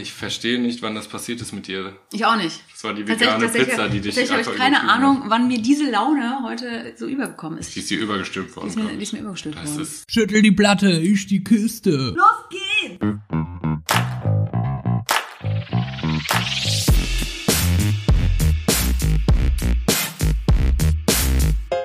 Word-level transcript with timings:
Ich 0.00 0.12
verstehe 0.12 0.60
nicht, 0.60 0.80
wann 0.82 0.94
das 0.94 1.08
passiert 1.08 1.40
ist 1.40 1.52
mit 1.52 1.66
dir. 1.66 1.96
Ich 2.12 2.24
auch 2.24 2.36
nicht. 2.36 2.60
Das 2.72 2.84
war 2.84 2.94
die 2.94 3.06
vegane 3.06 3.42
tatsächlich- 3.42 3.68
Pizza, 3.70 3.88
die 3.88 4.00
dich 4.00 4.14
Tatsächlich 4.14 4.46
habe 4.46 4.54
ich 4.56 4.60
keine 4.62 4.88
Ahnung, 4.88 5.24
hat. 5.24 5.30
wann 5.30 5.48
mir 5.48 5.60
diese 5.60 5.90
Laune 5.90 6.38
heute 6.44 6.94
so 6.96 7.06
übergekommen 7.06 7.58
ist. 7.58 7.74
Die 7.74 7.80
ist 7.80 7.90
dir 7.90 7.98
übergestülpt 7.98 8.54
worden. 8.54 8.66
Die 8.66 8.70
ist 8.70 8.76
mir, 8.76 8.88
die 8.90 8.96
ich. 8.96 9.02
ist 9.02 9.12
mir 9.14 9.20
übergestülpt 9.20 9.58
Das 9.58 9.70
worden. 9.70 9.82
ist 9.82 10.04
Schüttel 10.12 10.42
die 10.42 10.52
Platte, 10.52 10.90
ich 10.92 11.26
die 11.26 11.42
Kiste. 11.42 12.14
Los 12.16 12.48
geht's! 12.50 13.04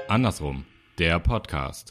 andersrum. 0.08 0.66
Der 1.00 1.20
Podcast. 1.20 1.90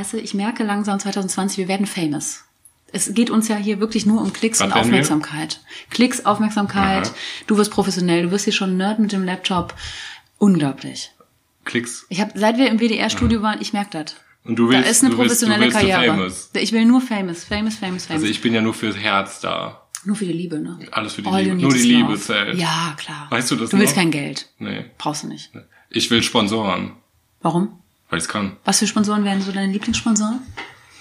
Weißt 0.00 0.14
du, 0.14 0.16
ich 0.18 0.32
merke 0.32 0.64
langsam 0.64 0.98
2020, 0.98 1.58
wir 1.58 1.68
werden 1.68 1.84
famous. 1.84 2.44
Es 2.90 3.12
geht 3.12 3.28
uns 3.28 3.48
ja 3.48 3.56
hier 3.56 3.80
wirklich 3.80 4.06
nur 4.06 4.22
um 4.22 4.32
Klicks 4.32 4.60
Was 4.60 4.68
und 4.68 4.74
werden 4.74 4.86
wir? 4.86 5.00
Aufmerksamkeit. 5.00 5.60
Klicks, 5.90 6.24
Aufmerksamkeit. 6.24 7.08
Aha. 7.08 7.14
Du 7.46 7.58
wirst 7.58 7.70
professionell, 7.70 8.22
du 8.22 8.30
wirst 8.30 8.44
hier 8.44 8.54
schon 8.54 8.78
Nerd 8.78 8.98
mit 8.98 9.12
dem 9.12 9.24
Laptop. 9.24 9.74
Unglaublich. 10.38 11.10
Klicks. 11.66 12.06
Ich 12.08 12.18
habe, 12.18 12.32
seit 12.34 12.56
wir 12.56 12.68
im 12.70 12.78
WDR-Studio 12.80 13.42
waren, 13.42 13.60
ich 13.60 13.74
merke 13.74 13.90
das. 14.02 14.16
Und 14.44 14.56
du 14.56 14.68
Da 14.70 14.78
willst, 14.78 14.90
ist 14.90 15.04
eine 15.04 15.14
professionelle 15.14 15.64
willst 15.66 15.76
Karriere. 15.78 16.06
famous. 16.06 16.50
Ich 16.54 16.72
will 16.72 16.86
nur 16.86 17.02
famous, 17.02 17.44
famous, 17.44 17.74
famous, 17.76 18.06
famous. 18.06 18.22
Also 18.22 18.24
ich 18.26 18.40
bin 18.40 18.54
ja 18.54 18.62
nur 18.62 18.72
fürs 18.72 18.96
Herz 18.96 19.40
da. 19.40 19.86
nur 20.06 20.16
für 20.16 20.24
die 20.24 20.32
Liebe, 20.32 20.58
ne? 20.60 20.78
Alles 20.92 21.12
für 21.12 21.20
die 21.20 21.28
All 21.28 21.42
Liebe. 21.42 21.56
Nur 21.56 21.74
die 21.74 21.78
Liebe 21.80 22.12
love. 22.12 22.18
zählt. 22.20 22.58
Ja, 22.58 22.94
klar. 22.96 23.26
Weißt 23.28 23.50
du 23.50 23.56
das 23.56 23.68
Du 23.68 23.78
willst 23.78 23.94
noch? 23.96 24.00
kein 24.02 24.10
Geld. 24.10 24.48
Nee. 24.58 24.86
Brauchst 24.96 25.24
du 25.24 25.26
nicht. 25.28 25.50
Ich 25.90 26.10
will 26.10 26.22
Sponsoren, 26.22 26.92
Warum? 27.42 27.79
Weil 28.10 28.18
ich 28.18 28.24
es 28.24 28.28
kann. 28.28 28.56
Was 28.64 28.78
für 28.80 28.86
Sponsoren 28.86 29.24
wären 29.24 29.40
so 29.40 29.52
deine 29.52 29.72
Lieblingssponsoren? 29.72 30.40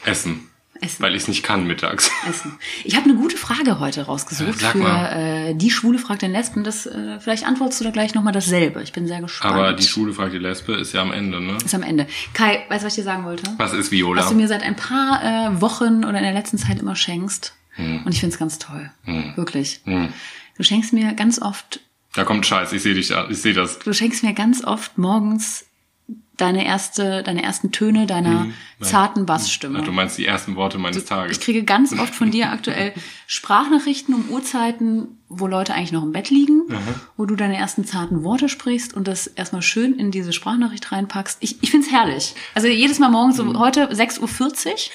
Essen. 0.05 0.45
Essen. 0.81 1.03
Weil 1.03 1.13
ich 1.13 1.23
es 1.23 1.27
nicht 1.27 1.43
kann 1.43 1.67
mittags. 1.67 2.09
Essen. 2.29 2.57
Ich 2.85 2.95
habe 2.95 3.03
eine 3.09 3.15
gute 3.15 3.35
Frage 3.35 3.79
heute 3.81 4.03
rausgesucht 4.03 4.61
Sag 4.61 4.71
für 4.71 4.77
mal. 4.77 5.49
äh, 5.49 5.53
die 5.53 5.71
Schwule 5.71 5.99
fragt 5.99 6.21
den 6.21 6.31
Lesben. 6.31 6.63
Das, 6.63 6.85
äh, 6.85 7.19
vielleicht 7.19 7.45
antwortest 7.45 7.81
du 7.81 7.83
da 7.83 7.91
gleich 7.91 8.13
nochmal 8.15 8.31
dasselbe. 8.31 8.81
Ich 8.81 8.93
bin 8.93 9.05
sehr 9.05 9.19
gespannt. 9.19 9.55
Aber 9.55 9.73
die 9.73 9.83
Schule 9.85 10.13
fragt 10.13 10.31
die 10.33 10.37
Lesbe 10.37 10.75
ist 10.75 10.93
ja 10.93 11.01
am 11.01 11.11
Ende, 11.11 11.41
ne? 11.41 11.57
ist 11.63 11.75
am 11.75 11.83
Ende. 11.83 12.07
Kai, 12.33 12.65
weißt 12.69 12.81
du, 12.83 12.85
was 12.85 12.93
ich 12.93 13.01
dir 13.01 13.03
sagen 13.03 13.25
wollte? 13.25 13.43
Was 13.57 13.73
ist 13.73 13.91
Viola? 13.91 14.21
Was 14.21 14.29
du 14.29 14.35
mir 14.35 14.47
seit 14.47 14.63
ein 14.63 14.77
paar 14.77 15.21
äh, 15.21 15.59
Wochen 15.61 16.05
oder 16.05 16.17
in 16.19 16.23
der 16.23 16.33
letzten 16.33 16.57
Zeit 16.57 16.79
immer 16.79 16.95
schenkst. 16.95 17.55
Hm. 17.71 18.03
Und 18.05 18.13
ich 18.13 18.21
find's 18.21 18.37
ganz 18.37 18.57
toll. 18.57 18.89
Wirklich. 19.35 19.81
Du 19.85 20.63
schenkst 20.63 20.91
mir 20.93 21.13
ganz 21.13 21.41
oft, 21.41 21.81
Da 22.13 22.23
kommt 22.23 22.45
Scheiß, 22.45 22.71
ich 22.73 22.81
sehe 22.81 22.93
dich, 22.93 23.11
ich 23.29 23.41
sehe 23.41 23.53
das. 23.53 23.79
du 23.79 23.93
schenkst 23.93 24.23
mir 24.23 24.33
ganz 24.33 24.63
oft 24.63 24.97
morgens 24.97 25.65
deine 26.41 26.65
erste, 26.65 27.23
deine 27.23 27.43
ersten 27.43 27.71
Töne 27.71 28.05
deiner 28.07 28.47
zarten 28.81 29.25
Bassstimme. 29.25 29.79
Ach, 29.81 29.85
du 29.85 29.91
meinst 29.91 30.17
die 30.17 30.25
ersten 30.25 30.55
Worte 30.55 30.77
meines 30.77 31.05
Tages. 31.05 31.37
Ich 31.37 31.43
kriege 31.43 31.63
ganz 31.63 31.91
oft 31.97 32.15
von 32.15 32.31
dir 32.31 32.51
aktuell 32.51 32.93
Sprachnachrichten 33.27 34.13
um 34.15 34.29
Uhrzeiten, 34.29 35.17
wo 35.27 35.45
Leute 35.47 35.73
eigentlich 35.73 35.91
noch 35.91 36.03
im 36.03 36.11
Bett 36.11 36.29
liegen, 36.29 36.63
wo 37.17 37.25
du 37.25 37.35
deine 37.35 37.55
ersten 37.57 37.85
zarten 37.85 38.23
Worte 38.23 38.49
sprichst 38.49 38.93
und 38.95 39.07
das 39.07 39.27
erstmal 39.27 39.61
schön 39.61 39.93
in 39.93 40.11
diese 40.11 40.33
Sprachnachricht 40.33 40.91
reinpackst. 40.91 41.37
Ich, 41.41 41.61
ich 41.61 41.69
find's 41.71 41.91
herrlich. 41.91 42.33
Also 42.55 42.67
jedes 42.67 42.99
Mal 42.99 43.09
morgens, 43.09 43.37
so 43.37 43.59
heute 43.59 43.89
6.40 43.91 44.21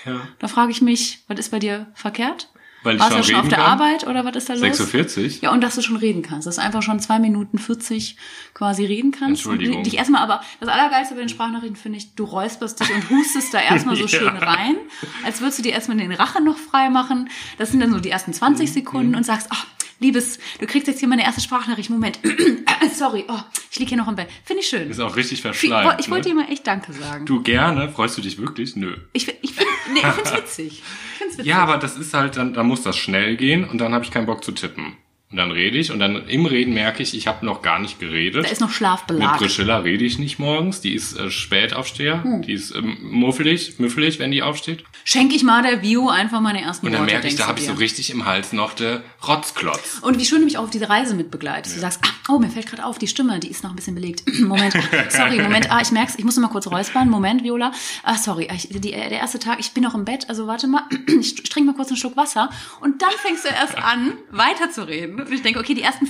Uhr, 0.06 0.12
Ja. 0.14 0.20
da 0.38 0.48
frage 0.48 0.72
ich 0.72 0.82
mich, 0.82 1.22
was 1.28 1.38
ist 1.38 1.50
bei 1.50 1.58
dir 1.60 1.86
verkehrt? 1.94 2.48
Weil 2.84 2.94
ich 2.96 3.00
Warst 3.00 3.12
schon 3.12 3.22
du 3.22 3.27
schon 3.28 3.40
auf 3.40 3.48
der 3.48 3.58
kann? 3.58 3.66
Arbeit 3.66 4.06
oder 4.06 4.24
was 4.24 4.36
ist 4.36 4.48
da 4.48 4.54
los? 4.54 4.62
6.40 4.62 5.24
Uhr? 5.38 5.42
Ja, 5.42 5.52
und 5.52 5.62
dass 5.62 5.74
du 5.74 5.82
schon 5.82 5.96
reden 5.96 6.22
kannst. 6.22 6.46
Dass 6.46 6.56
du 6.56 6.62
einfach 6.62 6.82
schon 6.82 7.00
zwei 7.00 7.18
Minuten 7.18 7.58
40 7.58 8.16
quasi 8.54 8.84
reden 8.84 9.10
kannst. 9.10 9.40
Entschuldigung. 9.44 9.78
Und 9.78 9.86
dich 9.86 9.96
erstmal, 9.96 10.22
aber 10.22 10.42
das 10.60 10.68
Allergeilste 10.68 11.14
bei 11.14 11.20
den 11.20 11.28
Sprachnachrichten 11.28 11.77
finde 11.77 11.98
ich, 11.98 12.14
du 12.14 12.24
räusperst 12.24 12.78
dich 12.80 12.94
und 12.94 13.10
hustest 13.10 13.52
da 13.55 13.60
erstmal 13.60 13.96
so 13.96 14.02
Ja. 14.06 14.08
schön 14.08 14.36
rein, 14.36 14.77
als 15.24 15.40
würdest 15.40 15.58
du 15.58 15.62
dir 15.62 15.72
erstmal 15.72 15.96
den 15.96 16.12
Rachen 16.12 16.44
noch 16.44 16.58
frei 16.58 16.90
machen. 16.90 17.28
Das 17.58 17.70
sind 17.70 17.80
dann 17.80 17.90
so 17.90 17.98
die 18.00 18.10
ersten 18.10 18.30
Mhm. 18.30 18.34
20 18.36 18.72
Sekunden 18.72 19.14
und 19.14 19.24
sagst, 19.24 19.48
ach, 19.50 19.66
Liebes, 20.05 20.39
du 20.61 20.67
kriegst 20.67 20.86
jetzt 20.86 21.01
hier 21.01 21.08
meine 21.08 21.24
erste 21.24 21.40
Sprachnachricht. 21.40 21.89
Moment. 21.89 22.20
Sorry, 22.95 23.24
oh, 23.27 23.39
ich 23.70 23.78
liege 23.78 23.89
hier 23.89 23.98
noch 23.98 24.08
im 24.08 24.17
Bett. 24.17 24.28
Finde 24.45 24.61
ich 24.61 24.68
schön. 24.68 24.90
Ist 24.90 25.01
auch 25.01 25.17
richtig 25.17 25.40
Viel- 25.40 25.52
verschleimt. 25.52 25.98
Ich 25.98 26.11
wollte 26.11 26.28
ne? 26.28 26.34
dir 26.34 26.42
mal 26.42 26.52
echt 26.52 26.67
Danke 26.67 26.92
sagen. 26.92 27.24
Du 27.24 27.42
gerne? 27.42 27.89
Freust 27.89 28.18
du 28.18 28.23
dich 28.23 28.39
wirklich? 28.39 28.77
Nö. 28.77 28.96
Ich, 29.14 29.27
ich 29.42 29.55
finde 29.55 29.70
nee, 29.95 30.01
ich 30.01 30.06
find's 30.06 30.33
witzig. 30.36 30.67
Ich 30.67 30.83
find's 31.18 31.39
witzig. 31.39 31.46
Ja, 31.46 31.58
aber 31.58 31.78
das 31.78 31.96
ist 31.96 32.12
halt, 32.12 32.36
dann, 32.36 32.52
dann 32.52 32.67
muss 32.67 32.83
das 32.83 32.96
schnell 32.96 33.36
gehen 33.36 33.64
und 33.64 33.78
dann 33.78 33.95
habe 33.95 34.05
ich 34.05 34.11
keinen 34.11 34.27
Bock 34.27 34.45
zu 34.45 34.52
tippen. 34.52 34.95
Und 35.30 35.39
dann 35.39 35.51
rede 35.51 35.79
ich 35.79 35.90
und 35.90 35.98
dann 35.98 36.29
im 36.29 36.46
Reden 36.46 36.74
merke 36.74 37.02
ich, 37.02 37.17
ich 37.17 37.27
habe 37.27 37.45
noch 37.45 37.61
gar 37.61 37.80
nicht 37.80 37.98
geredet. 37.98 38.45
da 38.45 38.48
ist 38.48 38.61
noch 38.61 38.68
Mit 38.68 38.77
Schlafbelag. 38.77 39.39
Priscilla 39.39 39.79
rede 39.79 40.05
ich 40.05 40.18
nicht 40.20 40.39
morgens. 40.39 40.80
Die 40.80 40.95
ist 40.95 41.18
äh, 41.18 41.29
Spätaufsteher. 41.29 42.23
Hm. 42.23 42.42
Die 42.42 42.52
ist 42.52 42.73
ähm, 42.73 42.98
muffelig, 43.02 43.80
müffelig, 43.80 44.20
wenn 44.20 44.30
die 44.30 44.45
aufsteht. 44.45 44.84
Schenke 45.02 45.34
ich 45.34 45.42
mal 45.42 45.63
der 45.63 45.83
Vio 45.83 46.08
einfach 46.08 46.40
meine 46.40 46.63
ersten 46.63 46.86
Und 46.86 46.92
dann 46.92 47.02
Worte, 47.02 47.14
merke 47.14 47.27
ich, 47.27 47.34
da 47.34 47.48
habe 47.48 47.58
ich 47.58 47.67
so 47.67 47.73
richtig 47.73 48.11
im 48.11 48.27
Hals 48.27 48.52
noch 48.52 48.74
der 48.74 49.02
Rotzklotz. 49.27 49.98
Und 50.02 50.20
wie 50.20 50.24
schön 50.24 50.39
du 50.39 50.45
mich 50.45 50.57
auch 50.57 50.64
auf 50.64 50.70
diese 50.70 50.89
Reise 50.89 51.14
mitbegleitest. 51.14 51.74
Du 51.74 51.80
sagst, 51.80 52.01
ah, 52.05 52.33
oh, 52.33 52.39
mir 52.39 52.48
fällt 52.48 52.67
gerade 52.67 52.84
auf, 52.84 52.98
die 52.98 53.08
Stimme, 53.08 53.40
die 53.40 53.48
ist 53.48 53.64
noch 53.64 53.70
ein 53.70 53.77
bisschen 53.77 53.96
belegt. 53.96 54.23
Moment, 54.40 54.77
ah, 54.77 55.11
sorry, 55.11 55.42
Moment, 55.42 55.68
ah, 55.70 55.80
ich 55.83 55.90
merk's, 55.90 56.14
ich 56.17 56.24
muss 56.24 56.36
noch 56.36 56.45
mal 56.45 56.52
kurz 56.52 56.68
räuspern. 56.68 57.08
Moment, 57.08 57.42
Viola. 57.42 57.73
Ah, 58.05 58.17
sorry, 58.18 58.48
ich, 58.55 58.68
die, 58.68 58.92
der 58.92 59.11
erste 59.11 59.40
Tag, 59.40 59.58
ich 59.58 59.73
bin 59.73 59.83
noch 59.83 59.95
im 59.95 60.05
Bett, 60.05 60.29
also 60.29 60.46
warte 60.46 60.68
mal, 60.68 60.84
ich 61.20 61.34
trinke 61.42 61.73
mal 61.73 61.77
kurz 61.77 61.89
einen 61.89 61.96
Schluck 61.96 62.17
Wasser. 62.17 62.51
Und 62.80 63.02
dann 63.02 63.11
fängst 63.17 63.45
du 63.45 63.48
erst 63.48 63.77
an, 63.77 64.13
weiterzureden. 64.30 65.14
Und 65.20 65.33
ich 65.33 65.42
denke, 65.42 65.61
okay, 65.61 65.75
die 65.75 65.83
ersten 65.83 66.07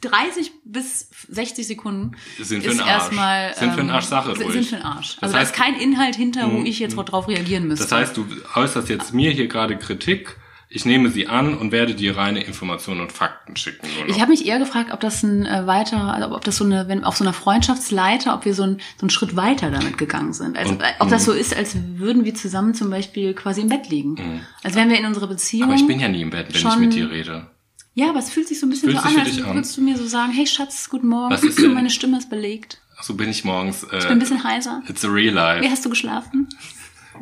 30 0.00 0.50
bis 0.64 1.10
60 1.28 1.66
Sekunden 1.66 2.12
Sind 2.40 2.62
für 2.64 2.70
ist 2.70 2.80
erstmal 2.80 3.48
ähm, 3.50 3.54
Sind 3.58 3.70
für 3.74 3.80
den 3.82 3.90
Arsch 3.90 4.06
Sache 4.06 4.34
sind, 4.36 4.50
sind 4.52 4.64
für 4.66 4.76
den 4.76 4.84
Arsch. 4.84 5.16
Also 5.20 5.34
da 5.34 5.40
heißt- 5.40 5.44
ist 5.44 5.54
kein 5.54 5.74
Inhalt 5.74 6.16
hinter, 6.16 6.50
wo 6.52 6.62
ich 6.62 6.78
jetzt 6.78 6.94
drauf 6.96 7.28
reagieren 7.28 7.68
müsste. 7.68 7.84
Das 7.84 7.92
heißt, 7.92 8.16
du 8.16 8.26
äußerst 8.54 8.88
jetzt 8.88 9.12
mir 9.12 9.30
hier 9.30 9.48
gerade 9.48 9.76
Kritik. 9.76 10.36
Ich 10.74 10.86
nehme 10.86 11.10
sie 11.10 11.26
an 11.26 11.54
und 11.58 11.70
werde 11.70 11.94
dir 11.94 12.16
reine 12.16 12.42
Informationen 12.42 13.02
und 13.02 13.12
Fakten 13.12 13.56
schicken. 13.56 13.86
Ich 14.06 14.22
habe 14.22 14.30
mich 14.30 14.46
eher 14.46 14.58
gefragt, 14.58 14.90
ob 14.90 15.00
das 15.00 15.22
ein 15.22 15.44
äh, 15.44 15.66
weiter, 15.66 16.14
also 16.14 16.34
ob 16.34 16.42
das 16.46 16.56
so 16.56 16.64
eine, 16.64 16.88
wenn 16.88 17.04
auf 17.04 17.14
so 17.18 17.24
einer 17.24 17.34
Freundschaftsleiter, 17.34 18.34
ob 18.34 18.46
wir 18.46 18.54
so, 18.54 18.62
ein, 18.62 18.78
so 18.96 19.02
einen 19.02 19.10
Schritt 19.10 19.36
weiter 19.36 19.70
damit 19.70 19.98
gegangen 19.98 20.32
sind. 20.32 20.56
Also, 20.56 20.72
Und- 20.72 20.80
äh, 20.80 20.86
ob 20.98 21.10
das 21.10 21.26
so 21.26 21.32
ist, 21.32 21.54
als 21.54 21.76
würden 21.96 22.24
wir 22.24 22.34
zusammen 22.34 22.72
zum 22.72 22.88
Beispiel 22.88 23.34
quasi 23.34 23.60
im 23.60 23.68
Bett 23.68 23.90
liegen. 23.90 24.40
Als 24.62 24.74
wären 24.74 24.88
wir 24.88 24.98
in 24.98 25.04
unserer 25.04 25.26
Beziehung. 25.26 25.64
aber 25.68 25.74
ich 25.74 25.86
bin 25.86 26.00
ja 26.00 26.08
nie 26.08 26.22
im 26.22 26.30
Bett, 26.30 26.46
wenn 26.54 26.66
ich 26.66 26.76
mit 26.78 26.94
dir 26.94 27.10
rede. 27.10 27.50
Ja, 27.94 28.08
aber 28.10 28.18
es 28.18 28.30
fühlt 28.30 28.48
sich 28.48 28.58
so 28.60 28.66
ein 28.66 28.70
bisschen 28.70 28.90
Fühlt 28.90 29.02
so 29.02 29.08
an, 29.08 29.18
als 29.18 29.38
an? 29.42 29.54
würdest 29.54 29.76
du 29.76 29.80
mir 29.82 29.96
so 29.96 30.06
sagen, 30.06 30.32
hey 30.32 30.46
Schatz, 30.46 30.88
guten 30.88 31.08
Morgen, 31.08 31.32
Was 31.32 31.42
ist 31.42 31.58
denn- 31.58 31.74
meine 31.74 31.90
Stimme 31.90 32.18
ist 32.18 32.30
belegt. 32.30 32.80
So 33.00 33.14
bin 33.14 33.28
ich 33.28 33.44
morgens. 33.44 33.82
Äh, 33.84 33.98
Ich 33.98 34.04
bin 34.04 34.12
ein 34.12 34.18
bisschen 34.20 34.44
heiser. 34.44 34.82
It's 34.88 35.04
a 35.04 35.08
real 35.08 35.34
life. 35.34 35.64
Wie 35.64 35.70
hast 35.70 35.84
du 35.84 35.90
geschlafen? 35.90 36.48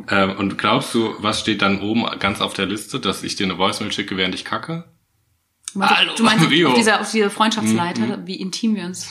Ähm, 0.08 0.36
und 0.36 0.58
glaubst 0.58 0.94
du, 0.94 1.14
was 1.18 1.40
steht 1.40 1.62
dann 1.62 1.80
oben 1.80 2.04
ganz 2.18 2.40
auf 2.40 2.52
der 2.54 2.66
Liste, 2.66 3.00
dass 3.00 3.22
ich 3.22 3.34
dir 3.36 3.44
eine 3.44 3.56
Voicemail 3.58 3.90
schicke, 3.92 4.16
während 4.16 4.34
ich 4.34 4.44
kacke? 4.44 4.84
Du 5.72 5.78
meinst, 5.78 5.96
Hallo, 5.96 6.12
du 6.16 6.22
meinst 6.22 6.48
Rio. 6.50 6.68
auf 6.70 6.74
dieser, 6.74 7.00
auf 7.00 7.10
dieser 7.10 7.30
Freundschaftsleiter, 7.30 8.18
Mhm. 8.18 8.26
wie 8.26 8.36
intim 8.36 8.76
wir 8.76 8.84
uns. 8.84 9.08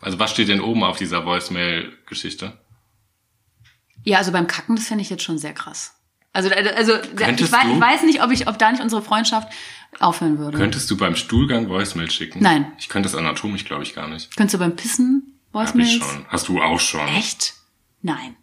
Also 0.00 0.18
was 0.18 0.30
steht 0.30 0.48
denn 0.48 0.60
oben 0.60 0.84
auf 0.84 0.96
dieser 0.98 1.24
Voicemail-Geschichte? 1.26 2.58
Ja, 4.04 4.18
also 4.18 4.32
beim 4.32 4.46
Kacken, 4.46 4.76
das 4.76 4.86
fände 4.86 5.02
ich 5.02 5.10
jetzt 5.10 5.22
schon 5.22 5.38
sehr 5.38 5.54
krass. 5.54 5.94
Also, 6.32 6.50
also 6.50 6.94
ich 6.94 7.20
weiß, 7.20 7.36
du- 7.36 7.44
ich 7.44 7.52
weiß 7.80 8.02
nicht, 8.02 8.22
ob 8.22 8.30
ich, 8.32 8.48
ob 8.48 8.58
da 8.58 8.70
nicht 8.72 8.82
unsere 8.82 9.02
Freundschaft 9.02 9.48
aufhören 10.00 10.38
würde. 10.38 10.56
Könntest 10.58 10.90
du 10.90 10.96
beim 10.96 11.16
Stuhlgang 11.16 11.68
Voicemail 11.68 12.10
schicken? 12.10 12.40
Nein. 12.42 12.72
Ich 12.78 12.88
könnte 12.88 13.08
das 13.08 13.16
anatomisch, 13.18 13.64
glaube 13.64 13.82
ich, 13.82 13.94
gar 13.94 14.08
nicht. 14.08 14.36
Könntest 14.36 14.54
du 14.54 14.58
beim 14.58 14.76
Pissen 14.76 15.38
Hab 15.52 15.62
Voicemails? 15.66 15.90
ich 15.94 15.98
schon. 16.02 16.26
Hast 16.28 16.48
du 16.48 16.60
auch 16.62 16.80
schon. 16.80 17.06
Echt? 17.08 17.54
Nein. 18.02 18.36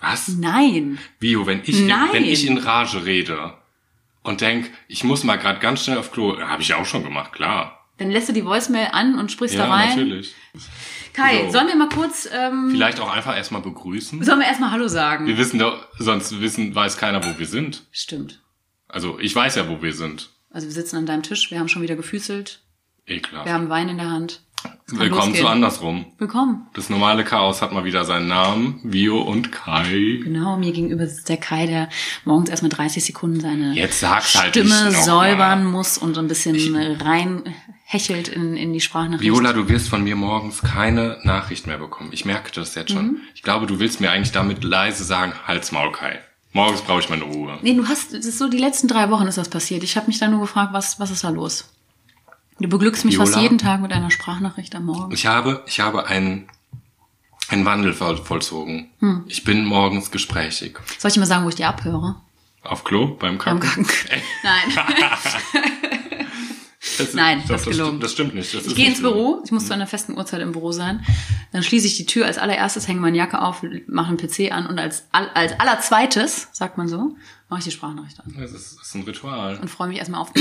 Was? 0.00 0.28
Nein. 0.28 0.98
Vio, 1.18 1.46
wenn 1.46 1.62
ich, 1.64 1.80
Nein. 1.80 2.08
wenn 2.12 2.24
ich 2.24 2.46
in 2.46 2.58
Rage 2.58 3.04
rede 3.04 3.54
und 4.22 4.40
denk, 4.40 4.70
ich 4.86 5.02
muss 5.04 5.24
mal 5.24 5.36
gerade 5.36 5.58
ganz 5.58 5.84
schnell 5.84 5.98
auf 5.98 6.12
Klo, 6.12 6.38
habe 6.40 6.62
ich 6.62 6.72
auch 6.74 6.86
schon 6.86 7.02
gemacht, 7.02 7.32
klar. 7.32 7.84
Dann 7.96 8.10
lässt 8.12 8.28
du 8.28 8.32
die 8.32 8.44
Voicemail 8.44 8.90
an 8.92 9.18
und 9.18 9.32
sprichst 9.32 9.56
Ja, 9.56 9.66
da 9.66 9.72
rein. 9.74 9.88
natürlich. 9.88 10.34
Kai, 11.14 11.46
So. 11.46 11.52
sollen 11.52 11.66
wir 11.66 11.74
mal 11.74 11.88
kurz, 11.88 12.28
ähm, 12.32 12.68
Vielleicht 12.70 13.00
auch 13.00 13.10
einfach 13.10 13.36
erstmal 13.36 13.60
begrüßen. 13.60 14.22
sollen 14.22 14.38
wir 14.38 14.46
erstmal 14.46 14.70
Hallo 14.70 14.86
sagen? 14.86 15.26
Wir 15.26 15.36
wissen 15.36 15.58
doch, 15.58 15.84
sonst 15.98 16.40
wissen, 16.40 16.72
weiß 16.76 16.96
keiner, 16.96 17.24
wo 17.24 17.36
wir 17.40 17.46
sind. 17.46 17.86
Stimmt. 17.90 18.40
Also 18.86 19.18
ich 19.18 19.34
weiß 19.34 19.56
ja, 19.56 19.68
wo 19.68 19.82
wir 19.82 19.92
sind. 19.94 20.30
Also 20.50 20.66
wir 20.66 20.72
sitzen 20.74 20.96
an 20.96 21.06
deinem 21.06 21.22
Tisch, 21.22 21.50
wir 21.50 21.58
haben 21.58 21.68
schon 21.68 21.82
wieder 21.82 21.96
gefüßelt, 21.96 22.60
Ekelhaft. 23.06 23.46
wir 23.46 23.52
haben 23.52 23.68
Wein 23.68 23.88
in 23.88 23.98
der 23.98 24.10
Hand. 24.10 24.40
Willkommen 24.88 25.26
losgehen. 25.28 25.44
zu 25.44 25.46
andersrum. 25.46 26.06
Willkommen. 26.18 26.66
Das 26.74 26.90
normale 26.90 27.22
Chaos 27.22 27.62
hat 27.62 27.72
mal 27.72 27.84
wieder 27.84 28.04
seinen 28.04 28.26
Namen. 28.26 28.80
Vio 28.82 29.20
und 29.20 29.52
Kai. 29.52 30.18
Genau, 30.24 30.56
mir 30.56 30.72
gegenüber 30.72 31.06
sitzt 31.06 31.28
der 31.28 31.36
Kai, 31.36 31.66
der 31.66 31.88
morgens 32.24 32.48
erstmal 32.50 32.70
30 32.70 33.04
Sekunden 33.04 33.38
seine 33.40 33.74
Jetzt 33.74 34.00
sag's 34.00 34.34
halt 34.34 34.50
Stimme 34.56 34.90
säubern 34.90 35.64
mal. 35.64 35.70
muss 35.70 35.96
und 35.98 36.16
ein 36.18 36.26
bisschen 36.26 36.76
rein 37.00 37.54
hechelt 37.84 38.28
in, 38.28 38.56
in 38.56 38.72
die 38.72 38.80
Sprachnachricht. 38.80 39.22
Viola, 39.30 39.52
du 39.52 39.68
wirst 39.68 39.90
von 39.90 40.02
mir 40.02 40.16
morgens 40.16 40.62
keine 40.62 41.18
Nachricht 41.22 41.66
mehr 41.66 41.78
bekommen. 41.78 42.10
Ich 42.12 42.24
merke 42.24 42.50
das 42.52 42.74
jetzt 42.74 42.90
schon. 42.90 43.06
Mhm. 43.06 43.20
Ich 43.34 43.42
glaube, 43.42 43.66
du 43.66 43.78
willst 43.78 44.00
mir 44.00 44.10
eigentlich 44.10 44.32
damit 44.32 44.64
leise 44.64 45.04
sagen, 45.04 45.34
Hals 45.46 45.70
Maul 45.70 45.92
Kai. 45.92 46.18
Morgens 46.52 46.80
brauche 46.82 47.00
ich 47.00 47.08
meine 47.08 47.24
Ruhe. 47.24 47.58
Nee, 47.62 47.74
du 47.74 47.86
hast, 47.86 48.12
das 48.14 48.24
ist 48.24 48.38
so, 48.38 48.48
die 48.48 48.58
letzten 48.58 48.88
drei 48.88 49.10
Wochen 49.10 49.26
ist 49.26 49.38
das 49.38 49.48
passiert. 49.48 49.82
Ich 49.82 49.96
habe 49.96 50.06
mich 50.06 50.18
da 50.18 50.28
nur 50.28 50.40
gefragt, 50.40 50.72
was, 50.72 50.98
was 50.98 51.10
ist 51.10 51.22
da 51.24 51.28
los? 51.28 51.68
Du 52.58 52.68
beglückst 52.68 53.04
mich 53.04 53.14
Viola? 53.14 53.26
fast 53.26 53.40
jeden 53.40 53.58
Tag 53.58 53.80
mit 53.80 53.92
einer 53.92 54.10
Sprachnachricht 54.10 54.74
am 54.74 54.86
Morgen. 54.86 55.12
Ich 55.12 55.26
habe, 55.26 55.62
ich 55.66 55.78
habe 55.80 56.06
ein, 56.06 56.48
Ein 57.50 57.64
Wandel 57.64 57.94
voll, 57.94 58.16
vollzogen. 58.18 58.90
Hm. 59.00 59.24
Ich 59.26 59.44
bin 59.44 59.64
morgens 59.64 60.10
gesprächig. 60.10 60.78
Soll 60.98 61.08
ich 61.08 61.14
dir 61.14 61.20
mal 61.20 61.26
sagen, 61.26 61.44
wo 61.44 61.48
ich 61.48 61.54
die 61.54 61.64
abhöre? 61.64 62.16
Auf 62.62 62.82
Klo, 62.84 63.14
beim 63.18 63.38
Kacken. 63.38 63.62
Am 63.62 63.86
Kacken. 63.86 63.86
Nein. 64.42 64.84
Das 66.98 67.14
Nein, 67.14 67.40
doch, 67.42 67.48
das 67.48 67.60
ist 67.62 67.68
gelogen. 67.68 67.88
stimmt- 67.90 68.02
Das 68.04 68.12
stimmt 68.12 68.34
nicht. 68.34 68.54
Das 68.54 68.66
Ich 68.66 68.74
gehe 68.74 68.84
nicht 68.88 68.98
ins. 68.98 69.02
Büro, 69.02 69.40
ich 69.44 69.50
muss 69.52 69.66
zu 69.66 69.72
einer 69.74 69.86
festen 69.86 70.16
Uhrzeit 70.16 70.40
im 70.42 70.52
Büro 70.52 70.72
sein. 70.72 71.04
Dann 71.52 71.62
schließe 71.62 71.86
ich 71.86 71.96
die 71.96 72.06
Tür 72.06 72.26
als 72.26 72.38
allererstes, 72.38 72.86
hänge 72.88 73.00
meine 73.00 73.16
Jacke 73.16 73.40
auf, 73.40 73.62
mache 73.86 74.08
einen 74.08 74.16
PC 74.18 74.52
an 74.52 74.66
und 74.66 74.78
als, 74.78 75.04
als 75.12 75.58
allerzweites, 75.58 76.48
sagt 76.52 76.76
man 76.78 76.88
so, 76.88 77.16
mache 77.48 77.60
ich 77.60 77.64
die 77.64 77.70
Sprachnachricht 77.70 78.20
an. 78.20 78.34
Das 78.38 78.52
ist, 78.52 78.78
das 78.78 78.86
ist 78.88 78.94
ein 78.94 79.02
Ritual. 79.02 79.58
Und 79.58 79.68
freue 79.68 79.88
mich 79.88 79.98
erstmal 79.98 80.20
auf. 80.20 80.32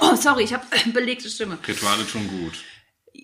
Oh, 0.00 0.14
sorry, 0.20 0.44
ich 0.44 0.54
habe 0.54 0.64
belegte 0.92 1.28
Stimme. 1.28 1.58
Rituale 1.66 2.06
tun 2.06 2.28
gut. 2.28 2.54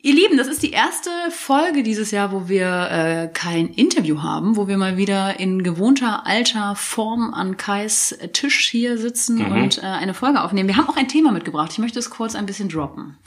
Ihr 0.01 0.15
Lieben, 0.15 0.39
das 0.39 0.47
ist 0.47 0.63
die 0.63 0.71
erste 0.71 1.11
Folge 1.31 1.83
dieses 1.83 2.13
Jahr, 2.13 2.33
wo 2.33 2.49
wir 2.49 2.89
äh, 2.91 3.29
kein 3.29 3.69
Interview 3.69 4.23
haben, 4.23 4.57
wo 4.57 4.67
wir 4.67 4.79
mal 4.79 4.97
wieder 4.97 5.39
in 5.39 5.63
gewohnter 5.63 6.27
alter 6.27 6.75
Form 6.77 7.35
an 7.35 7.59
Kais 7.59 8.19
Tisch 8.33 8.71
hier 8.71 8.97
sitzen 8.97 9.45
und 9.45 9.79
äh, 9.79 9.83
eine 9.83 10.15
Folge 10.15 10.41
aufnehmen. 10.41 10.69
Wir 10.69 10.79
haben 10.79 10.89
auch 10.89 10.97
ein 10.97 11.09
Thema 11.09 11.31
mitgebracht. 11.31 11.73
Ich 11.73 11.79
möchte 11.79 11.99
es 11.99 12.09
kurz 12.09 12.35
ein 12.35 12.47
bisschen 12.47 12.71
droppen. 12.71 13.19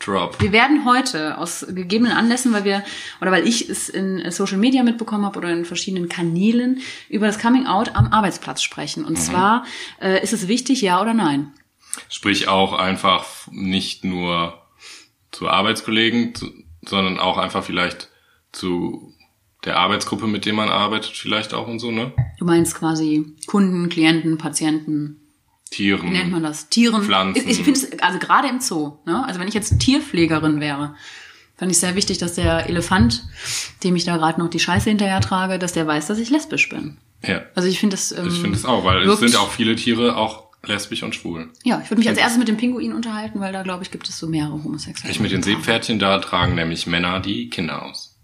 Drop. 0.00 0.40
Wir 0.40 0.50
werden 0.50 0.84
heute 0.84 1.38
aus 1.38 1.64
gegebenen 1.68 2.12
Anlässen, 2.12 2.52
weil 2.52 2.64
wir 2.64 2.82
oder 3.20 3.30
weil 3.30 3.46
ich 3.46 3.68
es 3.68 3.88
in 3.88 4.28
Social 4.30 4.58
Media 4.58 4.82
mitbekommen 4.82 5.24
habe 5.24 5.38
oder 5.38 5.50
in 5.50 5.64
verschiedenen 5.64 6.08
Kanälen 6.08 6.80
über 7.08 7.26
das 7.26 7.38
Coming 7.38 7.66
Out 7.66 7.94
am 7.94 8.12
Arbeitsplatz 8.12 8.62
sprechen. 8.62 9.04
Und 9.04 9.16
zwar 9.16 9.64
äh, 10.00 10.22
ist 10.22 10.32
es 10.32 10.48
wichtig, 10.48 10.82
ja 10.82 11.00
oder 11.00 11.14
nein? 11.14 11.52
Sprich 12.08 12.48
auch 12.48 12.72
einfach 12.72 13.26
nicht 13.50 14.04
nur 14.04 14.62
zu 15.38 15.48
Arbeitskollegen, 15.48 16.34
zu, 16.34 16.52
sondern 16.84 17.20
auch 17.20 17.38
einfach 17.38 17.62
vielleicht 17.62 18.08
zu 18.50 19.14
der 19.64 19.76
Arbeitsgruppe, 19.78 20.26
mit 20.26 20.46
der 20.46 20.52
man 20.52 20.68
arbeitet, 20.68 21.12
vielleicht 21.16 21.54
auch 21.54 21.68
und 21.68 21.78
so, 21.78 21.92
ne? 21.92 22.12
Du 22.38 22.44
meinst 22.44 22.74
quasi 22.74 23.24
Kunden, 23.46 23.88
Klienten, 23.88 24.36
Patienten, 24.36 25.20
Tieren. 25.70 26.02
wie 26.08 26.10
nennt 26.16 26.32
man 26.32 26.42
das? 26.42 26.68
Tieren. 26.70 27.02
Pflanzen. 27.04 27.40
Ich, 27.48 27.58
ich 27.58 27.64
finde 27.64 27.78
es, 27.78 28.00
also 28.00 28.18
gerade 28.18 28.48
im 28.48 28.60
Zoo, 28.60 28.98
ne? 29.06 29.24
Also 29.26 29.38
wenn 29.38 29.46
ich 29.46 29.54
jetzt 29.54 29.78
Tierpflegerin 29.78 30.60
wäre, 30.60 30.96
fand 31.56 31.70
ich 31.70 31.78
sehr 31.78 31.94
wichtig, 31.94 32.18
dass 32.18 32.34
der 32.34 32.68
Elefant, 32.68 33.22
dem 33.84 33.94
ich 33.94 34.04
da 34.04 34.16
gerade 34.16 34.40
noch 34.40 34.50
die 34.50 34.58
Scheiße 34.58 34.88
hinterher 34.88 35.20
trage, 35.20 35.60
dass 35.60 35.72
der 35.72 35.86
weiß, 35.86 36.08
dass 36.08 36.18
ich 36.18 36.30
lesbisch 36.30 36.68
bin. 36.68 36.96
Ja. 37.24 37.42
Also 37.54 37.68
ich 37.68 37.78
finde 37.78 37.94
das. 37.94 38.10
Ähm, 38.10 38.26
Ich 38.26 38.40
finde 38.40 38.56
es 38.56 38.64
auch, 38.64 38.84
weil 38.84 39.08
es 39.08 39.20
sind 39.20 39.36
auch 39.36 39.50
viele 39.52 39.76
Tiere 39.76 40.16
auch 40.16 40.47
lesbisch 40.64 41.02
und 41.02 41.14
schwul. 41.14 41.50
Ja, 41.64 41.80
ich 41.82 41.90
würde 41.90 42.00
mich 42.00 42.08
als 42.08 42.18
erstes 42.18 42.38
mit 42.38 42.48
dem 42.48 42.56
Pinguin 42.56 42.92
unterhalten, 42.92 43.40
weil 43.40 43.52
da 43.52 43.62
glaube 43.62 43.84
ich 43.84 43.90
gibt 43.90 44.08
es 44.08 44.18
so 44.18 44.26
mehrere 44.28 44.52
Homosexuelle. 44.64 45.10
Ich 45.12 45.20
mit 45.20 45.30
den 45.32 45.42
Seepferdchen, 45.42 45.98
da 45.98 46.18
tragen 46.18 46.54
nämlich 46.54 46.86
Männer 46.86 47.20
die 47.20 47.48
Kinder 47.48 47.82
aus. 47.82 48.16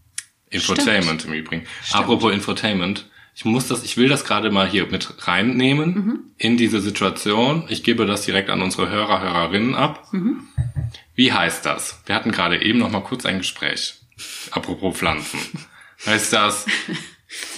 Infotainment 0.50 1.24
im 1.24 1.32
Übrigen. 1.32 1.66
Apropos 1.92 2.32
Infotainment, 2.32 3.08
ich 3.34 3.44
muss 3.44 3.66
das, 3.66 3.82
ich 3.82 3.96
will 3.96 4.08
das 4.08 4.24
gerade 4.24 4.50
mal 4.52 4.68
hier 4.68 4.86
mit 4.86 5.26
reinnehmen 5.26 5.94
Mhm. 5.94 6.20
in 6.38 6.56
diese 6.56 6.80
Situation. 6.80 7.64
Ich 7.68 7.82
gebe 7.82 8.06
das 8.06 8.22
direkt 8.22 8.50
an 8.50 8.62
unsere 8.62 8.88
Hörer, 8.88 9.20
Hörerinnen 9.20 9.74
ab. 9.74 10.06
Mhm. 10.12 10.46
Wie 11.16 11.32
heißt 11.32 11.66
das? 11.66 12.00
Wir 12.06 12.14
hatten 12.14 12.30
gerade 12.30 12.62
eben 12.62 12.78
noch 12.78 12.90
mal 12.90 13.00
kurz 13.02 13.26
ein 13.26 13.38
Gespräch. 13.38 13.94
Apropos 14.52 14.96
Pflanzen. 14.96 15.38
Heißt 16.06 16.32
das, 16.32 16.66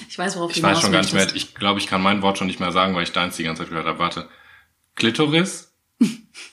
Ich 0.09 0.17
weiß, 0.19 0.37
worauf 0.37 0.51
ich 0.53 0.59
du 0.59 0.63
weiß 0.63 0.81
schon 0.81 0.93
gar 0.93 1.01
nicht 1.03 1.13
mehr, 1.13 1.27
ich 1.35 1.55
glaube, 1.55 1.81
ich 1.81 1.87
kann 1.87 2.01
mein 2.03 2.23
Wort 2.23 2.39
schon 2.39 2.47
nicht 2.47 2.61
mehr 2.61 2.71
sagen, 2.73 2.95
weil 2.95 3.03
ich 3.03 3.13
deins 3.13 3.37
die 3.37 3.43
ganze 3.43 3.63
Zeit 3.63 3.71
gehört 3.71 3.87
habe. 3.87 3.99
Warte. 3.99 4.29
Klitoris 4.97 5.73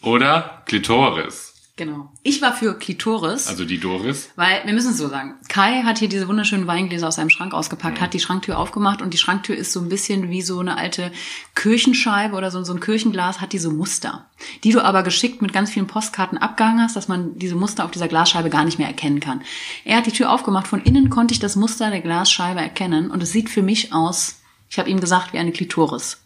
oder 0.01 0.63
Klitoris? 0.65 1.53
Genau. 1.75 2.11
Ich 2.21 2.39
war 2.43 2.53
für 2.53 2.77
Klitoris. 2.77 3.47
Also 3.47 3.65
die 3.65 3.79
Doris. 3.79 4.29
Weil, 4.35 4.63
wir 4.63 4.73
müssen 4.73 4.91
es 4.91 4.97
so 4.97 5.07
sagen, 5.07 5.33
Kai 5.49 5.81
hat 5.81 5.97
hier 5.97 6.07
diese 6.07 6.27
wunderschönen 6.27 6.67
Weingläser 6.67 7.07
aus 7.07 7.15
seinem 7.15 7.31
Schrank 7.31 7.55
ausgepackt, 7.55 7.99
hat 7.99 8.13
die 8.13 8.19
Schranktür 8.19 8.59
aufgemacht 8.59 9.01
und 9.01 9.11
die 9.11 9.17
Schranktür 9.17 9.55
ist 9.55 9.71
so 9.71 9.79
ein 9.79 9.89
bisschen 9.89 10.29
wie 10.29 10.43
so 10.43 10.59
eine 10.59 10.77
alte 10.77 11.11
Kirchenscheibe 11.55 12.35
oder 12.35 12.51
so, 12.51 12.63
so 12.63 12.73
ein 12.73 12.79
Kirchenglas, 12.79 13.41
hat 13.41 13.53
diese 13.53 13.71
Muster, 13.71 14.29
die 14.63 14.71
du 14.71 14.81
aber 14.81 15.01
geschickt 15.01 15.41
mit 15.41 15.51
ganz 15.51 15.71
vielen 15.71 15.87
Postkarten 15.87 16.37
abgehangen 16.37 16.83
hast, 16.83 16.95
dass 16.95 17.07
man 17.07 17.39
diese 17.39 17.55
Muster 17.55 17.85
auf 17.85 17.91
dieser 17.91 18.07
Glasscheibe 18.07 18.51
gar 18.51 18.65
nicht 18.65 18.77
mehr 18.77 18.87
erkennen 18.87 19.19
kann. 19.19 19.41
Er 19.83 19.97
hat 19.97 20.05
die 20.05 20.11
Tür 20.11 20.31
aufgemacht, 20.31 20.67
von 20.67 20.83
innen 20.83 21.09
konnte 21.09 21.33
ich 21.33 21.39
das 21.39 21.55
Muster 21.55 21.89
der 21.89 22.01
Glasscheibe 22.01 22.61
erkennen 22.61 23.09
und 23.09 23.23
es 23.23 23.31
sieht 23.31 23.49
für 23.49 23.63
mich 23.63 23.93
aus, 23.93 24.41
ich 24.69 24.77
habe 24.77 24.91
ihm 24.91 24.99
gesagt, 24.99 25.33
wie 25.33 25.39
eine 25.39 25.51
Klitoris. 25.51 26.22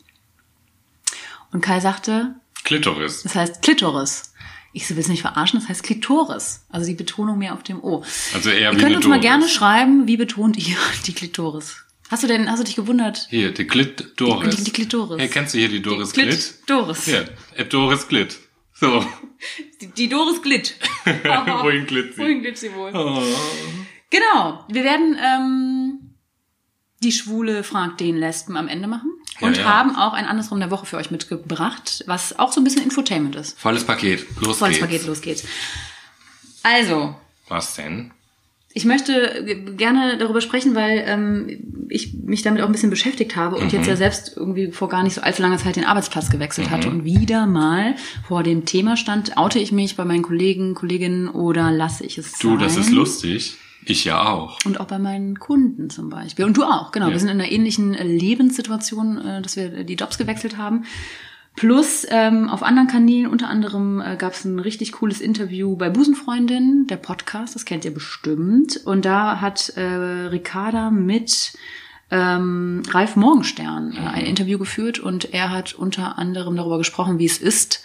Und 1.51 1.61
Kai 1.61 1.79
sagte, 1.79 2.35
Klitoris. 2.63 3.23
das 3.23 3.35
heißt 3.35 3.61
Klitoris. 3.61 4.33
Ich 4.73 4.87
willst 4.95 5.07
du 5.07 5.11
nicht 5.11 5.21
verarschen? 5.21 5.59
Das 5.59 5.69
heißt 5.69 5.83
Klitoris. 5.83 6.65
Also 6.69 6.85
die 6.87 6.93
Betonung 6.93 7.37
mehr 7.39 7.53
auf 7.53 7.63
dem 7.63 7.83
O. 7.83 8.03
Also 8.33 8.49
eher 8.49 8.71
Ihr 8.71 8.77
wie 8.77 8.81
könnt 8.81 8.85
eine 8.87 8.95
uns 8.97 9.05
mal 9.07 9.15
Doris. 9.15 9.21
gerne 9.29 9.47
schreiben, 9.49 10.07
wie 10.07 10.17
betont 10.17 10.57
ihr 10.57 10.77
die 11.07 11.13
Klitoris? 11.13 11.77
Hast 12.09 12.23
du 12.23 12.27
denn, 12.27 12.49
hast 12.49 12.59
du 12.59 12.63
dich 12.63 12.75
gewundert? 12.75 13.27
Hier, 13.29 13.53
die 13.53 13.65
Klit 13.67 14.13
Doris. 14.17 14.55
Die- 14.55 14.63
die 14.65 14.71
Klitoris. 14.71 15.19
Hey, 15.19 15.27
kennst 15.29 15.53
du 15.53 15.57
hier 15.57 15.69
die 15.69 15.81
Doris 15.81 16.11
Klit? 16.13 16.29
Glit. 16.29 16.53
Doris. 16.67 17.05
Hier, 17.05 17.27
App 17.55 17.69
Doris 17.69 18.07
Klit. 18.07 18.37
So, 18.73 19.03
Die, 19.81 19.87
die 19.87 20.07
Doris 20.09 20.41
Glitt. 20.41 20.75
wohin 21.05 21.85
Klit 21.87 22.13
sie? 22.15 22.21
Wohin 22.21 22.41
glitt 22.41 22.57
sie 22.57 22.73
wohl? 22.73 22.91
Oh. 22.95 23.21
Genau. 24.09 24.65
Wir 24.69 24.83
werden 24.83 25.17
ähm, 25.21 25.99
die 27.03 27.11
schwule 27.11 27.63
Frag 27.63 27.97
den 27.97 28.17
Lesben 28.17 28.55
am 28.55 28.67
Ende 28.67 28.87
machen. 28.87 29.09
Ja, 29.39 29.47
Und 29.47 29.57
ja. 29.57 29.63
haben 29.65 29.95
auch 29.95 30.13
ein 30.13 30.25
andersrum 30.25 30.59
der 30.59 30.71
Woche 30.71 30.85
für 30.85 30.97
euch 30.97 31.11
mitgebracht, 31.11 32.03
was 32.07 32.37
auch 32.39 32.51
so 32.51 32.59
ein 32.61 32.63
bisschen 32.63 32.83
Infotainment 32.83 33.35
ist. 33.35 33.59
Volles 33.59 33.83
Paket. 33.83 34.25
Los 34.41 34.57
Volles 34.57 34.77
geht's. 34.77 34.87
Paket, 34.87 35.05
los 35.07 35.21
geht's. 35.21 35.43
Also, 36.63 37.15
Was 37.47 37.75
denn? 37.75 38.11
Ich 38.73 38.85
möchte 38.85 39.43
gerne 39.75 40.17
darüber 40.19 40.39
sprechen, 40.39 40.75
weil 40.75 41.03
ähm, 41.07 41.87
ich 41.89 42.13
mich 42.13 42.43
damit 42.43 42.61
auch 42.61 42.67
ein 42.67 42.71
bisschen 42.71 42.91
beschäftigt 42.91 43.35
habe 43.35 43.55
und 43.55 43.73
jetzt 43.73 43.87
ja 43.87 43.95
selbst 43.95 44.33
irgendwie 44.35 44.71
vor 44.71 44.87
gar 44.87 45.01
nicht 45.01 45.15
so 45.15 45.21
allzu 45.21 45.41
langer 45.41 45.57
Zeit 45.57 45.77
den 45.77 45.85
Arbeitsplatz 45.85 46.29
gewechselt 46.29 46.69
hatte 46.69 46.87
und 46.89 47.03
wieder 47.03 47.47
mal 47.47 47.95
vor 48.27 48.43
dem 48.43 48.65
Thema 48.65 48.95
stand, 48.95 49.35
oute 49.35 49.57
ich 49.57 49.71
mich 49.71 49.95
bei 49.95 50.05
meinen 50.05 50.21
Kollegen, 50.21 50.75
Kolleginnen 50.75 51.27
oder 51.27 51.71
lasse 51.71 52.05
ich 52.05 52.19
es 52.19 52.33
Du, 52.37 52.49
sein? 52.49 52.59
das 52.59 52.75
ist 52.75 52.91
lustig. 52.91 53.55
Ich 53.89 54.03
ja 54.03 54.25
auch. 54.25 54.59
Und 54.65 54.81
auch 54.81 54.87
bei 54.87 54.99
meinen 54.99 55.39
Kunden 55.39 55.89
zum 55.89 56.09
Beispiel. 56.09 56.43
Und 56.43 56.57
du 56.57 56.63
auch, 56.63 56.91
genau. 56.91 57.07
Ja. 57.07 57.13
Wir 57.13 57.19
sind 57.19 57.29
in 57.29 57.39
einer 57.39 57.49
ähnlichen 57.49 57.93
äh, 57.93 58.03
Lebenssituation, 58.03 59.17
äh, 59.17 59.41
dass 59.41 59.55
wir 59.55 59.85
die 59.85 59.95
Jobs 59.95 60.17
gewechselt 60.17 60.57
haben. 60.57 60.83
Plus 61.55 62.05
ähm, 62.09 62.49
auf 62.49 62.63
anderen 62.63 62.89
Kanälen, 62.89 63.27
unter 63.27 63.47
anderem 63.47 64.01
äh, 64.01 64.17
gab 64.17 64.33
es 64.33 64.43
ein 64.43 64.59
richtig 64.59 64.91
cooles 64.91 65.21
Interview 65.21 65.77
bei 65.77 65.89
Busenfreundin, 65.89 66.85
der 66.87 66.97
Podcast, 66.97 67.55
das 67.55 67.63
kennt 67.63 67.85
ihr 67.85 67.93
bestimmt. 67.93 68.77
Und 68.85 69.05
da 69.05 69.39
hat 69.39 69.69
äh, 69.69 69.81
Ricarda 69.81 70.91
mit 70.91 71.53
ähm, 72.11 72.83
Ralf 72.89 73.15
Morgenstern 73.15 73.93
äh, 73.93 73.99
ein 73.99 74.25
Interview 74.25 74.59
geführt 74.59 74.99
und 74.99 75.33
er 75.33 75.49
hat 75.49 75.73
unter 75.73 76.19
anderem 76.19 76.57
darüber 76.57 76.77
gesprochen, 76.77 77.19
wie 77.19 77.25
es 77.25 77.37
ist 77.37 77.81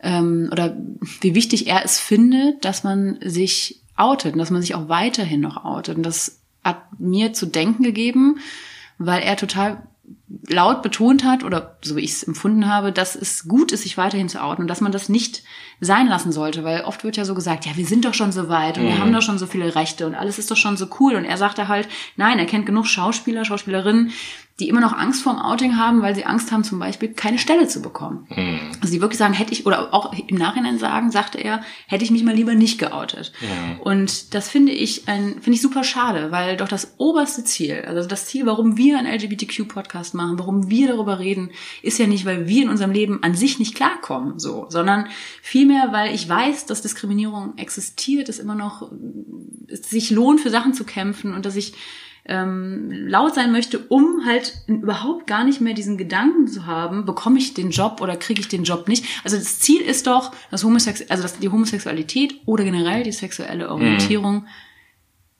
ähm, 0.00 0.48
oder 0.50 0.76
wie 1.20 1.34
wichtig 1.34 1.68
er 1.68 1.84
es 1.84 1.98
findet, 2.00 2.64
dass 2.64 2.84
man 2.84 3.18
sich 3.24 3.80
outet 3.98 4.34
und 4.34 4.38
dass 4.38 4.50
man 4.50 4.62
sich 4.62 4.74
auch 4.74 4.88
weiterhin 4.88 5.40
noch 5.40 5.64
outet. 5.64 5.96
Und 5.96 6.02
das 6.02 6.40
hat 6.64 6.82
mir 6.98 7.32
zu 7.32 7.46
denken 7.46 7.82
gegeben, 7.82 8.38
weil 8.98 9.22
er 9.22 9.36
total 9.36 9.82
laut 10.48 10.82
betont 10.82 11.24
hat, 11.24 11.42
oder 11.42 11.78
so 11.82 11.96
wie 11.96 12.02
ich 12.02 12.12
es 12.12 12.22
empfunden 12.22 12.68
habe, 12.68 12.92
dass 12.92 13.16
es 13.16 13.48
gut 13.48 13.72
ist, 13.72 13.82
sich 13.82 13.96
weiterhin 13.96 14.28
zu 14.28 14.42
outen 14.42 14.62
und 14.62 14.68
dass 14.68 14.80
man 14.80 14.92
das 14.92 15.08
nicht 15.08 15.42
sein 15.80 16.06
lassen 16.06 16.32
sollte, 16.32 16.64
weil 16.64 16.82
oft 16.82 17.04
wird 17.04 17.16
ja 17.16 17.24
so 17.24 17.34
gesagt, 17.34 17.64
ja, 17.64 17.76
wir 17.76 17.86
sind 17.86 18.04
doch 18.04 18.14
schon 18.14 18.32
so 18.32 18.48
weit 18.48 18.78
und 18.78 18.84
wir 18.84 18.98
haben 18.98 19.12
doch 19.12 19.22
schon 19.22 19.38
so 19.38 19.46
viele 19.46 19.74
Rechte 19.74 20.06
und 20.06 20.14
alles 20.14 20.38
ist 20.38 20.50
doch 20.50 20.56
schon 20.56 20.76
so 20.76 20.88
cool. 21.00 21.14
Und 21.14 21.24
er 21.24 21.36
sagte 21.36 21.68
halt, 21.68 21.88
nein, 22.16 22.38
er 22.38 22.46
kennt 22.46 22.66
genug 22.66 22.86
Schauspieler, 22.86 23.44
Schauspielerinnen, 23.44 24.10
die 24.60 24.68
immer 24.68 24.80
noch 24.80 24.92
Angst 24.92 25.22
vorm 25.22 25.38
Outing 25.38 25.76
haben, 25.76 26.02
weil 26.02 26.16
sie 26.16 26.24
Angst 26.24 26.50
haben, 26.50 26.64
zum 26.64 26.80
Beispiel 26.80 27.10
keine 27.10 27.38
Stelle 27.38 27.68
zu 27.68 27.80
bekommen. 27.80 28.26
Also 28.80 28.92
die 28.92 29.00
wirklich 29.00 29.18
sagen, 29.18 29.32
hätte 29.32 29.52
ich, 29.52 29.66
oder 29.66 29.94
auch 29.94 30.12
im 30.12 30.36
Nachhinein 30.36 30.78
sagen, 30.78 31.12
sagte 31.12 31.38
er, 31.38 31.62
hätte 31.86 32.02
ich 32.02 32.10
mich 32.10 32.24
mal 32.24 32.34
lieber 32.34 32.56
nicht 32.56 32.80
geoutet. 32.80 33.32
Und 33.84 34.34
das 34.34 34.48
finde 34.48 34.72
ich 34.72 35.06
ein, 35.06 35.34
finde 35.34 35.52
ich 35.52 35.62
super 35.62 35.84
schade, 35.84 36.32
weil 36.32 36.56
doch 36.56 36.66
das 36.66 36.94
oberste 36.98 37.44
Ziel, 37.44 37.84
also 37.86 38.08
das 38.08 38.26
Ziel, 38.26 38.46
warum 38.46 38.76
wir 38.76 38.98
einen 38.98 39.06
LGBTQ-Podcast 39.06 40.14
machen, 40.18 40.38
warum 40.38 40.68
wir 40.68 40.88
darüber 40.88 41.18
reden, 41.18 41.50
ist 41.82 41.98
ja 41.98 42.06
nicht, 42.06 42.26
weil 42.26 42.46
wir 42.46 42.64
in 42.64 42.68
unserem 42.68 42.90
Leben 42.90 43.22
an 43.22 43.34
sich 43.34 43.58
nicht 43.58 43.74
klarkommen, 43.74 44.38
so, 44.38 44.66
sondern 44.68 45.06
vielmehr, 45.40 45.88
weil 45.92 46.14
ich 46.14 46.28
weiß, 46.28 46.66
dass 46.66 46.82
Diskriminierung 46.82 47.56
existiert, 47.56 48.28
es 48.28 48.38
immer 48.38 48.54
noch 48.54 48.90
es 49.68 49.88
sich 49.88 50.10
lohnt, 50.10 50.40
für 50.40 50.50
Sachen 50.50 50.74
zu 50.74 50.84
kämpfen 50.84 51.34
und 51.34 51.46
dass 51.46 51.56
ich 51.56 51.74
ähm, 52.28 52.90
laut 52.90 53.34
sein 53.34 53.52
möchte, 53.52 53.78
um 53.88 54.26
halt 54.26 54.52
überhaupt 54.66 55.26
gar 55.26 55.44
nicht 55.44 55.60
mehr 55.62 55.72
diesen 55.72 55.96
Gedanken 55.96 56.46
zu 56.46 56.66
haben, 56.66 57.06
bekomme 57.06 57.38
ich 57.38 57.54
den 57.54 57.70
Job 57.70 58.00
oder 58.02 58.16
kriege 58.16 58.40
ich 58.40 58.48
den 58.48 58.64
Job 58.64 58.86
nicht. 58.86 59.04
Also 59.24 59.36
das 59.38 59.60
Ziel 59.60 59.80
ist 59.80 60.06
doch, 60.06 60.32
dass, 60.50 60.62
Homosex 60.62 61.08
also 61.08 61.22
dass 61.22 61.38
die 61.38 61.48
Homosexualität 61.48 62.34
oder 62.44 62.64
generell 62.64 63.02
die 63.02 63.12
sexuelle 63.12 63.70
Orientierung 63.70 64.46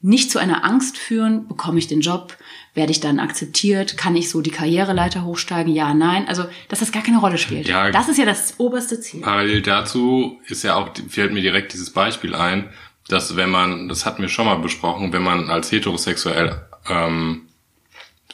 nicht 0.00 0.30
zu 0.30 0.38
einer 0.38 0.64
Angst 0.64 0.96
führen, 0.96 1.48
bekomme 1.48 1.78
ich 1.78 1.88
den 1.88 2.00
Job, 2.00 2.36
werde 2.74 2.92
ich 2.92 3.00
dann 3.00 3.18
akzeptiert, 3.18 3.96
kann 3.96 4.14
ich 4.14 4.30
so 4.30 4.40
die 4.40 4.50
Karriereleiter 4.50 5.24
hochsteigen, 5.24 5.74
ja, 5.74 5.92
nein. 5.94 6.28
Also, 6.28 6.44
dass 6.68 6.78
das 6.78 6.92
gar 6.92 7.02
keine 7.02 7.18
Rolle 7.18 7.38
spielt. 7.38 7.66
Ja. 7.66 7.90
das 7.90 8.08
ist 8.08 8.18
ja 8.18 8.24
das 8.24 8.54
oberste 8.58 9.00
Ziel. 9.00 9.22
Parallel 9.22 9.62
dazu 9.62 10.40
ist 10.46 10.62
ja 10.62 10.76
auch, 10.76 10.90
fällt 11.08 11.32
mir 11.32 11.42
direkt 11.42 11.72
dieses 11.72 11.90
Beispiel 11.90 12.34
ein, 12.34 12.70
dass 13.08 13.36
wenn 13.36 13.50
man, 13.50 13.88
das 13.88 14.06
hatten 14.06 14.22
wir 14.22 14.28
schon 14.28 14.46
mal 14.46 14.58
besprochen, 14.58 15.12
wenn 15.12 15.22
man 15.22 15.50
als 15.50 15.72
heterosexuell 15.72 16.60
ähm, 16.88 17.48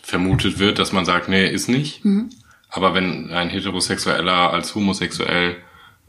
vermutet 0.02 0.58
wird, 0.58 0.78
dass 0.78 0.92
man 0.92 1.06
sagt, 1.06 1.28
nee, 1.28 1.48
ist 1.48 1.68
nicht. 1.68 2.04
Mhm. 2.04 2.28
Aber 2.68 2.92
wenn 2.92 3.30
ein 3.30 3.48
Heterosexueller 3.48 4.52
als 4.52 4.74
homosexuell, 4.74 5.56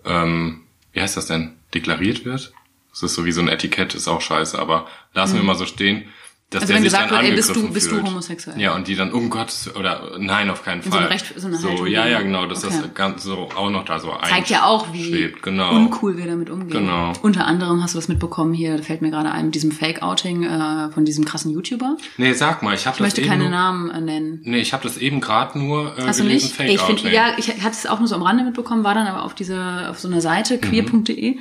ähm, 0.03 0.63
wie 0.93 1.01
heißt 1.01 1.15
das 1.15 1.27
denn, 1.27 1.53
deklariert 1.73 2.25
wird? 2.25 2.53
Das 2.95 3.03
ist 3.03 3.15
so 3.15 3.25
wie 3.25 3.33
so 3.33 3.41
ein 3.41 3.49
Etikett, 3.49 3.93
ist 3.93 4.07
auch 4.07 4.21
scheiße, 4.21 4.57
aber 4.57 4.87
lassen 5.13 5.35
wir 5.35 5.43
mal 5.43 5.55
so 5.55 5.65
stehen. 5.65 6.05
Dass 6.51 6.61
Also 6.61 6.73
der 6.73 6.75
wenn 6.77 6.83
sich 6.83 6.91
gesagt 6.93 7.11
dann 7.11 7.21
wird, 7.21 7.29
ey, 7.31 7.35
bist 7.35 7.55
du- 7.55 7.69
bist 7.73 7.91
du 7.91 8.03
homosexuell? 8.03 8.61
Ja, 8.61 8.75
und 8.75 8.87
die 8.87 8.95
dann, 8.95 9.11
um 9.11 9.31
Gottes, 9.31 9.75
oder 9.75 10.11
nein, 10.19 10.49
auf 10.51 10.63
keinen 10.63 10.83
so 10.83 10.91
Fall. 10.91 10.99
eine 11.01 11.09
Recht- 11.09 11.33
so 11.35 11.47
eine 11.47 11.59
Haltung 11.61 11.87
ja, 11.87 12.07
ja, 12.07 12.21
genau, 12.21 12.45
dass 12.45 12.63
okay. 12.63 12.75
das 12.83 12.93
ganz 12.93 13.23
so 13.23 13.49
auch 13.55 13.71
noch 13.71 13.83
da 13.83 13.99
so 13.99 14.13
Zeigt 14.29 14.49
ja 14.51 14.63
auch, 14.65 14.93
wie 14.93 14.99
einschwebt. 14.99 15.41
genau. 15.41 15.75
uncool 15.75 16.17
wir 16.17 16.27
damit 16.27 16.51
umgehen. 16.51 16.69
Genau. 16.85 17.13
Unter 17.23 17.47
anderem 17.47 17.81
hast 17.81 17.95
du 17.95 17.97
das 17.97 18.07
mitbekommen 18.09 18.53
hier, 18.53 18.77
da 18.77 18.83
fällt 18.83 19.01
mir 19.01 19.09
gerade 19.09 19.31
ein, 19.31 19.45
mit 19.45 19.55
diesem 19.55 19.71
Fake-Outing 19.71 20.43
äh, 20.43 20.91
von 20.91 21.03
diesem 21.03 21.25
krassen 21.25 21.51
YouTuber. 21.51 21.97
Nee, 22.17 22.33
sag 22.33 22.61
mal, 22.61 22.75
ich 22.75 22.85
habe 22.85 22.93
Ich 22.93 22.99
das 22.99 23.05
möchte 23.07 23.21
eben 23.21 23.29
keine 23.31 23.43
nur, 23.45 23.51
Namen 23.51 23.89
äh, 23.89 24.01
nennen. 24.01 24.41
Nee, 24.43 24.59
ich 24.59 24.71
habe 24.71 24.83
das 24.83 24.97
eben 24.97 25.21
gerade 25.21 25.57
nur 25.57 25.97
äh, 25.97 26.03
Hast 26.03 26.19
du 26.19 26.23
gelesen, 26.25 26.45
nicht? 26.45 26.55
Fake 26.55 26.69
ich 26.69 26.79
finde, 26.79 27.01
Outing. 27.01 27.13
ja, 27.13 27.25
ich 27.37 27.49
hatte 27.63 27.71
es 27.75 27.87
auch 27.87 27.97
nur 27.97 28.07
so 28.07 28.13
am 28.15 28.21
Rande 28.21 28.43
mitbekommen, 28.43 28.83
war 28.83 28.93
dann 28.93 29.07
aber 29.07 29.23
auf 29.23 29.33
dieser, 29.33 29.89
auf 29.89 29.97
so 29.99 30.07
einer 30.07 30.21
Seite, 30.21 30.59
queer.de. 30.59 31.37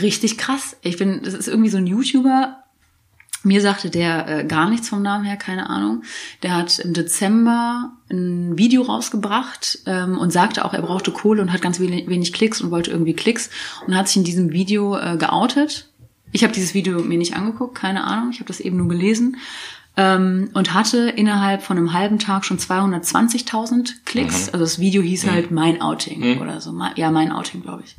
Richtig 0.00 0.38
krass. 0.38 0.76
Ich 0.82 0.96
bin, 0.98 1.20
das 1.24 1.34
ist 1.34 1.48
irgendwie 1.48 1.70
so 1.70 1.78
ein 1.78 1.86
YouTuber. 1.88 2.62
Mir 3.46 3.60
sagte 3.60 3.90
der 3.90 4.26
äh, 4.26 4.44
gar 4.44 4.68
nichts 4.68 4.88
vom 4.88 5.02
Namen 5.02 5.24
her, 5.24 5.36
keine 5.36 5.70
Ahnung. 5.70 6.02
Der 6.42 6.56
hat 6.56 6.80
im 6.80 6.94
Dezember 6.94 7.92
ein 8.10 8.58
Video 8.58 8.82
rausgebracht 8.82 9.78
ähm, 9.86 10.18
und 10.18 10.32
sagte 10.32 10.64
auch, 10.64 10.74
er 10.74 10.82
brauchte 10.82 11.12
Kohle 11.12 11.42
und 11.42 11.52
hat 11.52 11.62
ganz 11.62 11.78
wenig, 11.78 12.32
Klicks 12.32 12.60
und 12.60 12.72
wollte 12.72 12.90
irgendwie 12.90 13.14
Klicks 13.14 13.50
und 13.86 13.96
hat 13.96 14.08
sich 14.08 14.16
in 14.16 14.24
diesem 14.24 14.50
Video 14.50 14.98
äh, 14.98 15.16
geoutet. 15.16 15.92
Ich 16.32 16.42
habe 16.42 16.52
dieses 16.52 16.74
Video 16.74 16.98
mir 17.02 17.18
nicht 17.18 17.36
angeguckt, 17.36 17.76
keine 17.76 18.02
Ahnung. 18.02 18.30
Ich 18.32 18.40
habe 18.40 18.48
das 18.48 18.58
eben 18.58 18.78
nur 18.78 18.88
gelesen 18.88 19.36
ähm, 19.96 20.50
und 20.52 20.74
hatte 20.74 21.08
innerhalb 21.08 21.62
von 21.62 21.78
einem 21.78 21.92
halben 21.92 22.18
Tag 22.18 22.44
schon 22.44 22.58
220.000 22.58 23.94
Klicks. 24.04 24.48
Also 24.48 24.64
das 24.64 24.78
Video 24.78 25.02
hieß 25.02 25.26
halt 25.26 25.50
mein 25.50 25.80
Outing 25.80 26.38
oder 26.40 26.60
so. 26.60 26.74
Ja, 26.96 27.10
mein 27.10 27.32
Outing, 27.32 27.62
glaube 27.62 27.82
ich. 27.84 27.96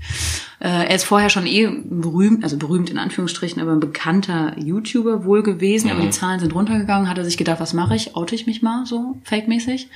Äh, 0.60 0.88
er 0.88 0.96
ist 0.96 1.06
vorher 1.06 1.30
schon 1.30 1.48
eh 1.48 1.68
berühmt, 1.86 2.44
also 2.44 2.58
berühmt 2.58 2.90
in 2.90 3.00
Anführungsstrichen, 3.00 3.62
aber 3.62 3.72
ein 3.72 3.80
bekannter 3.80 4.58
YouTuber 4.60 5.26
wohl 5.26 5.42
gewesen. 5.42 5.90
Aber 5.90 6.02
die 6.02 6.12
Zahlen 6.12 6.40
sind 6.40 6.54
runtergegangen. 6.54 7.10
Hat 7.10 7.18
er 7.18 7.26
sich 7.26 7.38
gedacht, 7.38 7.60
was 7.60 7.74
mache 7.74 7.96
ich? 7.96 8.16
Oute 8.16 8.36
ich 8.36 8.46
mich 8.46 8.62
mal 8.62 8.86
so 8.86 9.20
fake-mäßig? 9.24 9.90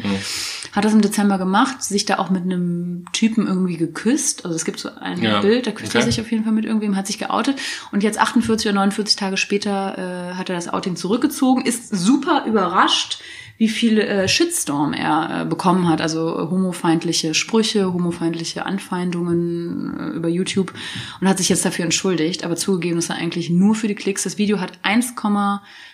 Hat 0.72 0.86
das 0.86 0.94
im 0.94 1.02
Dezember 1.02 1.38
gemacht, 1.38 1.84
sich 1.84 2.06
da 2.06 2.20
auch 2.20 2.30
mit 2.30 2.44
einem 2.44 3.06
Typen 3.14 3.48
irgendwie 3.48 3.78
geküsst. 3.78 4.46
Also 4.46 4.56
es 4.56 4.64
gibt 4.64 4.80
so 4.80 4.90
ein 4.96 5.22
Ja, 5.22 5.42
Bild, 5.42 5.68
da 5.68 5.72
küsst 5.72 5.96
er 5.96 6.02
okay. 6.02 6.12
sich 6.12 6.22
auf 6.22 6.32
jeden 6.32 6.44
Fall 6.44 6.54
mit 6.54 6.66
irgendwem, 6.66 6.96
hat 6.96 7.08
sich 7.08 7.18
geoutet. 7.18 7.60
Und 7.92 8.04
jetzt 8.04 8.20
48 8.20 8.68
oder 8.68 8.76
49 8.76 9.16
Tage 9.16 9.38
später 9.38 9.98
äh, 9.98 10.36
hat 10.36 10.50
er 10.50 10.56
das 10.56 10.70
Outing 10.70 10.96
zurückgezogen, 10.96 11.66
ist 11.66 11.90
super 11.96 12.46
überrascht, 12.46 13.22
wie 13.58 13.70
viel 13.70 14.00
äh, 14.00 14.28
Shitstorm 14.28 14.94
er 14.94 15.42
äh, 15.42 15.46
bekommen 15.46 15.88
hat. 15.88 16.02
Also 16.02 16.30
äh, 16.36 16.50
homofeindliche 16.50 17.36
Sprüche, 17.36 17.94
homofeindliche 17.94 18.66
Anfeindungen 18.66 20.00
äh, 20.00 20.16
über 20.16 20.30
YouTube 20.30 20.74
und 21.20 21.28
hat 21.28 21.38
sich 21.38 21.50
jetzt 21.50 21.64
dafür 21.64 21.86
entschuldigt, 21.86 22.44
aber 22.44 22.56
zugegeben, 22.56 22.96
dass 22.96 23.10
er 23.10 23.18
eigentlich 23.18 23.50
nur 23.50 23.76
für 23.76 23.88
die 23.88 23.94
Klicks. 23.96 24.24
Das 24.24 24.38
Video 24.40 24.60
hat 24.60 24.80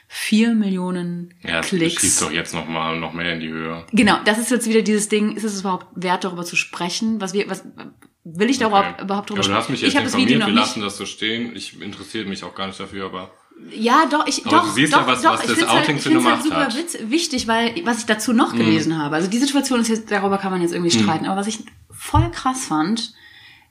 1,4 0.10 0.54
Millionen 0.54 1.34
ja, 1.44 1.58
das 1.58 1.68
Klicks. 1.68 2.02
schießt 2.02 2.22
doch 2.22 2.32
jetzt 2.32 2.54
noch 2.54 2.68
mal 2.68 3.00
noch 3.00 3.14
mehr 3.14 3.34
in 3.34 3.40
die 3.42 3.50
Höhe. 3.50 3.86
Genau, 3.92 4.18
das 4.26 4.38
ist 4.38 4.52
jetzt 4.52 4.68
wieder 4.70 4.82
dieses 4.82 5.10
Ding, 5.10 5.36
ist 5.36 5.44
es 5.44 5.60
überhaupt 5.62 5.88
wert, 5.96 6.24
darüber 6.24 6.44
zu 6.46 6.56
sprechen? 6.56 7.20
Was 7.20 7.34
wir, 7.34 7.50
was 7.50 7.64
will 8.24 8.50
ich 8.50 8.58
da 8.58 8.68
überhaupt, 8.68 8.94
Okay. 8.96 9.04
überhaupt 9.04 9.30
drüber 9.30 9.42
ja, 9.42 9.48
du 9.48 9.54
hast 9.56 9.70
mich 9.70 9.82
jetzt 9.82 9.90
ich 9.92 9.96
habe 9.96 10.06
das 10.06 10.18
Video 10.18 10.40
noch 10.40 10.48
wir 10.48 10.54
lassen 10.54 10.82
das 10.82 10.98
so 10.98 11.06
stehen. 11.06 11.56
Ich 11.56 11.82
interessiert 11.82 12.28
mich 12.28 12.44
auch 12.44 12.56
gar 12.56 12.68
nicht 12.68 12.80
dafür, 12.80 13.06
aber 13.06 13.32
Ja, 13.72 14.06
doch, 14.10 14.28
ich, 14.28 14.46
Aber 14.46 14.58
doch, 14.58 14.66
du 14.66 14.72
siehst 14.74 14.94
doch, 14.94 15.00
ja, 15.02 15.08
was- 15.08 15.22
doch, 15.24 15.34
was 15.34 15.48
das 15.48 15.64
Outing 15.64 15.68
halt, 15.70 15.90
ich 15.90 15.96
für 16.04 16.10
find's 16.10 16.26
eine 16.26 16.36
halt 16.36 16.44
super 16.44 16.56
hat. 16.58 16.78
witz, 16.78 16.98
wichtig, 17.08 17.48
weil, 17.48 17.74
was 17.86 18.00
ich 18.00 18.06
dazu 18.06 18.32
noch 18.32 18.54
Mhm. 18.54 18.58
gelesen 18.60 18.98
habe, 19.00 19.16
also 19.16 19.28
die 19.28 19.40
Situation 19.40 19.80
ist 19.82 19.88
jetzt, 19.88 20.12
darüber 20.12 20.38
kann 20.38 20.52
man 20.52 20.62
jetzt 20.62 20.74
irgendwie 20.74 20.92
streiten, 20.92 21.26
aber 21.26 21.38
was 21.42 21.48
ich 21.48 21.60
voll 21.90 22.30
krass 22.32 22.66
fand, 22.66 23.14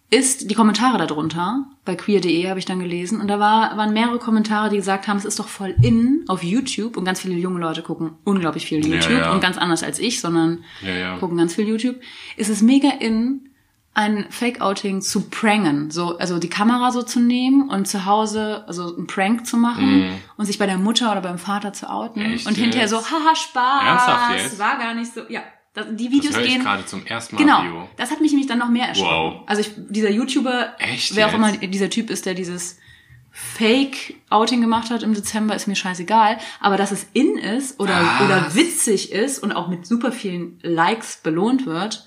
ist 0.09 0.51
die 0.51 0.55
Kommentare 0.55 1.05
darunter, 1.05 1.67
bei 1.85 1.97
queer.de 1.97 2.49
habe 2.49 2.59
ich 2.59 2.65
dann 2.65 2.79
gelesen, 2.79 3.21
und 3.21 3.29
da 3.29 3.41
war, 3.41 3.77
waren 3.77 3.93
mehrere 3.93 4.19
Kommentare, 4.19 4.71
die 4.71 4.77
gesagt 4.77 5.09
haben, 5.09 5.17
es 5.17 5.25
ist 5.25 5.39
doch 5.39 5.49
voll 5.49 5.75
in 5.83 6.25
auf 6.29 6.45
YouTube, 6.45 6.97
und 6.97 7.05
ganz 7.05 7.21
viele 7.21 7.35
junge 7.35 7.59
Leute 7.61 7.83
gucken 7.83 8.13
unglaublich 8.25 8.67
viel 8.67 8.87
Ja, 8.87 8.95
YouTube, 8.95 9.19
ja. 9.19 9.33
und 9.33 9.41
ganz 9.41 9.59
anders 9.59 9.83
als 9.83 9.99
ich, 9.99 10.21
sondern 10.21 10.65
Ja, 10.83 10.95
ja. 10.95 11.19
gucken 11.19 11.37
ganz 11.37 11.55
viel 11.55 11.67
YouTube. 11.67 11.97
Es 12.37 12.49
ist 12.49 12.63
mega 12.63 12.91
in, 13.01 13.51
ein 13.95 14.27
Fake-Outing 14.29 15.01
zu 15.01 15.23
prangen, 15.31 15.91
so, 15.91 16.19
also 16.19 16.39
die 16.39 16.51
Kamera 16.51 16.93
so 16.93 17.03
zu 17.03 17.19
nehmen 17.19 17.71
und 17.71 17.89
zu 17.89 18.05
Hause, 18.05 18.63
also 18.69 18.95
einen 18.95 19.07
Prank 19.07 19.47
zu 19.47 19.57
machen 19.57 20.11
und 20.37 20.45
sich 20.45 20.59
bei 20.59 20.67
der 20.67 20.77
Mutter 20.77 21.11
oder 21.11 21.23
beim 21.23 21.39
Vater 21.39 21.73
zu 21.73 21.89
outen. 21.91 22.21
Echt 22.21 22.47
und 22.47 22.59
hinterher 22.59 22.89
so, 22.89 22.99
haha, 22.99 23.35
Spaß, 23.35 23.85
Ernsthaft 23.87 24.37
jetzt? 24.37 24.59
war 24.59 24.77
gar 24.79 24.93
nicht 24.93 25.15
so, 25.15 25.23
ja, 25.31 25.41
das, 25.77 25.87
die 25.93 26.05
das 26.07 26.13
Videos 26.13 26.35
höre 26.37 26.43
ich 26.45 26.53
gehen, 26.55 26.63
gerade 26.63 26.85
zum 26.87 27.07
ersten 27.07 27.37
Mal 27.37 27.43
genau, 27.43 27.63
Bio. 27.63 27.89
das 27.97 28.11
hat 28.11 28.21
mich 28.21 28.33
nämlich 28.33 28.49
dann 28.49 28.59
noch 28.59 28.69
mehr 28.71 28.89
erschrocken. 28.89 29.11
Wow. 29.11 29.43
Also 29.47 29.61
ich, 29.61 29.71
dieser 29.77 30.11
YouTuber, 30.11 30.75
Echt 30.79 31.15
wer 31.15 31.27
auch 31.29 31.33
jetzt? 31.33 31.39
immer 31.39 31.67
dieser 31.69 31.91
Typ 31.91 32.11
ist, 32.11 32.27
der 32.27 32.35
dieses 32.35 32.79
Fake-Outing 33.33 34.61
gemacht 34.61 34.91
hat 34.91 35.03
im 35.03 35.15
Dezember, 35.15 35.55
ist 35.55 35.67
mir 35.67 35.77
scheißegal. 35.77 36.39
Aber 36.61 36.77
dass 36.77 36.91
es 36.93 37.07
in 37.13 37.37
ist 37.37 37.79
oder, 37.81 38.21
oder 38.25 38.55
witzig 38.55 39.13
ist 39.13 39.39
und 39.43 39.53
auch 39.53 39.69
mit 39.69 39.87
super 39.87 40.13
vielen 40.13 40.59
Likes 40.63 41.19
belohnt 41.23 41.67
wird, 41.67 42.07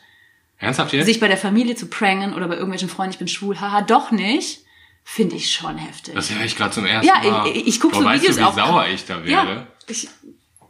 Ernsthaft 0.57 0.91
jetzt? 0.93 1.05
sich 1.05 1.19
bei 1.19 1.27
der 1.27 1.37
Familie 1.37 1.75
zu 1.75 1.85
prangen 1.87 2.33
oder 2.33 2.47
bei 2.47 2.55
irgendwelchen 2.55 2.89
Freunden, 2.89 3.13
ich 3.13 3.19
bin 3.19 3.27
schwul, 3.27 3.59
haha, 3.61 3.81
doch 3.81 4.11
nicht, 4.11 4.61
finde 5.03 5.35
ich 5.35 5.51
schon 5.53 5.77
heftig. 5.77 6.13
das 6.15 6.29
höre 6.31 6.43
ich 6.43 6.55
gerade 6.55 6.71
zum 6.71 6.85
ersten 6.85 7.07
Ja, 7.07 7.21
ich- 7.23 7.31
Mal. 7.31 7.47
ich- 7.47 7.67
ich 7.67 7.79
guck 7.79 7.91
Boah, 7.91 7.99
so 7.99 8.05
weißt 8.05 8.21
Videos 8.23 8.35
du, 8.37 8.41
wie 8.41 8.45
auch- 8.45 8.55
sauer 8.55 8.87
ich 8.87 9.05
da 9.05 9.23
wäre? 9.23 9.29
ja, 9.55 9.67
ich, 9.87 10.07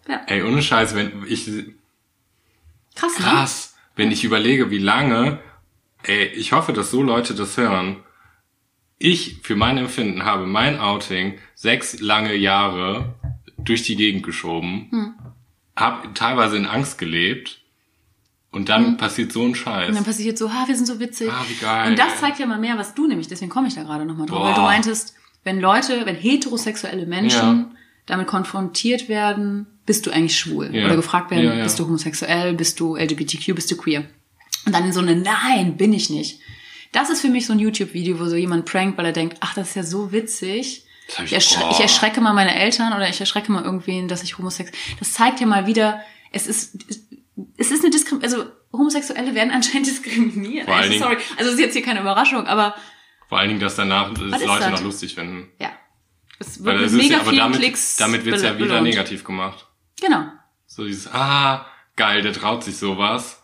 ja, 0.08 0.22
Ey, 0.27 0.44
ohne 0.44 0.62
Scheiß, 0.62 0.94
wenn 0.96 1.24
ich 1.27 1.50
krass, 2.96 3.17
ne? 3.19 3.25
krass, 3.25 3.75
wenn 3.96 4.12
ich 4.12 4.24
überlege, 4.24 4.69
wie 4.72 4.77
lange, 4.77 5.39
ey, 6.03 6.25
ich 6.27 6.51
hoffe, 6.53 6.74
dass 6.74 6.91
so 6.91 7.01
Leute 7.01 7.34
das 7.36 7.58
hören. 7.58 7.98
Ich, 8.98 9.38
für 9.43 9.55
mein 9.55 9.77
Empfinden, 9.77 10.25
habe 10.25 10.46
mein 10.46 10.79
Outing 10.79 11.38
sechs 11.55 12.00
lange 12.00 12.36
Jahre 12.36 13.15
durch 13.58 13.84
die 13.84 13.96
Gegend 13.96 14.24
geschoben, 14.24 14.88
Hm. 14.91 15.13
habe 15.75 16.13
teilweise 16.13 16.58
in 16.58 16.65
Angst 16.65 16.98
gelebt 16.98 17.62
und 18.51 18.67
dann 18.69 18.98
passiert 18.98 19.31
so 19.31 19.43
ein 19.46 19.55
Scheiß. 19.55 19.84
Hm. 19.84 19.89
Und 19.89 19.96
dann 19.96 20.03
passiert 20.05 20.38
so, 20.38 20.51
ha, 20.51 20.67
wir 20.67 20.75
sind 20.75 20.86
so 20.86 21.00
witzig. 21.00 21.31
Ah, 21.31 21.46
wie 21.48 21.55
geil. 21.55 21.91
Und 21.91 22.00
das 22.00 22.19
zeigt 22.19 22.39
ja 22.39 22.46
mal 22.46 22.60
mehr, 22.60 22.77
was 22.77 22.93
du 22.96 23.08
nämlich, 23.08 23.27
deswegen 23.27 23.51
komme 23.51 23.67
ich 23.67 23.75
da 23.75 23.84
gerade 23.84 24.05
nochmal 24.05 24.27
drauf, 24.27 24.43
weil 24.43 24.53
du 24.53 24.62
Boah. 24.62 24.67
meintest, 24.67 25.13
wenn 25.43 25.60
Leute, 25.62 26.05
wenn 26.05 26.15
heterosexuelle 26.15 27.05
Menschen 27.05 27.39
Ja. 27.39 27.72
Damit 28.09 28.27
konfrontiert 28.27 29.07
werden, 29.09 29.67
bist 29.85 30.05
du 30.05 30.11
eigentlich 30.11 30.37
schwul? 30.37 30.69
Ja. 30.75 30.85
Oder 30.85 30.95
gefragt 30.95 31.31
werden, 31.31 31.57
ja. 31.57 31.63
bist 31.63 31.79
du 31.79 31.85
homosexuell, 31.85 32.53
bist 32.53 32.79
du 32.79 32.95
LGBTQ, 32.95 33.55
bist 33.55 33.69
du 33.71 33.77
queer? 33.77 34.05
Und 34.65 34.73
dann 34.75 34.85
in 34.85 34.93
so 34.93 34.99
eine, 34.99 35.15
nein, 35.15 35.77
bin 35.77 35.93
ich 35.93 36.09
nicht. 36.09 36.39
Das 36.91 37.09
ist 37.09 37.21
für 37.21 37.29
mich 37.29 37.45
so 37.45 37.53
ein 37.53 37.59
YouTube-Video, 37.59 38.19
wo 38.19 38.25
so 38.25 38.35
jemand 38.35 38.65
prankt, 38.65 38.97
weil 38.97 39.05
er 39.05 39.11
denkt, 39.13 39.37
ach, 39.41 39.53
das 39.53 39.69
ist 39.69 39.75
ja 39.75 39.83
so 39.83 40.11
witzig. 40.11 40.85
Ich, 41.23 41.33
erschre 41.33 41.59
boah. 41.61 41.71
ich 41.71 41.79
erschrecke 41.79 42.21
mal 42.21 42.33
meine 42.33 42.53
Eltern 42.55 42.93
oder 42.93 43.09
ich 43.09 43.19
erschrecke 43.19 43.51
mal 43.51 43.63
irgendwen, 43.63 44.07
dass 44.07 44.21
ich 44.23 44.37
homosexuell. 44.37 44.77
Das 44.99 45.13
zeigt 45.13 45.39
ja 45.39 45.47
mal 45.47 45.65
wieder, 45.65 46.01
es 46.31 46.45
ist, 46.45 46.77
es 47.57 47.71
ist 47.71 47.81
eine 47.83 47.89
Diskriminierung, 47.91 48.23
also 48.39 48.51
Homosexuelle 48.71 49.33
werden 49.33 49.51
anscheinend 49.51 49.87
diskriminiert. 49.87 50.65
Vor 50.65 50.75
allen 50.75 50.83
Also, 50.91 50.91
Dingen- 50.91 51.03
sorry, 51.03 51.17
also 51.37 51.49
es 51.49 51.55
ist 51.55 51.61
jetzt 51.61 51.73
hier 51.73 51.81
keine 51.83 52.01
Überraschung, 52.01 52.45
aber 52.45 52.75
Vor 53.27 53.39
allen 53.39 53.49
Dingen, 53.49 53.59
dass 53.59 53.75
danach 53.75 54.13
das 54.13 54.19
Leute 54.43 54.59
das? 54.59 54.71
noch 54.71 54.83
lustig 54.83 55.15
finden. 55.15 55.47
ja. 55.59 55.69
Es 56.39 56.63
wird 56.63 56.81
das 56.81 56.91
mit 56.93 57.01
mega 57.03 57.17
ja, 57.17 57.24
vielen 57.24 57.38
damit, 57.38 57.58
Klicks 57.60 57.98
damit 57.98 58.25
wird's 58.25 58.41
ja 58.43 58.58
wieder 58.58 58.81
negativ 58.81 59.24
gemacht. 59.24 59.67
Genau. 60.01 60.24
So 60.67 60.86
dieses, 60.86 61.12
ah, 61.13 61.65
geil, 61.96 62.22
der 62.22 62.34
traut 62.34 62.63
sich 62.63 62.77
sowas. 62.77 63.41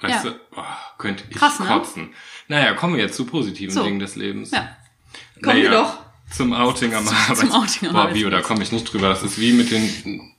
Weißt 0.00 0.24
Ja. 0.24 0.30
du, 0.30 0.40
oh, 0.56 0.62
könnte 0.98 1.24
ich 1.28 1.36
Krass, 1.36 1.60
ne? 1.60 1.66
kotzen. 1.66 2.14
Naja, 2.48 2.74
kommen 2.74 2.96
wir 2.96 3.02
jetzt 3.02 3.16
zu 3.16 3.24
positiven 3.26 3.72
So. 3.74 3.84
Dingen 3.84 3.98
des 3.98 4.16
Lebens. 4.16 4.50
Ja. 4.52 4.76
Kommen 5.42 5.62
wir 5.62 5.70
doch. 5.70 5.98
Zum 6.30 6.52
Outing 6.54 6.94
am 6.94 7.06
Arbeitsplatz. 7.08 7.52
Outing 7.52 7.88
am 7.90 7.94
Boah, 7.94 8.06
Bio, 8.06 8.30
da 8.30 8.36
Arbeitsplatz. 8.38 8.46
komme 8.48 8.62
ich 8.62 8.72
nicht 8.72 8.90
drüber. 8.92 9.08
Das 9.10 9.22
ist 9.22 9.38
wie 9.38 9.52
mit 9.52 9.70
den 9.70 10.32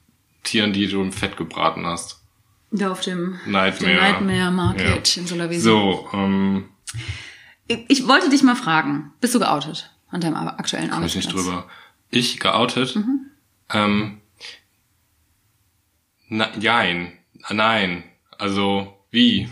Tieren, 0.44 0.74
die 0.74 0.88
du 0.88 1.02
im 1.02 1.12
Fett 1.14 1.38
gebraten 1.38 1.86
hast. 1.86 2.20
Da 2.72 2.92
auf 2.92 3.02
dem 3.02 3.40
Nightmare. 3.46 3.94
dem 3.94 4.02
Nightmare 4.02 4.52
Market 4.52 5.16
Ja. 5.16 5.22
in 5.22 5.28
Sulawesi. 5.28 5.62
So, 5.62 6.10
ähm, 6.14 6.70
Ich, 7.68 7.86
ich 7.88 8.08
wollte 8.08 8.30
dich 8.30 8.42
mal 8.44 8.56
fragen, 8.56 9.14
bist 9.22 9.36
du 9.36 9.40
geoutet 9.40 9.92
an 10.14 10.22
deinem 10.22 10.36
aktuellen 10.36 10.90
komme 10.90 11.06
ich 11.06 11.14
Arbeitsplatz? 11.14 11.36
nicht 11.36 11.46
drüber. 11.48 11.68
Ich 12.10 12.40
geoutet? 12.40 12.96
Mhm. 12.96 13.32
Ähm, 13.74 14.22
na, 16.30 16.50
jein. 16.60 17.14
Nein. 17.50 18.04
Also, 18.38 18.98
wie? 19.12 19.50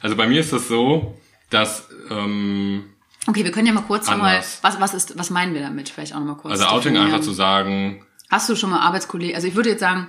Also 0.00 0.16
bei 0.16 0.26
mir 0.26 0.40
ist 0.40 0.52
das 0.52 0.68
so, 0.68 1.18
dass, 1.50 1.88
ähm, 2.10 2.84
Okay, 3.28 3.44
wir 3.44 3.52
können 3.52 3.68
ja 3.68 3.72
mal 3.72 3.82
kurz 3.82 4.08
nochmal, 4.10 4.42
was, 4.62 4.80
was 4.80 4.94
ist, 4.94 5.16
was 5.16 5.30
meinen 5.30 5.54
wir 5.54 5.60
damit? 5.62 5.88
Vielleicht 5.88 6.12
auch 6.14 6.18
nochmal 6.18 6.36
kurz. 6.36 6.52
also 6.52 6.64
Outing 6.66 6.94
definieren. 6.94 7.06
einfach 7.06 7.20
zu 7.20 7.32
sagen, 7.32 8.04
Hast 8.30 8.48
du 8.48 8.56
schon 8.56 8.70
mal 8.70 8.80
Arbeitskollegen, 8.80 9.34
also 9.36 9.46
ich 9.46 9.54
würde 9.54 9.68
jetzt 9.70 9.80
sagen, 9.80 10.08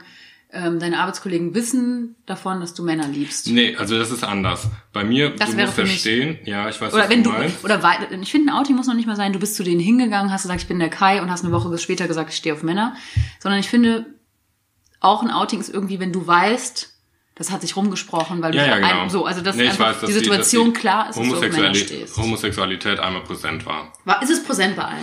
ähm, 0.53 0.79
deine 0.79 0.99
Arbeitskollegen 0.99 1.55
wissen 1.55 2.15
davon, 2.27 2.59
dass 2.59 2.73
du 2.75 2.83
Männer 2.83 3.07
liebst. 3.07 3.47
nee, 3.49 3.75
also 3.75 3.97
das 3.97 4.11
ist 4.11 4.23
anders. 4.23 4.67
Bei 4.93 5.03
mir, 5.03 5.31
Das 5.31 5.49
du 5.51 5.57
wäre 5.57 5.65
musst 5.67 5.79
verstehen, 5.79 6.37
ja, 6.45 6.69
ich 6.69 6.79
weiß, 6.79 6.93
Oder 6.93 7.03
was 7.03 7.09
wenn 7.09 7.23
du 7.23 7.31
meinst. 7.31 7.63
oder 7.63 7.81
ich 8.21 8.31
finde, 8.31 8.51
ein 8.51 8.55
Outing 8.57 8.75
muss 8.75 8.85
noch 8.87 8.93
nicht 8.93 9.07
mal 9.07 9.15
sein, 9.15 9.33
du 9.33 9.39
bist 9.39 9.55
zu 9.55 9.63
denen 9.63 9.79
hingegangen, 9.79 10.31
hast 10.31 10.43
gesagt, 10.43 10.61
ich 10.61 10.67
bin 10.67 10.77
der 10.79 10.89
Kai 10.89 11.21
und 11.21 11.31
hast 11.31 11.43
eine 11.43 11.51
Woche 11.53 11.75
später 11.79 12.07
gesagt, 12.07 12.29
ich 12.29 12.35
stehe 12.37 12.53
auf 12.53 12.61
Männer. 12.63 12.95
Sondern 13.39 13.59
ich 13.59 13.67
finde, 13.67 14.05
auch 14.99 15.23
ein 15.23 15.31
Outing 15.31 15.59
ist 15.59 15.69
irgendwie, 15.73 15.99
wenn 15.99 16.13
du 16.13 16.25
weißt, 16.25 16.89
das 17.35 17.49
hat 17.51 17.61
sich 17.61 17.75
rumgesprochen, 17.75 18.41
weil 18.43 18.51
du 18.51 18.59
Ja, 18.59 18.67
ja, 18.67 18.73
ein- 18.75 18.81
genau. 18.83 19.09
so, 19.09 19.25
also 19.25 19.41
dass 19.41 19.55
Nee, 19.55 19.67
einfach 19.69 19.87
weiß, 19.87 20.01
dass 20.01 20.07
die 20.09 20.13
die- 20.13 20.19
Situation 20.19 20.67
dass 20.67 20.73
die 20.75 20.79
klar 20.81 21.09
ist, 21.09 21.17
dass 21.17 22.13
du. 22.15 22.21
Homosexualität 22.21 22.99
einmal 22.99 23.23
präsent 23.23 23.65
war. 23.65 23.91
War, 24.05 24.21
ist 24.21 24.29
es 24.29 24.43
präsent 24.43 24.75
bei 24.75 24.83
allen 24.83 24.97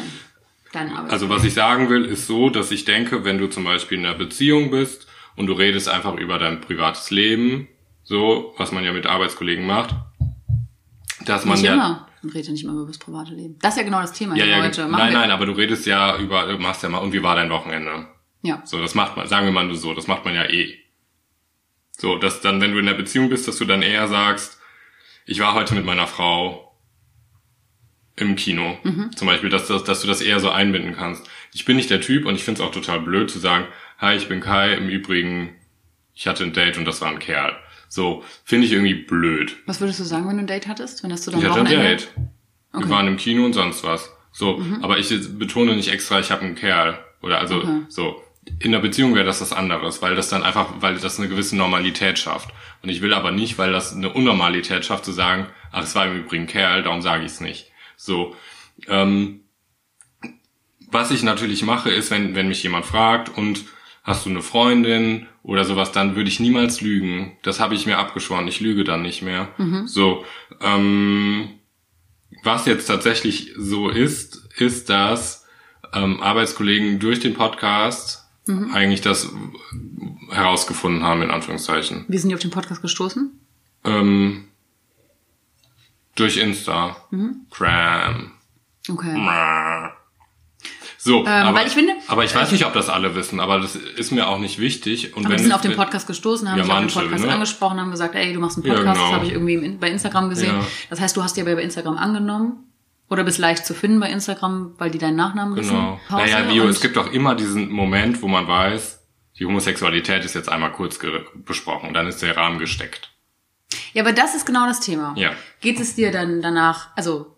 deinen 0.73 0.91
Arbeitskollegen? 0.91 1.11
Also 1.11 1.29
was 1.29 1.43
ich 1.45 1.55
sagen 1.55 1.91
will, 1.91 2.05
ist 2.05 2.29
so, 2.29 2.49
dass 2.51 2.71
ich 2.71 2.85
denke, 2.85 3.25
wenn 3.25 3.39
du 3.39 3.49
zum 3.49 3.65
Beispiel 3.65 3.99
in 3.99 4.07
einer 4.07 4.15
Beziehung 4.15 4.71
bist 4.71 5.09
und 5.41 5.47
du 5.47 5.55
redest 5.55 5.89
einfach 5.89 6.17
über 6.17 6.39
dein 6.39 6.61
privates 6.61 7.11
Leben, 7.11 7.67
so, 8.03 8.53
was 8.59 8.73
man 8.73 8.85
ja 8.85 8.93
mit 8.93 9.07
Arbeitskollegen 9.07 9.67
macht, 9.67 9.95
dass 11.25 11.47
man 11.47 11.55
nicht 11.55 11.65
ja... 11.65 11.73
immer. 11.73 12.07
Man 12.21 12.33
redet 12.33 12.49
ja 12.49 12.53
nicht 12.53 12.65
immer 12.65 12.75
über 12.75 12.89
das 12.89 12.99
private 12.99 13.33
Leben. 13.33 13.57
Das 13.63 13.73
ist 13.73 13.79
ja 13.79 13.85
genau 13.85 14.03
das 14.03 14.13
Thema 14.13 14.37
Ja, 14.37 14.45
ja, 14.45 14.63
heute. 14.63 14.87
Machen 14.87 15.01
nein, 15.01 15.13
nein, 15.15 15.31
aber 15.31 15.47
du 15.47 15.53
redest 15.53 15.87
ja 15.87 16.19
über, 16.19 16.45
du 16.45 16.59
machst 16.59 16.83
ja 16.83 16.91
mal, 16.91 16.99
und 16.99 17.15
wie 17.15 17.23
war 17.23 17.37
dein 17.37 17.49
Wochenende? 17.49 18.07
Ja. 18.43 18.61
So, 18.67 18.83
das 18.83 18.95
macht 18.95 19.17
man, 19.17 19.29
sagen 19.29 19.47
wir 19.47 19.53
mal 19.53 19.65
nur 19.65 19.77
so, 19.77 19.95
das 19.95 20.07
macht 20.07 20.27
man 20.27 20.35
ja 20.35 20.45
eh. 20.45 20.77
So, 21.93 22.17
dass 22.17 22.43
dann, 22.43 22.61
wenn 22.61 22.73
du 22.73 22.79
in 22.79 22.85
der 22.85 22.93
Beziehung 22.93 23.31
bist, 23.31 23.49
dass 23.49 23.57
du 23.57 23.65
dann 23.65 23.81
eher 23.81 24.09
sagst, 24.09 24.61
ich 25.25 25.41
war 25.41 25.55
heute 25.55 25.75
mit 25.75 25.87
meiner 25.87 26.07
Frau 26.07 26.77
im 28.17 28.37
Kino. 28.37 28.77
Mhm. 28.83 29.17
Zum 29.17 29.27
Beispiel, 29.27 29.49
dass, 29.49 29.69
dass, 29.69 29.85
dass 29.85 30.03
du 30.03 30.07
das 30.07 30.21
eher 30.21 30.39
so 30.39 30.51
einbinden 30.51 30.95
kannst. 30.95 31.27
Ich 31.55 31.65
bin 31.65 31.77
nicht 31.77 31.89
der 31.89 32.03
Typ 32.03 32.27
und 32.27 32.35
ich 32.35 32.45
finde 32.45 32.61
es 32.61 32.69
auch 32.69 32.73
total 32.73 33.01
blöd 33.01 33.31
zu 33.31 33.39
sagen, 33.39 33.67
hi, 34.01 34.15
ich 34.17 34.29
bin 34.29 34.41
Kai, 34.41 34.75
im 34.75 34.89
Übrigen, 34.89 35.55
ich 36.15 36.27
hatte 36.27 36.45
ein 36.45 36.53
Date 36.53 36.79
und 36.79 36.85
das 36.85 37.01
war 37.01 37.09
ein 37.11 37.19
Kerl. 37.19 37.57
So, 37.89 38.23
finde 38.45 38.67
ich 38.67 38.73
irgendwie 38.73 38.95
blöd. 38.95 39.57
Was 39.67 39.81
würdest 39.81 39.99
du 40.01 40.05
sagen, 40.05 40.29
wenn 40.29 40.37
du 40.37 40.45
ein 40.45 40.47
Date 40.47 40.69
hattest? 40.69 41.03
Wenn 41.03 41.11
das 41.11 41.23
zu 41.23 41.31
deinem 41.31 41.43
Ich 41.43 41.49
hatte 41.49 41.61
ein? 41.61 41.67
Date. 41.67 42.09
Wir 42.73 42.89
waren 42.89 43.09
im 43.09 43.17
Kino 43.17 43.45
und 43.45 43.53
sonst 43.53 43.83
was. 43.83 44.11
So, 44.33 44.59
Mhm. 44.59 44.85
aber 44.85 44.99
ich 44.99 45.09
betone 45.39 45.75
nicht 45.75 45.89
extra, 45.89 46.21
ich 46.21 46.31
habe 46.31 46.43
einen 46.43 46.55
Kerl. 46.55 46.99
Oder 47.21 47.39
also 47.41 47.57
Okay. 47.57 47.81
so. 47.89 48.23
In 48.61 48.73
der 48.73 48.79
Beziehung 48.79 49.15
wäre 49.15 49.27
das 49.27 49.41
was 49.43 49.53
anderes, 49.53 50.01
weil 50.03 50.15
das 50.15 50.29
dann 50.31 50.43
einfach, 50.43 50.69
weil 50.81 50.97
das 50.97 51.19
eine 51.19 51.29
gewisse 51.29 51.57
Normalität 51.57 52.19
schafft. 52.19 52.49
Und 52.83 52.89
ich 52.89 53.03
will 53.03 53.13
aber 53.13 53.33
nicht, 53.33 53.59
weil 53.59 53.71
das 53.73 53.93
eine 53.95 54.11
Unnormalität 54.11 54.85
schafft, 54.85 55.05
zu 55.05 55.13
sagen, 55.13 55.47
ach, 55.73 55.83
es 55.83 55.95
war 55.95 56.07
im 56.07 56.17
Übrigen 56.21 56.45
ein 56.45 56.47
Kerl, 56.49 56.83
darum 56.83 57.03
sage 57.03 57.25
ich 57.25 57.33
es 57.33 57.41
nicht. 57.41 57.71
So. 57.97 58.35
Ähm, 58.89 59.41
was 60.91 61.11
ich 61.11 61.23
natürlich 61.23 61.63
mache, 61.65 61.91
ist, 61.91 62.11
wenn, 62.11 62.35
wenn 62.35 62.49
mich 62.49 62.63
jemand 62.63 62.87
fragt 62.87 63.29
und 63.37 63.65
hast 64.03 64.27
du 64.27 64.31
eine 64.31 64.43
Freundin 64.43 65.27
oder 65.43 65.65
sowas, 65.65 65.93
dann 65.93 66.17
würde 66.17 66.29
ich 66.29 66.41
niemals 66.41 66.81
lügen. 66.81 67.37
Das 67.43 67.61
habe 67.61 67.75
ich 67.75 67.87
mir 67.87 67.99
abgeschworen. 67.99 68.49
Ich 68.49 68.61
lüge 68.61 68.85
dann 68.85 69.03
nicht 69.03 69.23
mehr. 69.23 69.49
So. 69.87 70.25
Ähm, 70.61 71.51
was 72.43 72.67
jetzt 72.67 72.87
tatsächlich 72.87 73.53
so 73.57 73.89
ist, 73.89 74.49
ist, 74.57 74.89
dass 74.89 75.47
ähm, 75.93 76.23
Arbeitskollegen 76.23 76.99
durch 76.99 77.21
den 77.21 77.35
Podcast 77.35 78.25
eigentlich 78.73 79.01
das 79.01 79.31
herausgefunden 80.31 81.03
haben, 81.05 81.23
in 81.23 81.31
Anführungszeichen. 81.31 82.05
Wie 82.09 82.19
sind 82.19 82.31
die 82.31 82.35
auf 82.35 82.41
den 82.41 82.51
Podcast 82.51 82.83
gestoßen? 82.83 83.39
Ähm, 83.85 84.49
durch 86.15 86.37
Insta. 86.37 86.97
Mhm. 87.11 87.47
Cram. 87.51 88.33
Okay. 88.89 89.15
So, 91.03 91.21
aber, 91.27 91.49
Ähm, 91.49 91.55
weil 91.55 91.67
ich 91.67 91.73
finde- 91.73 91.95
aber 92.09 92.25
ich 92.25 92.35
weiß 92.35 92.53
nicht, 92.53 92.67
ob 92.67 92.75
das 92.75 92.91
alle 92.91 93.15
wissen, 93.15 93.41
aber 93.41 93.59
das 93.59 93.75
ist 93.75 94.11
mir 94.11 94.29
auch 94.29 94.39
nicht 94.39 94.59
wichtig. 94.59 95.17
Und 95.17 95.25
Aber 95.25 95.31
wenn 95.31 95.39
die 95.39 95.45
sind 95.45 95.53
auf 95.55 95.63
den 95.63 95.75
Podcast 95.75 96.07
gestoßen, 96.07 96.47
haben 96.47 96.59
Ja, 96.59 96.65
sich 96.65 96.71
auf 96.73 96.79
den 96.79 96.85
manche, 96.85 97.01
Podcast 97.01 97.25
ne? 97.25 97.33
angesprochen, 97.33 97.81
haben 97.81 97.91
gesagt, 97.91 98.15
ey, 98.15 98.35
du 98.35 98.41
machst 98.41 98.59
einen 98.59 98.67
Ja, 98.67 98.75
Podcast, 98.75 98.97
genau. 98.99 99.07
das 99.09 99.15
habe 99.17 99.25
ich 99.27 99.33
irgendwie 99.33 99.77
bei 99.81 99.89
Instagram 99.91 100.29
gesehen. 100.29 100.55
Ja. 100.57 100.67
Das 100.91 101.01
heißt, 101.01 101.17
du 101.17 101.23
hast 101.23 101.39
dir 101.39 101.47
bei 101.47 101.53
Instagram 101.53 101.97
angenommen 101.97 102.65
oder 103.09 103.25
bist 103.25 103.39
leicht 103.39 103.65
zu 103.65 103.73
finden 103.73 103.99
bei 103.99 104.11
Instagram, 104.11 104.75
weil 104.77 104.91
die 104.91 104.99
deinen 104.99 105.17
Nachnamen 105.17 105.57
wissen. 105.57 105.71
Genau. 105.75 105.99
Naja, 106.11 106.43
Bio, 106.43 106.69
es 106.69 106.83
gibt 106.83 106.99
auch 106.99 107.11
immer 107.11 107.35
diesen 107.35 107.71
Moment, 107.71 108.21
wo 108.21 108.29
man 108.29 108.47
weiß, 108.47 109.01
die 109.39 109.47
Homosexualität 109.47 110.23
ist 110.27 110.35
jetzt 110.35 110.51
einmal 110.51 110.73
kurz 110.73 110.99
besprochen 111.47 111.89
und 111.89 111.95
dann 111.95 112.09
ist 112.09 112.21
der 112.21 112.37
Rahmen 112.37 112.59
gesteckt. 112.59 113.11
Ja, 113.95 114.03
aber 114.03 114.13
das 114.13 114.35
ist 114.35 114.45
genau 114.45 114.67
das 114.67 114.81
Thema. 114.81 115.15
Ja. 115.17 115.31
Geht 115.63 115.81
es 115.81 115.95
dir 115.95 116.13
dann 116.13 116.43
danach, 116.43 116.89
also 116.95 117.37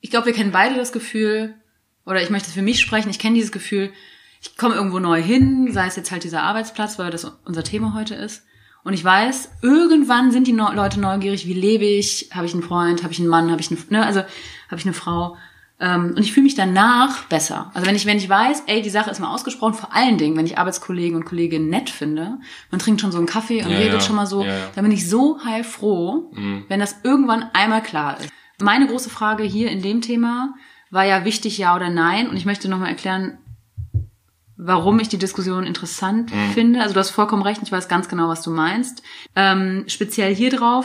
ich 0.00 0.10
glaube, 0.10 0.26
wir 0.26 0.32
kennen 0.32 0.52
beide 0.52 0.76
das 0.76 0.92
Gefühl, 0.92 1.54
oder 2.06 2.22
ich 2.22 2.30
möchte 2.30 2.50
für 2.50 2.62
mich 2.62 2.80
sprechen, 2.80 3.10
ich 3.10 3.18
kenne 3.18 3.34
dieses 3.36 3.52
Gefühl, 3.52 3.92
ich 4.42 4.56
komme 4.56 4.74
irgendwo 4.74 4.98
neu 4.98 5.20
hin, 5.22 5.68
sei 5.72 5.86
es 5.86 5.96
jetzt 5.96 6.10
halt 6.10 6.24
dieser 6.24 6.42
Arbeitsplatz, 6.42 6.98
weil 6.98 7.10
das 7.10 7.24
unser 7.44 7.62
Thema 7.62 7.94
heute 7.94 8.14
ist. 8.14 8.44
Und 8.82 8.94
ich 8.94 9.04
weiß, 9.04 9.50
irgendwann 9.60 10.30
sind 10.32 10.46
die 10.46 10.54
Neu- 10.54 10.72
Leute 10.74 10.98
neugierig, 10.98 11.46
wie 11.46 11.52
lebe 11.52 11.84
ich, 11.84 12.30
habe 12.32 12.46
ich 12.46 12.54
einen 12.54 12.62
Freund, 12.62 13.02
habe 13.02 13.12
ich 13.12 13.18
einen 13.18 13.28
Mann, 13.28 13.50
habe 13.50 13.60
ich 13.60 13.70
eine, 13.70 13.78
ne, 13.90 14.06
also 14.06 14.20
habe 14.20 14.76
ich 14.76 14.86
eine 14.86 14.94
Frau. 14.94 15.36
Ähm, 15.78 16.14
und 16.16 16.20
ich 16.20 16.32
fühle 16.32 16.44
mich 16.44 16.54
danach 16.54 17.24
besser. 17.24 17.70
Also 17.74 17.86
wenn 17.86 17.94
ich, 17.94 18.06
wenn 18.06 18.16
ich 18.16 18.28
weiß, 18.28 18.62
ey, 18.66 18.80
die 18.80 18.88
Sache 18.90 19.10
ist 19.10 19.20
mal 19.20 19.32
ausgesprochen, 19.34 19.74
vor 19.74 19.94
allen 19.94 20.16
Dingen, 20.16 20.36
wenn 20.38 20.46
ich 20.46 20.56
Arbeitskollegen 20.56 21.16
und 21.16 21.24
Kolleginnen 21.26 21.68
nett 21.68 21.90
finde, 21.90 22.38
man 22.70 22.78
trinkt 22.78 23.02
schon 23.02 23.12
so 23.12 23.18
einen 23.18 23.26
Kaffee 23.26 23.62
und 23.62 23.70
Ja, 23.72 23.76
redet 23.78 23.94
ja. 23.94 24.00
schon 24.00 24.16
mal 24.16 24.26
so, 24.26 24.44
Ja, 24.44 24.50
Mhm. 24.52 24.70
dann 24.74 24.84
bin 24.84 24.92
ich 24.92 25.08
so 25.08 25.38
heilfroh, 25.44 26.32
wenn 26.68 26.80
das 26.80 26.96
irgendwann 27.02 27.50
einmal 27.52 27.82
klar 27.82 28.18
ist. 28.20 28.30
Meine 28.62 28.86
große 28.86 29.10
Frage 29.10 29.42
hier 29.42 29.70
in 29.70 29.80
dem 29.82 30.00
Thema 30.00 30.54
war 30.90 31.04
ja 31.04 31.24
wichtig, 31.24 31.56
ja 31.58 31.74
oder 31.76 31.88
nein. 31.90 32.28
Und 32.28 32.36
ich 32.36 32.44
möchte 32.44 32.68
nochmal 32.68 32.88
erklären, 32.90 33.38
warum 34.56 35.00
ich 35.00 35.08
die 35.08 35.18
Diskussion 35.18 35.64
interessant 35.64 36.32
Mhm. 36.34 36.50
finde. 36.52 36.80
Also 36.82 36.94
du 36.94 37.00
hast 37.00 37.10
vollkommen 37.10 37.42
recht, 37.42 37.62
ich 37.62 37.72
weiß 37.72 37.88
ganz 37.88 38.08
genau, 38.08 38.28
was 38.28 38.42
du 38.42 38.50
meinst. 38.50 39.02
Ähm, 39.34 39.84
speziell 39.86 40.34
hier 40.34 40.50
drauf 40.50 40.84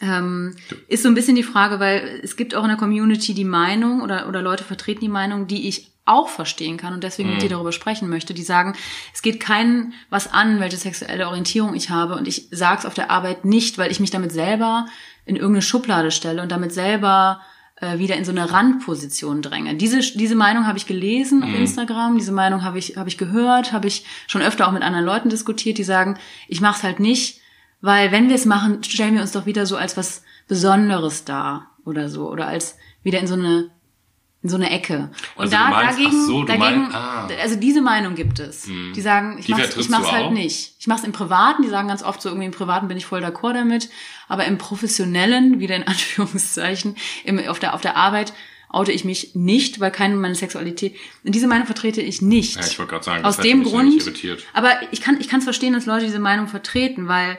ähm, 0.00 0.54
ist 0.86 1.02
so 1.02 1.08
ein 1.08 1.14
bisschen 1.14 1.34
die 1.34 1.42
Frage, 1.42 1.80
weil 1.80 2.20
es 2.22 2.36
gibt 2.36 2.54
auch 2.54 2.62
in 2.62 2.68
der 2.68 2.76
Community 2.78 3.34
die 3.34 3.44
Meinung 3.44 4.00
oder, 4.02 4.28
oder 4.28 4.42
Leute 4.42 4.62
vertreten 4.62 5.00
die 5.00 5.08
Meinung, 5.08 5.46
die 5.48 5.66
ich 5.68 5.90
auch 6.04 6.28
verstehen 6.28 6.76
kann 6.76 6.94
und 6.94 7.02
deswegen 7.04 7.28
Mhm. 7.30 7.34
mit 7.34 7.42
dir 7.42 7.48
darüber 7.50 7.72
sprechen 7.72 8.08
möchte, 8.08 8.32
die 8.32 8.42
sagen, 8.42 8.74
es 9.12 9.22
geht 9.22 9.40
keinen 9.40 9.92
was 10.08 10.32
an, 10.32 10.60
welche 10.60 10.76
sexuelle 10.76 11.26
Orientierung 11.28 11.74
ich 11.74 11.90
habe 11.90 12.14
und 12.14 12.28
ich 12.28 12.48
sag's 12.50 12.86
auf 12.86 12.94
der 12.94 13.10
Arbeit 13.10 13.44
nicht, 13.44 13.76
weil 13.76 13.90
ich 13.90 14.00
mich 14.00 14.10
damit 14.10 14.32
selber 14.32 14.86
in 15.26 15.34
irgendeine 15.36 15.62
Schublade 15.62 16.10
stelle 16.10 16.40
und 16.42 16.50
damit 16.52 16.72
selber 16.72 17.40
äh, 17.80 17.98
wieder 17.98 18.16
in 18.16 18.24
so 18.24 18.32
eine 18.32 18.50
Randposition 18.50 19.42
dränge. 19.42 19.74
Diese, 19.76 20.00
diese 20.00 20.34
Meinung 20.34 20.66
habe 20.66 20.78
ich 20.78 20.86
gelesen 20.86 21.42
auf 21.42 21.54
Instagram, 21.54 22.18
diese 22.18 22.32
Meinung 22.32 22.64
habe 22.64 22.78
ich, 22.78 22.96
habe 22.96 23.08
ich 23.08 23.18
gehört, 23.18 23.72
habe 23.72 23.86
ich 23.86 24.04
schon 24.26 24.42
öfter 24.42 24.66
auch 24.66 24.72
mit 24.72 24.82
anderen 24.82 25.04
Leuten 25.04 25.28
diskutiert, 25.28 25.78
die 25.78 25.84
sagen, 25.84 26.18
ich 26.48 26.60
mache 26.60 26.78
es 26.78 26.82
halt 26.82 27.00
nicht, 27.00 27.40
weil 27.80 28.10
wenn 28.10 28.28
wir 28.28 28.34
es 28.34 28.46
machen, 28.46 28.82
stellen 28.82 29.14
wir 29.14 29.20
uns 29.20 29.32
doch 29.32 29.46
wieder 29.46 29.66
so 29.66 29.76
als 29.76 29.96
was 29.96 30.22
Besonderes 30.48 31.24
dar 31.24 31.70
oder 31.84 32.08
so 32.08 32.28
oder 32.30 32.48
als 32.48 32.76
wieder 33.02 33.20
in 33.20 33.26
so 33.26 33.34
eine 33.34 33.70
in 34.48 34.50
so 34.50 34.56
eine 34.56 34.70
Ecke. 34.70 35.10
Und 35.36 35.42
Also 35.44 35.56
da 35.56 35.68
meinst- 35.70 35.98
dagegen, 35.98 36.26
so, 36.26 36.42
dagegen, 36.44 36.80
meinst- 36.82 36.94
ah. 36.96 37.28
also 37.40 37.56
diese 37.56 37.82
Meinung 37.82 38.14
gibt 38.14 38.38
es. 38.40 38.62
Die 38.94 39.00
sagen, 39.00 39.36
ich 39.38 39.46
Die 39.46 39.52
mach's, 39.52 39.76
ich 39.76 39.88
mach's 39.88 40.10
halt 40.10 40.32
nicht. 40.32 40.74
Ich 40.78 40.86
mach's 40.86 41.04
im 41.04 41.12
Privaten, 41.12 41.62
die 41.62 41.68
sagen 41.68 41.88
ganz 41.88 42.02
oft 42.02 42.20
so 42.22 42.28
irgendwie 42.30 42.46
im 42.46 42.52
Privaten 42.52 42.88
bin 42.88 42.96
ich 42.96 43.06
voll 43.06 43.22
d'accord 43.24 43.52
damit, 43.54 43.88
aber 44.28 44.46
im 44.46 44.58
Professionellen, 44.58 45.60
wieder 45.60 45.76
in 45.76 45.82
Anführungszeichen, 45.86 46.96
im, 47.24 47.38
auf 47.48 47.58
der 47.58 47.74
auf 47.74 47.80
der 47.80 47.96
Arbeit 47.96 48.32
oute 48.70 48.92
ich 48.92 49.04
mich 49.04 49.34
nicht, 49.34 49.80
weil 49.80 49.90
keine 49.90 50.14
meine 50.16 50.34
Sexualität. 50.34 50.94
Und 51.24 51.34
diese 51.34 51.46
Meinung 51.46 51.64
vertrete 51.66 52.02
ich 52.02 52.20
nicht. 52.20 52.56
Ja, 52.56 52.66
ich 52.66 52.78
wollte 52.78 52.90
gerade 52.92 53.04
sagen, 53.04 53.24
Aus 53.24 53.38
dem 53.38 53.62
Grund. 53.64 54.02
Aber 54.52 54.70
ich 54.90 55.00
kann 55.00 55.18
ich 55.20 55.28
kann 55.28 55.38
es 55.38 55.44
verstehen, 55.44 55.72
dass 55.72 55.86
Leute 55.86 56.04
diese 56.04 56.18
Meinung 56.18 56.48
vertreten, 56.48 57.08
weil 57.08 57.38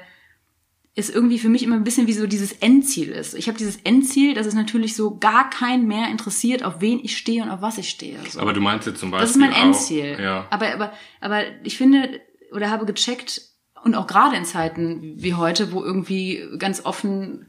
es 1.00 1.10
irgendwie 1.10 1.40
für 1.40 1.50
mich 1.50 1.64
immer 1.64 1.76
ein 1.76 1.84
bisschen 1.84 2.08
wie 2.08 2.14
so 2.14 2.28
dieses 2.28 2.52
Endziel 2.54 3.10
ist. 3.10 3.34
Ich 3.34 3.48
habe 3.48 3.58
dieses 3.58 3.78
Endziel, 3.78 4.34
dass 4.34 4.46
es 4.46 4.54
natürlich 4.54 4.96
so 4.96 5.18
gar 5.18 5.50
keinen 5.50 5.88
mehr 5.88 6.10
interessiert, 6.10 6.64
auf 6.64 6.82
wen 6.82 7.00
ich 7.00 7.18
stehe 7.18 7.42
und 7.44 7.50
auf 7.50 7.62
was 7.62 7.78
ich 7.78 7.90
stehe. 7.90 8.18
So. 8.30 8.40
Aber 8.40 8.54
du 8.54 8.62
meinst 8.62 8.88
jetzt 8.88 9.00
zum 9.00 9.12
Beispiel 9.12 9.26
Das 9.26 9.32
ist 9.32 9.40
mein 9.40 9.54
auch, 9.54 9.64
Endziel. 9.64 10.18
Ja. 10.22 10.48
Aber, 10.50 10.74
aber, 10.74 10.92
aber 11.22 11.44
ich 11.64 11.78
finde 11.78 12.20
oder 12.52 12.70
habe 12.70 12.86
gecheckt, 12.86 13.50
und 13.84 13.96
auch 13.96 14.08
gerade 14.08 14.36
in 14.36 14.46
Zeiten 14.46 15.16
wie 15.18 15.34
heute, 15.34 15.72
wo 15.72 15.84
irgendwie 15.84 16.44
ganz 16.58 16.86
offen 16.86 17.48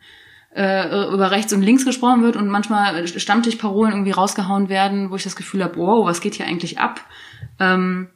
äh, 0.55 1.13
über 1.13 1.31
rechts 1.31 1.53
und 1.53 1.63
links 1.63 1.85
gesprochen 1.85 2.23
wird 2.23 2.37
und 2.37 2.49
manchmal 2.49 3.07
Stammtischparolen 3.07 3.93
irgendwie 3.93 4.13
rausgehauen 4.13 4.69
werden, 4.69 5.11
wo 5.11 5.17
ich 5.17 5.23
das 5.23 5.37
Gefühl 5.37 5.63
habe, 5.63 5.77
wow, 5.77 6.07
was 6.07 6.21
geht 6.21 6.35
hier 6.35 6.47
eigentlich 6.47 6.79
ab? 6.79 7.01
Ähm, 7.59 8.11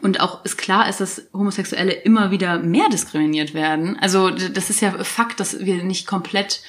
und 0.00 0.20
auch 0.20 0.44
ist 0.44 0.56
klar 0.56 0.88
ist, 0.88 1.00
dass 1.00 1.28
Homosexuelle 1.32 1.92
immer 1.92 2.30
wieder 2.30 2.58
mehr 2.58 2.88
diskriminiert 2.88 3.52
werden. 3.54 3.98
Also 4.00 4.30
das 4.30 4.70
ist 4.70 4.80
ja 4.80 4.92
Fakt, 5.04 5.38
dass 5.38 5.60
wir 5.60 5.84
nicht 5.84 6.06
komplett, 6.06 6.62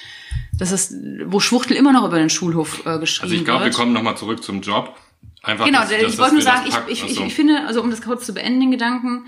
dass 0.58 0.70
es, 0.72 0.94
wo 1.26 1.40
Schwuchtel 1.40 1.76
immer 1.76 1.92
noch 1.92 2.04
über 2.06 2.18
den 2.18 2.30
Schulhof 2.30 2.84
äh, 2.86 2.98
geschrieben 2.98 3.22
Also 3.24 3.34
ich 3.34 3.44
glaube, 3.44 3.60
wir 3.60 3.64
wird. 3.66 3.74
kommen 3.76 3.92
nochmal 3.92 4.16
zurück 4.16 4.42
zum 4.42 4.60
Job. 4.60 4.94
Einfach, 5.42 5.64
Genau, 5.66 5.80
dass- 5.80 5.90
ich 5.92 6.02
dass 6.02 6.18
wollte 6.18 6.34
nur 6.34 6.42
sagen, 6.42 6.66
ich, 6.68 6.74
ich, 7.02 7.10
ich, 7.10 7.20
ich 7.20 7.34
finde, 7.34 7.66
also 7.66 7.82
um 7.82 7.90
das 7.90 8.02
kurz 8.02 8.26
zu 8.26 8.34
beenden, 8.34 8.60
den 8.60 8.70
Gedanken, 8.70 9.26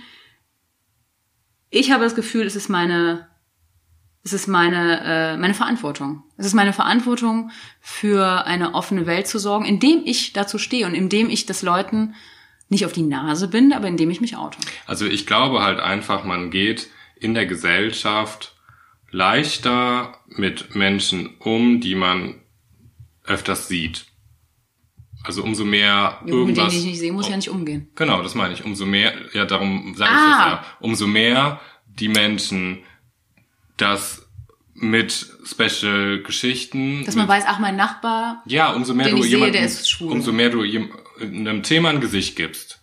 ich 1.71 1.91
habe 1.91 2.05
das 2.05 2.15
Gefühl, 2.15 2.47
es 2.47 2.57
ist 2.57 2.69
meine, 2.69 3.29
es 4.25 4.33
ist 4.33 4.47
meine, 4.47 5.01
äh, 5.05 5.37
meine 5.37 5.55
Verantwortung. 5.55 6.23
Es 6.37 6.47
ist 6.47 6.55
meine 6.55 6.73
Verantwortung, 6.73 7.51
für 7.81 8.45
eine 8.47 8.75
offene 8.75 9.07
Welt 9.07 9.27
zu 9.27 9.39
sorgen, 9.39 9.65
indem 9.65 10.03
ich 10.05 10.33
dazu 10.33 10.59
stehe 10.59 10.87
und 10.87 10.95
indem 10.95 11.29
ich 11.31 11.47
das 11.47 11.63
Leuten 11.63 12.15
nicht 12.69 12.85
auf 12.85 12.93
die 12.93 13.03
Nase 13.03 13.49
binde, 13.49 13.77
aber 13.77 13.89
indem 13.89 14.11
ich 14.11 14.21
mich 14.21 14.37
oute. 14.37 14.59
Also 14.87 15.07
ich 15.07 15.27
glaube 15.27 15.63
halt 15.63 15.79
einfach, 15.81 16.25
man 16.25 16.51
geht 16.51 16.89
in 17.19 17.35
der 17.35 17.47
Gesellschaft 17.47 18.55
leichter 19.11 20.19
mit 20.27 20.75
Menschen 20.75 21.37
um, 21.39 21.81
die 21.81 21.95
man 21.95 22.35
öfters 23.25 23.69
sieht. 23.69 24.07
Also 25.25 25.43
umso 25.43 25.65
mehr 25.65 25.87
Ja, 25.87 26.19
mit 26.23 26.29
denen, 26.31 26.39
irgendwas. 26.41 26.73
die 26.73 26.79
ich 26.79 26.85
nicht 26.85 26.99
sehe, 26.99 27.13
muss 27.13 27.25
ich 27.27 27.31
ja 27.31 27.37
nicht 27.37 27.51
umgehen. 27.51 27.89
Genau, 27.97 28.23
das 28.23 28.35
meine 28.35 28.55
ich. 28.55 28.65
Umso 28.65 28.87
mehr, 28.87 29.13
ja, 29.33 29.45
darum 29.45 29.95
sage 29.97 30.11
ich 30.13 30.17
Ah. 30.17 30.31
das 30.31 30.39
ja. 30.67 30.77
Umso 30.81 31.07
mehr 31.07 31.61
die 31.87 32.09
Menschen 32.09 32.79
das 33.77 34.29
mit 34.75 35.13
Special-Geschichten. 35.45 37.05
Dass 37.05 37.15
man 37.17 37.25
mit, 37.27 37.31
weiß, 37.37 37.45
ach, 37.47 37.59
mein 37.59 37.77
Nachbar, 37.77 38.43
ja, 38.47 38.73
umso 38.73 38.95
mehr 38.95 39.07
den 39.07 39.17
du 39.17 39.25
ich 39.25 39.31
sehe, 39.31 39.51
der 39.51 39.65
ist 39.65 39.89
schwul. 39.91 40.13
umso 40.13 40.33
mehr 40.33 40.51
du 40.51 40.63
einem 41.21 41.63
Thema 41.63 41.91
ein 41.91 42.01
Gesicht 42.01 42.37
gibst, 42.37 42.81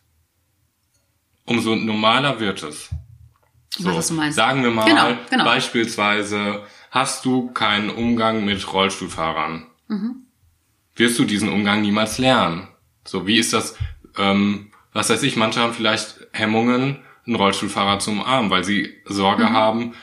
umso 1.46 1.76
normaler 1.76 2.40
wird 2.40 2.64
es. 2.64 2.90
Weiß, 3.80 3.96
was 3.96 4.08
du 4.10 4.14
meinst. 4.14 4.36
Sagen 4.36 4.64
wir 4.64 4.72
mal 4.72 4.86
Genau, 4.86 5.18
genau. 5.30 5.44
beispielsweise, 5.46 6.64
hast 6.92 7.26
du 7.26 7.52
keinen 7.52 7.90
Umgang 7.90 8.46
mit 8.46 8.72
Rollstuhlfahrern? 8.72 9.66
Mhm. 9.88 10.16
Wirst 10.96 11.18
du 11.18 11.26
diesen 11.26 11.50
Umgang 11.50 11.82
niemals 11.82 12.20
lernen? 12.20 12.68
So, 13.04 13.26
wie 13.26 13.38
ist 13.38 13.52
das, 13.52 13.76
ähm, 14.18 14.72
was 14.94 15.10
weiß 15.10 15.24
ich, 15.24 15.36
manche 15.36 15.60
haben 15.60 15.74
vielleicht 15.74 16.20
Hemmungen, 16.34 17.00
einen 17.26 17.36
Rollstuhlfahrer 17.36 18.00
zu 18.00 18.12
umarmen, 18.12 18.52
weil 18.52 18.64
sie 18.64 18.94
Sorge 19.06 19.46
Mhm. 19.46 19.54
haben, 19.54 19.94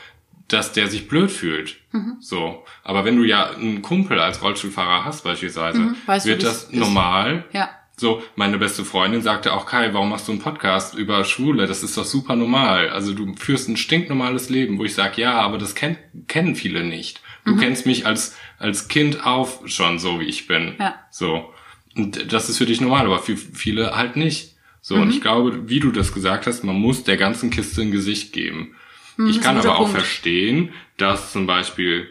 dass 0.49 0.73
der 0.73 0.89
sich 0.89 1.07
blöd 1.07 1.31
fühlt. 1.31 1.77
So. 2.19 2.65
Aber 2.83 3.05
wenn 3.05 3.17
du 3.17 3.23
ja 3.25 3.51
einen 3.51 3.83
Kumpel 3.83 4.19
als 4.19 4.43
Rollstuhlfahrer 4.43 5.05
hast 5.05 5.23
beispielsweise, 5.23 5.79
Mhm. 5.79 5.97
Weißt 6.07 6.27
du, 6.27 6.31
wird 6.31 6.41
wie 6.41 6.45
das 6.47 6.73
normal. 6.73 7.45
ja. 7.53 7.71
So, 8.01 8.23
meine 8.35 8.57
beste 8.57 8.87
Freundin 8.87 9.21
sagte 9.21 9.53
auch, 9.53 9.67
Kai, 9.67 9.93
warum 9.93 10.09
machst 10.09 10.27
du 10.27 10.33
einen 10.33 10.41
Podcast 10.41 10.95
über 10.95 11.23
Schwule? 11.27 11.67
Das 11.67 11.83
ist 11.83 11.99
doch 11.99 12.07
super 12.07 12.35
normal. 12.35 12.89
Also 12.89 13.13
du 13.13 13.35
führst 13.37 13.69
ein 13.69 13.77
stinknormales 13.77 14.49
Leben, 14.49 14.79
wo 14.79 14.87
ich 14.87 14.95
sage, 14.95 15.21
ja, 15.21 15.35
aber 15.35 15.59
das 15.59 15.75
kenn, 15.75 15.99
kennen 16.27 16.57
viele 16.57 16.83
nicht. 16.83 17.21
Du 17.45 17.53
Mhm. 17.57 17.61
kennst 17.61 17.85
mich 17.85 18.07
als, 18.07 18.37
als 18.59 18.89
Kind 18.89 19.27
auf 19.27 19.61
schon 19.69 19.99
so, 19.99 20.19
wie 20.19 20.25
ich 20.25 20.47
bin. 20.47 20.77
Ja. 20.79 20.99
So. 21.11 21.53
Und 21.95 22.33
das 22.33 22.49
ist 22.49 22.57
für 22.57 22.65
dich 22.65 22.81
normal, 22.81 23.05
aber 23.05 23.19
für 23.19 23.37
viele 23.37 23.95
halt 23.95 24.17
nicht. 24.17 24.55
So, 24.81 24.97
Mhm. 24.97 25.03
und 25.03 25.11
ich 25.11 25.21
glaube, 25.21 25.69
wie 25.69 25.81
du 25.81 25.91
das 25.93 26.15
gesagt 26.15 26.47
hast, 26.47 26.65
man 26.65 26.77
muss 26.77 27.05
der 27.05 27.19
ganzen 27.19 27.51
Kiste 27.51 27.83
ein 27.83 27.91
Gesicht 27.91 28.33
geben. 28.33 28.77
ich 29.13 29.19
Mhm, 29.19 29.27
ist 29.29 29.43
kann 29.43 29.59
aber 29.59 29.75
auch 29.75 29.81
Punkt. 29.81 29.93
verstehen, 29.93 30.73
dass 30.97 31.33
zum 31.33 31.47
Beispiel 31.47 32.09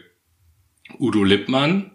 Udo 1.00 1.24
Lippmann, 1.24 1.90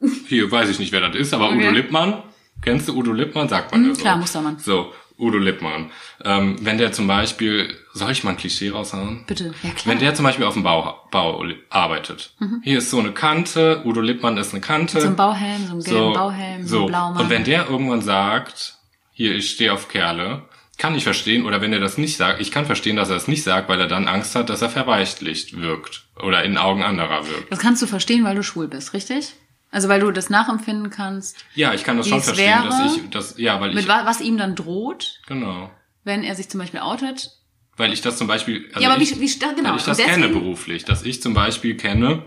hier 0.28 0.50
weiß 0.50 0.68
ich 0.68 0.78
nicht, 0.78 0.92
wer 0.92 1.00
das 1.00 1.16
ist, 1.16 1.32
aber 1.32 1.46
Okay. 1.48 1.56
Udo 1.60 1.70
Lippmann, 1.70 2.22
kennst 2.62 2.88
du 2.88 2.96
Udo 2.96 3.12
Lippmann? 3.12 3.48
Sagt 3.48 3.72
man 3.72 3.84
ja 3.86 3.94
so. 3.94 4.00
klar, 4.00 4.16
Mustermann. 4.16 4.58
So, 4.58 4.92
Udo 5.18 5.38
Lippmann. 5.38 5.90
Ähm, 6.24 6.56
wenn 6.62 6.78
der 6.78 6.92
zum 6.92 7.06
Beispiel, 7.06 7.76
soll 7.92 8.10
ich 8.10 8.24
mal 8.24 8.30
ein 8.30 8.36
Klischee 8.36 8.70
raushauen? 8.70 9.24
Bitte. 9.26 9.52
Ja, 9.62 9.70
klar. 9.70 9.92
Wenn 9.92 9.98
der 9.98 10.14
zum 10.14 10.24
Beispiel 10.24 10.46
auf 10.46 10.54
dem 10.54 10.62
Bau, 10.62 11.00
Bau 11.10 11.44
arbeitet. 11.70 12.34
Hier 12.62 12.78
ist 12.78 12.90
so 12.90 12.98
eine 12.98 13.12
Kante, 13.12 13.82
Udo 13.84 14.00
Lippmann 14.00 14.36
ist 14.36 14.52
eine 14.52 14.60
Kante. 14.60 15.00
so 15.00 15.08
ein 15.08 15.16
Bauhelm, 15.16 15.66
so 15.66 15.74
ein 15.74 15.80
gelben 15.80 16.12
Bauhelm, 16.14 16.66
so, 16.66 16.68
so. 16.68 16.82
ein 16.84 16.86
blauer 16.88 17.20
Und 17.20 17.30
wenn 17.30 17.44
der 17.44 17.68
irgendwann 17.68 18.02
sagt, 18.02 18.76
hier, 19.12 19.34
ich 19.34 19.50
stehe 19.50 19.72
auf 19.72 19.88
Kerle, 19.88 20.42
kann 20.78 20.94
ich 20.96 21.04
verstehen, 21.04 21.44
oder 21.44 21.60
wenn 21.60 21.72
er 21.72 21.78
das 21.78 21.98
nicht 21.98 22.16
sagt, 22.16 22.40
ich 22.40 22.50
kann 22.50 22.66
verstehen, 22.66 22.96
dass 22.96 23.08
er 23.08 23.14
das 23.14 23.28
nicht 23.28 23.44
sagt, 23.44 23.68
weil 23.68 23.78
er 23.78 23.86
dann 23.86 24.08
Angst 24.08 24.34
hat, 24.34 24.50
dass 24.50 24.62
er 24.62 24.70
verweichlicht 24.70 25.56
wirkt. 25.60 26.06
Oder 26.20 26.42
in 26.44 26.58
Augen 26.58 26.82
anderer 26.82 27.28
wirkt. 27.28 27.52
Das 27.52 27.60
kannst 27.60 27.82
du 27.82 27.86
verstehen, 27.86 28.24
weil 28.24 28.34
du 28.34 28.42
schwul 28.42 28.68
bist, 28.68 28.92
richtig? 28.92 29.34
Also 29.72 29.88
weil 29.88 29.98
du 30.00 30.12
das 30.12 30.30
nachempfinden 30.30 30.90
kannst, 30.90 31.44
Ja, 31.54 31.74
ich 31.74 31.82
kann 31.82 31.96
das 31.96 32.06
schon 32.08 32.22
verstehen, 32.22 32.46
wäre, 32.46 32.68
dass 32.68 32.96
ich, 32.96 33.10
das, 33.10 33.34
ja, 33.38 33.60
weil 33.60 33.70
mit 33.74 33.82
ich, 33.84 33.88
wa 33.88 34.02
was 34.06 34.20
ihm 34.20 34.36
dann 34.38 34.54
droht, 34.54 35.20
genau. 35.26 35.70
wenn 36.04 36.22
er 36.22 36.34
sich 36.36 36.48
zum 36.48 36.60
Beispiel 36.60 36.78
outet. 36.80 37.30
Weil 37.76 37.92
ich 37.92 38.02
das 38.02 38.18
zum 38.18 38.26
Beispiel, 38.28 38.68
also 38.74 38.80
ja, 38.86 38.92
aber 38.92 39.02
ich, 39.02 39.18
wie, 39.18 39.22
wie 39.22 39.38
genau. 39.38 39.70
weil 39.70 39.76
ich 39.78 39.82
das 39.84 39.98
Und 39.98 40.04
kenne 40.04 40.26
deswegen- 40.28 40.40
beruflich, 40.40 40.84
dass 40.84 41.02
ich 41.02 41.20
zum 41.22 41.32
Beispiel 41.34 41.76
kenne, 41.76 42.24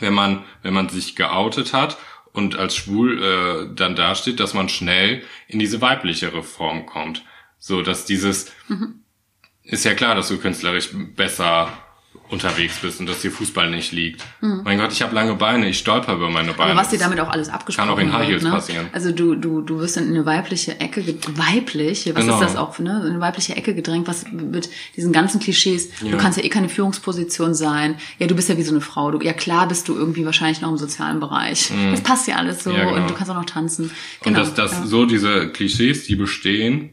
wenn 0.00 0.14
man, 0.14 0.44
wenn 0.62 0.72
man 0.74 0.88
sich 0.88 1.14
geoutet 1.14 1.72
hat 1.74 1.98
und 2.32 2.56
als 2.56 2.74
schwul 2.74 3.22
äh, 3.22 3.74
dann 3.74 3.94
dasteht, 3.94 4.40
dass 4.40 4.54
man 4.54 4.68
schnell 4.70 5.22
in 5.48 5.58
diese 5.58 5.80
weiblichere 5.82 6.42
Form 6.42 6.86
kommt. 6.86 7.22
So, 7.58 7.82
dass 7.82 8.06
dieses, 8.06 8.50
Mhm. 8.68 9.02
ist 9.62 9.84
ja 9.84 9.94
klar, 9.94 10.14
dass 10.14 10.28
du 10.28 10.38
künstlerisch 10.38 10.88
besser 11.14 11.70
unterwegs 12.28 12.78
bist 12.80 13.00
und 13.00 13.06
dass 13.06 13.20
dir 13.20 13.30
Fußball 13.30 13.70
nicht 13.70 13.92
liegt. 13.92 14.22
Mein 14.40 14.78
Gott, 14.78 14.92
ich 14.92 15.02
habe 15.02 15.14
lange 15.14 15.34
Beine, 15.34 15.68
ich 15.68 15.78
stolper 15.78 16.14
über 16.14 16.28
meine 16.30 16.52
Beine. 16.52 16.72
Mhm. 16.72 16.78
Aber 16.78 16.86
was 16.86 16.90
dir 16.90 16.98
damit 16.98 17.20
auch 17.20 17.28
alles 17.28 17.48
abgesprochen 17.48 17.88
Kann 17.88 17.94
auch 17.96 18.00
in 18.00 18.12
High 18.12 18.28
Heels 18.28 18.42
ne? 18.42 18.50
passieren. 18.50 18.86
Also 18.92 19.12
du, 19.12 19.34
du, 19.34 19.60
du 19.62 19.78
wirst 19.78 19.96
in 19.96 20.08
eine 20.08 20.26
weibliche 20.26 20.80
Ecke, 20.80 21.04
weiblich, 21.34 22.06
was 22.14 22.24
Genau. 22.24 22.34
ist 22.34 22.40
das 22.44 22.56
auch, 22.56 22.78
ne? 22.78 23.00
In 23.04 23.12
eine 23.12 23.20
weibliche 23.20 23.56
Ecke 23.56 23.74
gedrängt, 23.74 24.06
was 24.08 24.24
mit 24.30 24.68
diesen 24.96 25.12
ganzen 25.12 25.40
Klischees, 25.40 25.90
du 26.00 26.06
Ja. 26.08 26.16
kannst 26.16 26.38
ja 26.38 26.44
eh 26.44 26.48
keine 26.48 26.68
Führungsposition 26.68 27.54
sein, 27.54 27.96
ja, 28.18 28.26
du 28.26 28.34
bist 28.34 28.48
ja 28.48 28.56
wie 28.56 28.62
so 28.62 28.72
eine 28.72 28.80
Frau, 28.80 29.10
du, 29.10 29.20
ja 29.24 29.32
klar 29.32 29.68
bist 29.68 29.88
du 29.88 29.94
irgendwie 29.94 30.24
wahrscheinlich 30.24 30.60
noch 30.60 30.70
im 30.70 30.76
sozialen 30.78 31.20
Bereich. 31.20 31.70
Das 31.90 32.00
passt 32.02 32.26
ja 32.28 32.36
alles 32.36 32.64
so 32.64 32.70
Mhm. 32.70 32.76
Ja, 32.76 32.84
genau. 32.86 32.96
und 33.02 33.10
du 33.10 33.14
kannst 33.14 33.30
auch 33.30 33.36
noch 33.36 33.44
tanzen. 33.46 33.84
Und 33.84 33.92
Genau, 34.24 34.38
dass, 34.40 34.54
dass 34.54 34.72
ja. 34.72 34.86
so 34.86 35.06
diese 35.06 35.48
Klischees, 35.50 36.04
die 36.06 36.16
bestehen, 36.16 36.90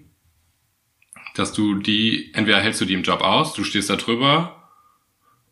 dass 1.35 1.51
du 1.53 1.75
die, 1.75 2.31
entweder 2.33 2.59
hältst 2.59 2.79
du 2.81 2.85
die 2.85 2.93
im 2.93 3.03
Job 3.03 3.21
aus, 3.21 3.53
du 3.53 3.63
stehst 3.63 3.89
da 3.89 3.95
drüber, 3.95 4.62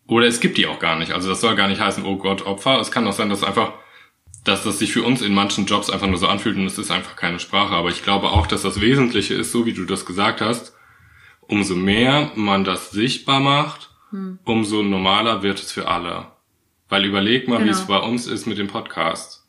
oder 0.08 0.26
es 0.28 0.40
gibt 0.40 0.58
die 0.58 0.68
auch 0.68 0.80
gar 0.80 0.98
nicht. 0.98 1.12
Also 1.14 1.30
das 1.30 1.42
soll 1.42 1.56
gar 1.56 1.68
nicht 1.68 1.80
heißen, 1.82 2.04
oh 2.06 2.18
Gott, 2.18 2.46
Opfer. 2.46 2.80
Es 2.80 2.92
kann 2.92 3.08
auch 3.08 3.14
sein, 3.14 3.30
dass 3.30 3.44
einfach, 3.44 3.74
dass 4.44 4.64
das 4.64 4.80
sich 4.80 4.92
für 4.92 5.04
uns 5.04 5.22
in 5.22 5.34
manchen 5.34 5.66
Jobs 5.66 5.90
einfach 5.90 6.08
nur 6.08 6.18
so 6.18 6.28
anfühlt 6.28 6.58
und 6.58 6.66
es 6.66 6.78
ist 6.78 6.92
einfach 6.92 7.16
keine 7.16 7.40
Sprache. 7.40 7.74
Aber 7.76 7.90
ich 7.90 8.04
glaube 8.04 8.30
auch, 8.30 8.48
dass 8.48 8.64
das 8.64 8.82
Wesentliche 8.82 9.36
ist, 9.36 9.52
so 9.52 9.66
wie 9.66 9.74
du 9.74 9.86
das 9.86 10.06
gesagt 10.06 10.42
hast, 10.42 10.74
umso 11.42 11.76
mehr 11.76 12.32
man 12.36 12.64
das 12.64 12.92
sichtbar 12.92 13.40
macht, 13.40 13.90
Hm. 14.12 14.40
umso 14.44 14.84
normaler 14.84 15.42
wird 15.42 15.60
es 15.60 15.72
für 15.72 15.88
alle. 15.88 16.28
Weil 16.90 17.06
überleg 17.06 17.48
mal, 17.48 17.60
wie 17.60 17.64
Genau. 17.70 17.78
es 17.78 17.88
bei 17.88 17.98
uns 17.98 18.28
ist 18.28 18.46
mit 18.46 18.58
dem 18.58 18.68
Podcast. 18.68 19.46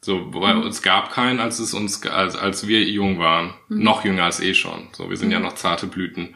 So, 0.00 0.32
weil 0.34 0.56
Mhm. 0.56 0.66
es 0.66 0.82
gab 0.82 1.12
keinen, 1.12 1.38
als 1.38 1.60
es 1.60 1.74
uns, 1.74 2.04
als, 2.06 2.34
als 2.34 2.66
wir 2.66 2.82
jung 2.82 3.18
waren. 3.20 3.54
Mhm. 3.68 3.82
Noch 3.84 4.04
jünger 4.04 4.24
als 4.24 4.40
eh 4.40 4.54
schon. 4.54 4.88
So, 4.92 5.10
wir 5.10 5.16
sind 5.16 5.30
ja 5.30 5.38
noch 5.38 5.54
zarte 5.54 5.86
Blüten. 5.86 6.34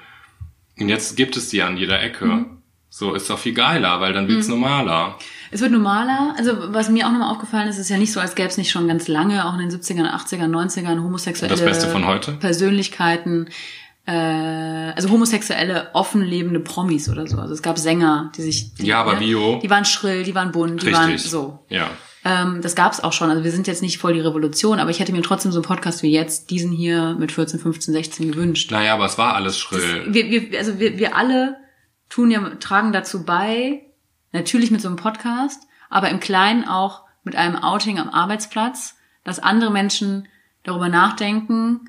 Und 0.79 0.89
jetzt 0.89 1.17
gibt 1.17 1.37
es 1.37 1.49
die 1.49 1.63
an 1.63 1.77
jeder 1.77 2.01
Ecke. 2.01 2.47
Mhm. 2.93 3.07
So, 3.07 3.15
ist 3.15 3.31
doch 3.31 3.39
viel 3.39 3.55
geiler, 3.55 4.01
weil 4.01 4.13
dann 4.13 4.29
wird's 4.29 4.49
normaler. 4.49 5.17
Es 5.51 5.61
wird 5.61 5.73
normaler. 5.73 6.35
Also 6.37 6.53
was 6.75 6.91
mir 6.91 7.07
auch 7.07 7.11
nochmal 7.11 7.31
aufgefallen 7.31 7.69
ist, 7.69 7.79
ist 7.79 7.89
ja 7.89 7.97
nicht 7.97 8.13
so, 8.13 8.21
als 8.21 8.35
gäbe 8.35 8.49
es 8.49 8.59
nicht 8.59 8.71
schon 8.71 8.87
ganz 8.87 9.09
lange, 9.09 9.47
auch 9.47 9.55
in 9.55 9.61
den 9.61 9.71
70ern, 9.71 10.11
80ern, 10.11 10.51
90ern, 10.51 11.03
homosexuelle 11.03 11.55
Das 11.55 11.65
Beste 11.65 11.89
von 11.89 12.07
heute? 12.07 12.33
Persönlichkeiten, 12.33 13.49
äh, 14.07 14.13
also 14.13 15.11
homosexuelle, 15.11 15.89
offen 15.95 16.23
lebende 16.23 16.61
Promis 16.61 17.09
oder 17.09 17.27
so. 17.27 17.39
Also 17.39 17.55
es 17.55 17.63
gab 17.63 17.79
Sänger, 17.79 18.31
die 18.37 18.43
sich... 18.43 18.75
Die, 18.75 18.87
Ja, 18.87 19.01
aber 19.01 19.17
Bio. 19.17 19.59
Die 19.63 19.71
waren 19.71 19.85
schrill, 19.85 20.23
die 20.25 20.35
waren 20.35 20.53
bunt, 20.53 20.83
die 20.83 20.93
waren 20.93 21.13
Richtig. 21.13 21.31
so. 21.31 21.61
Ja. 21.69 21.89
Ähm, 22.25 22.61
das 22.63 22.75
gab's 22.75 23.01
auch 23.01 23.13
schon. 23.13 23.31
Also 23.31 23.43
wir 23.43 23.53
sind 23.53 23.67
jetzt 23.67 23.83
nicht 23.83 23.99
voll 23.99 24.13
die 24.13 24.21
Revolution, 24.21 24.79
aber 24.79 24.91
ich 24.91 25.01
hätte 25.01 25.13
mir 25.13 25.23
trotzdem 25.23 25.51
so 25.51 25.59
einen 25.59 25.67
Podcast 25.67 26.03
wie 26.03 26.13
jetzt, 26.13 26.51
diesen 26.51 26.71
hier 26.71 27.17
mit 27.19 27.33
14, 27.33 27.59
15, 27.59 27.95
16 27.95 28.33
gewünscht. 28.33 28.71
Naja, 28.71 28.95
aber 28.95 29.07
es 29.07 29.19
war 29.19 29.35
alles 29.35 29.59
schrill. 29.59 30.07
Wir, 30.09 30.31
wir, 30.31 30.59
also 30.59 30.79
wir, 30.79 30.99
wir 30.99 31.17
alle 31.17 31.62
tun 32.13 32.31
ja, 32.31 32.41
tragen 32.57 32.93
dazu 32.93 33.25
bei, 33.25 33.87
natürlich 34.33 34.71
mit 34.71 34.83
so 34.83 34.89
einem 34.89 34.99
Podcast, 34.99 35.67
aber 35.89 36.11
im 36.11 36.21
Kleinen 36.21 36.69
auch 36.69 37.05
mit 37.25 37.37
einem 37.37 37.57
Outing 37.57 37.99
am 37.99 38.11
Arbeitsplatz, 38.11 38.97
dass 39.25 39.39
andere 39.39 39.71
Menschen 39.71 40.29
darüber 40.63 40.91
nachdenken 40.91 41.89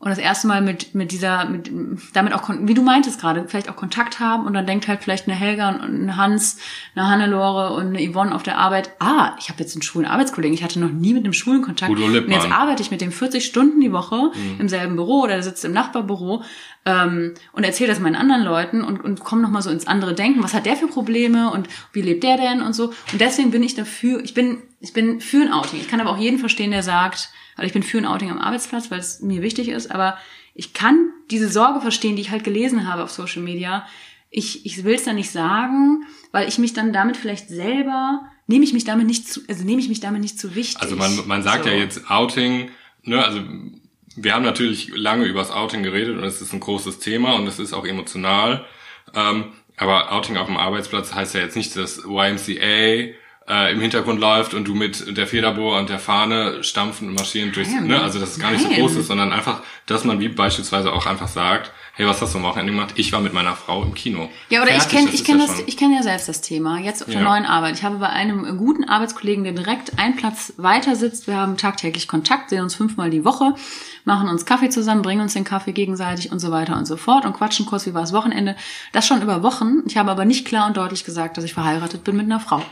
und 0.00 0.08
das 0.08 0.18
erste 0.18 0.48
Mal 0.48 0.62
mit, 0.62 0.94
mit 0.94 1.12
dieser, 1.12 1.44
mit, 1.44 1.70
damit 2.14 2.32
auch, 2.32 2.48
wie 2.48 2.72
du 2.72 2.82
meintest 2.82 3.20
gerade, 3.20 3.46
vielleicht 3.46 3.68
auch 3.68 3.76
Kontakt 3.76 4.18
haben 4.18 4.46
und 4.46 4.54
dann 4.54 4.66
denkt 4.66 4.88
halt 4.88 5.02
vielleicht 5.02 5.28
eine 5.28 5.36
Helga 5.36 5.68
und 5.68 5.82
ein 5.82 6.16
Hans, 6.16 6.58
eine 6.96 7.06
Hannelore 7.06 7.74
und 7.74 7.88
eine 7.88 8.10
Yvonne 8.10 8.34
auf 8.34 8.42
der 8.42 8.56
Arbeit, 8.56 8.90
ah, 8.98 9.36
ich 9.38 9.50
habe 9.50 9.60
jetzt 9.60 9.76
einen 9.76 9.82
schwulen 9.82 10.08
Arbeitskollegen, 10.08 10.54
ich 10.54 10.64
hatte 10.64 10.80
noch 10.80 10.90
nie 10.90 11.12
mit 11.12 11.24
einem 11.24 11.34
schwulen 11.34 11.60
Kontakt. 11.60 11.92
Und 11.92 12.28
jetzt 12.28 12.50
arbeite 12.50 12.82
ich 12.82 12.90
mit 12.90 13.02
dem 13.02 13.12
40 13.12 13.44
Stunden 13.44 13.80
die 13.80 13.92
Woche 13.92 14.32
im 14.58 14.70
selben 14.70 14.96
Büro 14.96 15.20
oder 15.20 15.34
der 15.34 15.42
sitzt 15.42 15.66
im 15.66 15.72
Nachbarbüro 15.72 16.42
ähm, 16.86 17.34
und 17.52 17.64
erzähle 17.64 17.90
das 17.90 18.00
meinen 18.00 18.16
anderen 18.16 18.42
Leuten 18.42 18.82
und, 18.82 19.02
und 19.02 19.20
komme 19.20 19.42
nochmal 19.42 19.62
so 19.62 19.70
ins 19.70 19.86
andere 19.86 20.14
Denken. 20.14 20.42
Was 20.42 20.54
hat 20.54 20.66
der 20.66 20.76
für 20.76 20.86
Probleme 20.86 21.50
und 21.52 21.68
wie 21.92 22.02
lebt 22.02 22.24
der 22.24 22.36
denn 22.36 22.62
und 22.62 22.72
so. 22.74 22.92
Und 23.12 23.20
deswegen 23.20 23.50
bin 23.50 23.62
ich 23.62 23.74
dafür, 23.74 24.22
ich 24.24 24.34
bin, 24.34 24.62
ich 24.80 24.92
bin 24.92 25.20
für 25.20 25.42
ein 25.42 25.52
Outing. 25.52 25.80
Ich 25.80 25.88
kann 25.88 26.00
aber 26.00 26.10
auch 26.10 26.18
jeden 26.18 26.38
verstehen, 26.38 26.70
der 26.70 26.82
sagt, 26.82 27.30
also 27.56 27.66
ich 27.66 27.72
bin 27.72 27.82
für 27.82 27.98
ein 27.98 28.06
Outing 28.06 28.30
am 28.30 28.38
Arbeitsplatz, 28.38 28.90
weil 28.90 29.00
es 29.00 29.20
mir 29.20 29.42
wichtig 29.42 29.68
ist, 29.68 29.90
aber 29.90 30.16
ich 30.54 30.72
kann 30.72 31.10
diese 31.30 31.48
Sorge 31.48 31.80
verstehen, 31.80 32.16
die 32.16 32.22
ich 32.22 32.30
halt 32.30 32.44
gelesen 32.44 32.90
habe 32.90 33.04
auf 33.04 33.10
Social 33.10 33.42
Media. 33.42 33.86
Ich, 34.30 34.64
ich 34.64 34.84
will 34.84 34.94
es 34.94 35.04
dann 35.04 35.16
nicht 35.16 35.30
sagen, 35.30 36.04
weil 36.32 36.48
ich 36.48 36.58
mich 36.58 36.72
dann 36.72 36.92
damit 36.92 37.16
vielleicht 37.16 37.48
selber, 37.48 38.22
nehme 38.46 38.64
ich 38.64 38.72
mich 38.72 38.84
damit 38.84 39.06
nicht 39.06 39.28
zu, 39.28 39.40
also 39.48 39.64
nehme 39.64 39.80
ich 39.80 39.88
mich 39.88 40.00
damit 40.00 40.22
nicht 40.22 40.38
zu 40.38 40.54
wichtig. 40.54 40.80
Also 40.80 40.96
man, 40.96 41.26
man 41.26 41.42
sagt 41.42 41.64
So. 41.64 41.70
ja 41.70 41.76
jetzt 41.76 42.10
Outing, 42.10 42.70
ne, 43.02 43.24
also 43.24 43.40
wir 44.22 44.34
haben 44.34 44.44
natürlich 44.44 44.90
lange 44.94 45.24
über 45.24 45.40
das 45.40 45.50
Outing 45.50 45.82
geredet 45.82 46.16
und 46.16 46.24
es 46.24 46.40
ist 46.40 46.52
ein 46.52 46.60
großes 46.60 46.98
Thema 46.98 47.34
und 47.34 47.46
es 47.46 47.58
ist 47.58 47.72
auch 47.72 47.86
emotional. 47.86 48.64
Ähm, 49.14 49.52
aber 49.76 50.12
Outing 50.12 50.36
auf 50.36 50.46
dem 50.46 50.56
Arbeitsplatz 50.56 51.14
heißt 51.14 51.34
ja 51.34 51.40
jetzt 51.40 51.56
nicht, 51.56 51.74
dass 51.76 52.04
YMCA 52.04 53.14
äh, 53.50 53.72
im 53.72 53.80
Hintergrund 53.80 54.20
läuft 54.20 54.54
und 54.54 54.66
du 54.68 54.74
mit 54.74 55.16
der 55.16 55.26
Federbohr 55.26 55.76
und 55.78 55.88
der 55.90 55.98
Fahne 55.98 56.62
stampfend 56.62 57.10
und 57.10 57.16
marschierend 57.16 57.56
durchs, 57.56 57.70
ne, 57.72 58.00
also 58.00 58.18
dass 58.20 58.30
es 58.30 58.38
gar 58.38 58.52
nicht 58.52 58.62
so 58.62 58.68
Nein. 58.68 58.80
groß 58.80 58.96
ist, 58.96 59.08
sondern 59.08 59.32
einfach, 59.32 59.62
dass 59.86 60.04
man 60.04 60.20
wie 60.20 60.28
beispielsweise 60.28 60.92
auch 60.92 61.06
einfach 61.06 61.28
sagt, 61.28 61.72
hey, 61.94 62.06
was 62.06 62.22
hast 62.22 62.32
du 62.32 62.38
am 62.38 62.44
Wochenende 62.44 62.72
gemacht? 62.72 62.94
Ich 62.96 63.12
war 63.12 63.20
mit 63.20 63.32
meiner 63.34 63.54
Frau 63.56 63.82
im 63.82 63.92
Kino. 63.92 64.30
Ja, 64.48 64.62
oder 64.62 64.70
ich 64.70 64.82
Fertig, 64.84 64.90
kenne 64.98 65.06
das 65.10 65.14
ich 65.20 65.24
kenn 65.26 65.38
ja 65.40 65.46
das, 65.46 65.56
schon- 65.56 65.64
ich 65.68 65.76
kenne 65.76 65.96
ja 65.96 66.02
selbst 66.02 66.28
das 66.28 66.40
Thema. 66.40 66.78
Jetzt 66.78 67.02
auf 67.02 67.10
der 67.10 67.20
Ja. 67.20 67.28
neuen 67.28 67.44
Arbeit. 67.44 67.74
Ich 67.76 67.82
habe 67.82 67.96
bei 67.96 68.08
einem 68.08 68.56
guten 68.56 68.84
Arbeitskollegen, 68.84 69.44
der 69.44 69.52
direkt 69.52 69.98
einen 69.98 70.16
Platz 70.16 70.54
weiter 70.56 70.96
sitzt. 70.96 71.26
Wir 71.26 71.36
haben 71.36 71.56
tagtäglich 71.58 72.08
Kontakt, 72.08 72.48
sehen 72.50 72.62
uns 72.62 72.74
fünfmal 72.76 73.10
die 73.10 73.24
Woche, 73.24 73.54
machen 74.04 74.28
uns 74.30 74.46
Kaffee 74.46 74.70
zusammen, 74.70 75.02
bringen 75.02 75.20
uns 75.20 75.34
den 75.34 75.44
Kaffee 75.44 75.72
gegenseitig 75.72 76.32
und 76.32 76.38
so 76.38 76.50
weiter 76.50 76.76
und 76.78 76.86
so 76.86 76.96
fort 76.96 77.26
und 77.26 77.34
quatschen 77.34 77.66
kurz, 77.66 77.84
wie 77.86 77.92
war 77.92 78.00
das 78.02 78.12
Wochenende. 78.14 78.56
Das 78.92 79.06
schon 79.06 79.20
über 79.20 79.42
Wochen. 79.42 79.82
Ich 79.86 79.98
habe 79.98 80.10
aber 80.10 80.24
nicht 80.24 80.46
klar 80.46 80.68
und 80.68 80.76
deutlich 80.78 81.04
gesagt, 81.04 81.36
dass 81.36 81.44
ich 81.44 81.52
verheiratet 81.52 82.04
bin 82.04 82.16
mit 82.16 82.24
einer 82.26 82.40
Frau. 82.40 82.62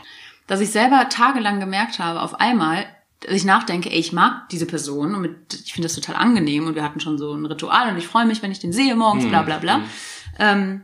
Dass 0.49 0.61
ich 0.61 0.71
selber 0.71 1.09
tagelang 1.09 1.59
gemerkt 1.59 1.99
habe, 1.99 2.23
auf 2.23 2.39
einmal, 2.39 2.87
dass 3.19 3.35
ich 3.35 3.45
nachdenke, 3.45 3.91
ey, 3.91 3.99
ich 3.99 4.13
mag 4.13 4.49
diese 4.49 4.65
Person 4.65 5.13
und 5.13 5.21
mit, 5.21 5.61
ich 5.63 5.73
finde 5.73 5.87
das 5.87 5.93
total 5.93 6.15
angenehm 6.15 6.65
und 6.65 6.73
wir 6.73 6.83
hatten 6.83 6.99
schon 6.99 7.19
so 7.19 7.33
ein 7.33 7.45
Ritual 7.45 7.91
und 7.91 7.99
ich 7.99 8.07
freue 8.07 8.25
mich, 8.25 8.41
wenn 8.41 8.51
ich 8.51 8.57
den 8.57 8.73
sehe 8.73 8.95
morgens, 8.95 9.27
bla 9.27 9.43
bla 9.43 9.59
bla. 9.59 9.81
Ähm, 10.39 10.81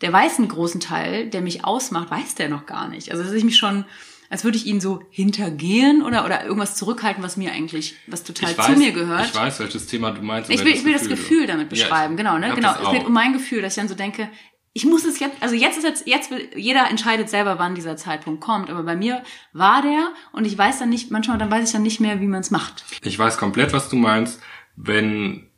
der 0.00 0.12
weiß 0.12 0.38
einen 0.40 0.48
großen 0.48 0.80
Teil, 0.80 1.30
der 1.30 1.40
mich 1.40 1.64
ausmacht, 1.64 2.10
weiß 2.10 2.34
der 2.34 2.48
noch 2.48 2.66
gar 2.66 2.88
nicht. 2.88 3.12
Also 3.12 3.22
dass 3.22 3.32
ich 3.32 3.44
mich 3.44 3.56
schon, 3.56 3.84
als 4.28 4.42
würde 4.42 4.58
ich 4.58 4.66
ihn 4.66 4.80
so 4.80 5.02
hintergehen 5.10 6.02
oder 6.02 6.24
oder 6.24 6.44
irgendwas 6.44 6.74
zurückhalten, 6.74 7.22
was 7.22 7.36
mir 7.36 7.52
eigentlich, 7.52 7.94
was 8.08 8.24
total 8.24 8.50
ich 8.50 8.56
zu 8.56 8.62
weiß, 8.62 8.76
mir 8.76 8.90
gehört. 8.90 9.26
Ich 9.26 9.36
weiß, 9.36 9.60
welches 9.60 9.86
Thema 9.86 10.10
du 10.10 10.22
meinst. 10.22 10.50
Ich 10.50 10.64
will, 10.64 10.74
ich 10.74 10.84
will 10.84 10.94
das 10.94 11.08
Gefühl 11.08 11.46
damit 11.46 11.70
Ja, 11.72 11.84
beschreiben, 11.84 12.14
ich 12.14 12.18
genau, 12.18 12.38
ne? 12.38 12.52
Genau. 12.56 12.74
Es 12.82 12.90
geht 12.90 13.06
um 13.06 13.12
mein 13.12 13.32
Gefühl, 13.32 13.62
dass 13.62 13.74
ich 13.74 13.80
dann 13.80 13.88
so 13.88 13.94
denke, 13.94 14.28
ich 14.76 14.84
muss 14.84 15.06
es 15.06 15.18
jetzt, 15.20 15.42
also 15.42 15.54
jetzt 15.54 15.78
ist 15.78 15.84
jetzt, 15.84 16.06
jetzt 16.06 16.30
will, 16.30 16.50
jeder 16.54 16.90
entscheidet 16.90 17.30
selber, 17.30 17.58
wann 17.58 17.74
dieser 17.74 17.96
Zeitpunkt 17.96 18.42
kommt. 18.42 18.68
Aber 18.68 18.82
bei 18.82 18.94
mir 18.94 19.22
war 19.54 19.80
der 19.80 20.08
und 20.32 20.44
ich 20.44 20.56
weiß 20.58 20.78
dann 20.80 20.90
nicht, 20.90 21.10
manchmal 21.10 21.38
dann 21.38 21.50
weiß 21.50 21.66
ich 21.68 21.72
dann 21.72 21.82
nicht 21.82 21.98
mehr, 21.98 22.20
wie 22.20 22.26
man 22.26 22.40
es 22.42 22.50
macht. 22.50 22.84
Ich 23.02 23.18
weiß 23.18 23.38
komplett, 23.38 23.72
was 23.72 23.88
du 23.88 23.96
meinst. 23.96 24.38
Wenn 24.76 25.48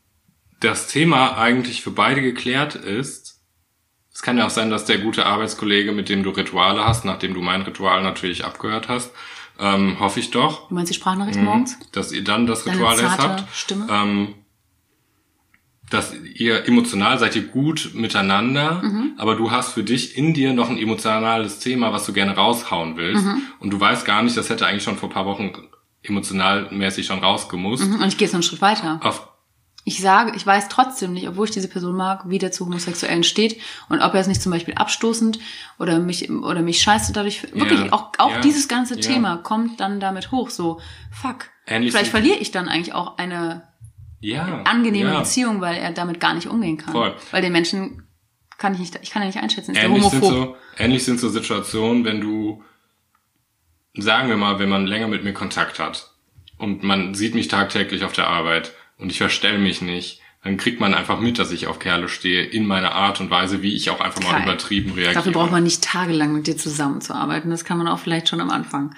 das 0.61 0.87
Thema 0.87 1.37
eigentlich 1.37 1.83
für 1.83 1.91
beide 1.91 2.23
geklärt 2.23 2.77
ist, 2.77 3.41
es 4.15 4.23
kann 4.23 4.39
ja 4.39 4.47
auch 4.47 4.51
sein, 4.51 4.71
dass 4.71 4.85
der 4.85 4.99
gute 4.99 5.27
Arbeitskollege, 5.27 5.91
mit 5.91 6.09
dem 6.09 6.23
du 6.23 6.31
Rituale 6.31 6.85
hast, 6.85 7.05
nachdem 7.05 7.35
du 7.35 7.41
mein 7.43 7.63
Ritual 7.63 8.03
natürlich 8.05 8.45
abgehört 8.45 8.89
hast, 8.89 9.11
ähm, 9.59 9.99
hoffe 9.99 10.21
ich 10.21 10.31
doch, 10.31 10.69
Du 10.69 10.75
meinst 10.75 10.91
die 10.91 10.95
Sprachnachricht 10.95 11.39
Mhm. 11.41 11.45
morgens? 11.45 11.77
dass 11.91 12.13
ihr 12.13 12.23
dann 12.23 12.47
das 12.47 12.63
Deine 12.65 12.77
Ritual 12.79 13.01
erst 13.01 13.19
habt. 13.19 13.45
Stimme? 13.53 13.89
Ähm, 13.91 14.35
dass 15.91 16.13
ihr 16.35 16.67
emotional 16.67 17.19
seid 17.19 17.35
ihr 17.37 17.43
gut 17.47 17.91
miteinander, 17.95 18.83
Mhm. 18.83 19.13
aber 19.17 19.37
du 19.37 19.51
hast 19.51 19.73
für 19.73 19.83
dich 19.83 20.17
in 20.17 20.35
dir 20.35 20.53
noch 20.53 20.69
ein 20.71 20.79
emotionales 20.79 21.61
Thema, 21.61 21.93
was 21.93 22.05
du 22.07 22.13
gerne 22.13 22.35
raushauen 22.37 22.97
willst. 22.97 23.25
Mhm. 23.25 23.43
Und 23.61 23.71
du 23.71 23.81
weißt 23.81 24.05
gar 24.05 24.23
nicht, 24.23 24.37
das 24.37 24.51
hätte 24.51 24.67
eigentlich 24.67 24.83
schon 24.85 24.97
vor 24.97 25.09
ein 25.09 25.13
paar 25.13 25.27
Wochen 25.27 25.53
emotional 26.03 26.69
mäßig 26.71 27.07
schon 27.07 27.19
rausgemusst. 27.21 27.85
Mhm, 27.87 27.97
Und 28.03 28.09
ich 28.09 28.17
gehe 28.17 28.27
jetzt 28.27 28.33
noch 28.33 28.39
einen 28.39 28.43
Schritt 28.45 28.61
weiter. 28.63 29.01
Auf, 29.03 29.29
Ich 29.85 30.01
sage, 30.03 30.33
ich 30.37 30.47
weiß 30.47 30.69
trotzdem 30.69 31.15
nicht, 31.15 31.27
obwohl 31.29 31.47
ich 31.47 31.51
diese 31.51 31.69
Person 31.69 31.97
mag, 31.97 32.29
wie 32.29 32.39
der 32.39 32.53
zu 32.53 32.67
Homosexuellen 32.67 33.25
steht 33.25 33.59
und 33.89 34.01
ob 34.03 34.13
er 34.13 34.21
es 34.21 34.27
nicht 34.27 34.43
zum 34.43 34.53
Beispiel 34.53 34.75
abstoßend 34.75 35.39
oder 35.79 35.99
mich 35.99 36.31
oder 36.31 36.61
mich 36.61 36.83
scheiße 36.83 37.13
dadurch. 37.15 37.43
Wirklich 37.55 37.91
auch 37.93 38.13
auch 38.19 38.33
ja, 38.33 38.41
dieses 38.41 38.69
ganze 38.69 38.97
ja. 38.97 39.01
Thema 39.01 39.39
kommt 39.39 39.81
dann 39.81 39.99
damit 39.99 40.31
hoch. 40.31 40.51
So 40.51 40.81
fuck. 41.11 41.47
Ähnlich 41.67 41.93
Vielleicht 41.93 42.11
verliere 42.11 42.37
ich 42.37 42.51
dann 42.51 42.69
eigentlich 42.69 42.93
auch 42.95 43.17
eine 43.17 43.68
ja, 44.21 44.63
angenehme 44.65 45.13
ja. 45.13 45.21
Beziehung, 45.21 45.61
weil 45.61 45.77
er 45.77 45.93
damit 45.93 46.21
gar 46.21 46.35
nicht 46.35 46.49
umgehen 46.49 46.77
kann. 46.77 46.93
Voll. 46.93 47.15
Weil 47.31 47.43
den 47.43 47.53
Menschen 47.53 48.09
kann 48.59 48.75
ich 48.75 48.81
nicht, 48.81 48.99
ich 49.03 49.11
kann 49.11 49.23
ja 49.23 49.27
nicht 49.29 49.39
einschätzen. 49.39 49.75
Ist 49.75 49.83
Ähnlich 49.83 50.05
sind, 50.05 50.25
so, 50.25 50.57
ähnlich 50.77 51.05
sind 51.05 51.21
so 51.21 51.29
Situationen, 51.29 52.05
wenn 52.05 52.21
du, 52.21 52.63
sagen 53.95 54.29
wir 54.29 54.37
mal, 54.37 54.59
wenn 54.59 54.69
man 54.69 54.87
länger 54.87 55.09
mit 55.09 55.25
mir 55.25 55.33
Kontakt 55.33 55.79
hat 55.79 56.11
und 56.59 56.83
man 56.83 57.15
sieht 57.15 57.35
mich 57.35 57.49
tagtäglich 57.49 58.05
auf 58.05 58.13
der 58.13 58.27
Arbeit 58.27 58.73
und 58.99 59.11
ich 59.11 59.19
verstell 59.19 59.59
mich 59.59 59.81
nicht, 59.81 60.21
dann 60.45 60.57
kriegt 60.57 60.81
man 60.81 60.95
einfach 60.95 61.21
mit, 61.21 61.39
dass 61.39 61.51
ich 61.51 61.67
auf 61.67 61.79
Kerle 61.79 62.09
stehe, 62.09 62.45
in 62.45 62.65
meiner 62.65 62.93
Art 62.93 63.21
und 63.21 63.29
Weise, 63.29 63.63
wie 63.63 63.75
ich 63.75 63.91
auch 63.91 64.01
einfach 64.01 64.23
mal 64.23 64.35
Kai. 64.35 64.43
übertrieben 64.45 64.93
reagiere. 64.93 65.15
Dafür 65.15 65.33
braucht 65.33 65.51
man 65.51 65.65
nicht 65.65 65.83
tagelang 65.83 66.33
mit 66.33 66.47
dir 66.47 66.57
zusammenzuarbeiten. 66.57 67.51
Das 67.51 67.65
kann 67.65 67.77
man 67.77 67.89
auch 67.89 67.99
vielleicht 67.99 68.29
schon 68.29 68.41
am 68.41 68.51
Anfang 68.51 68.95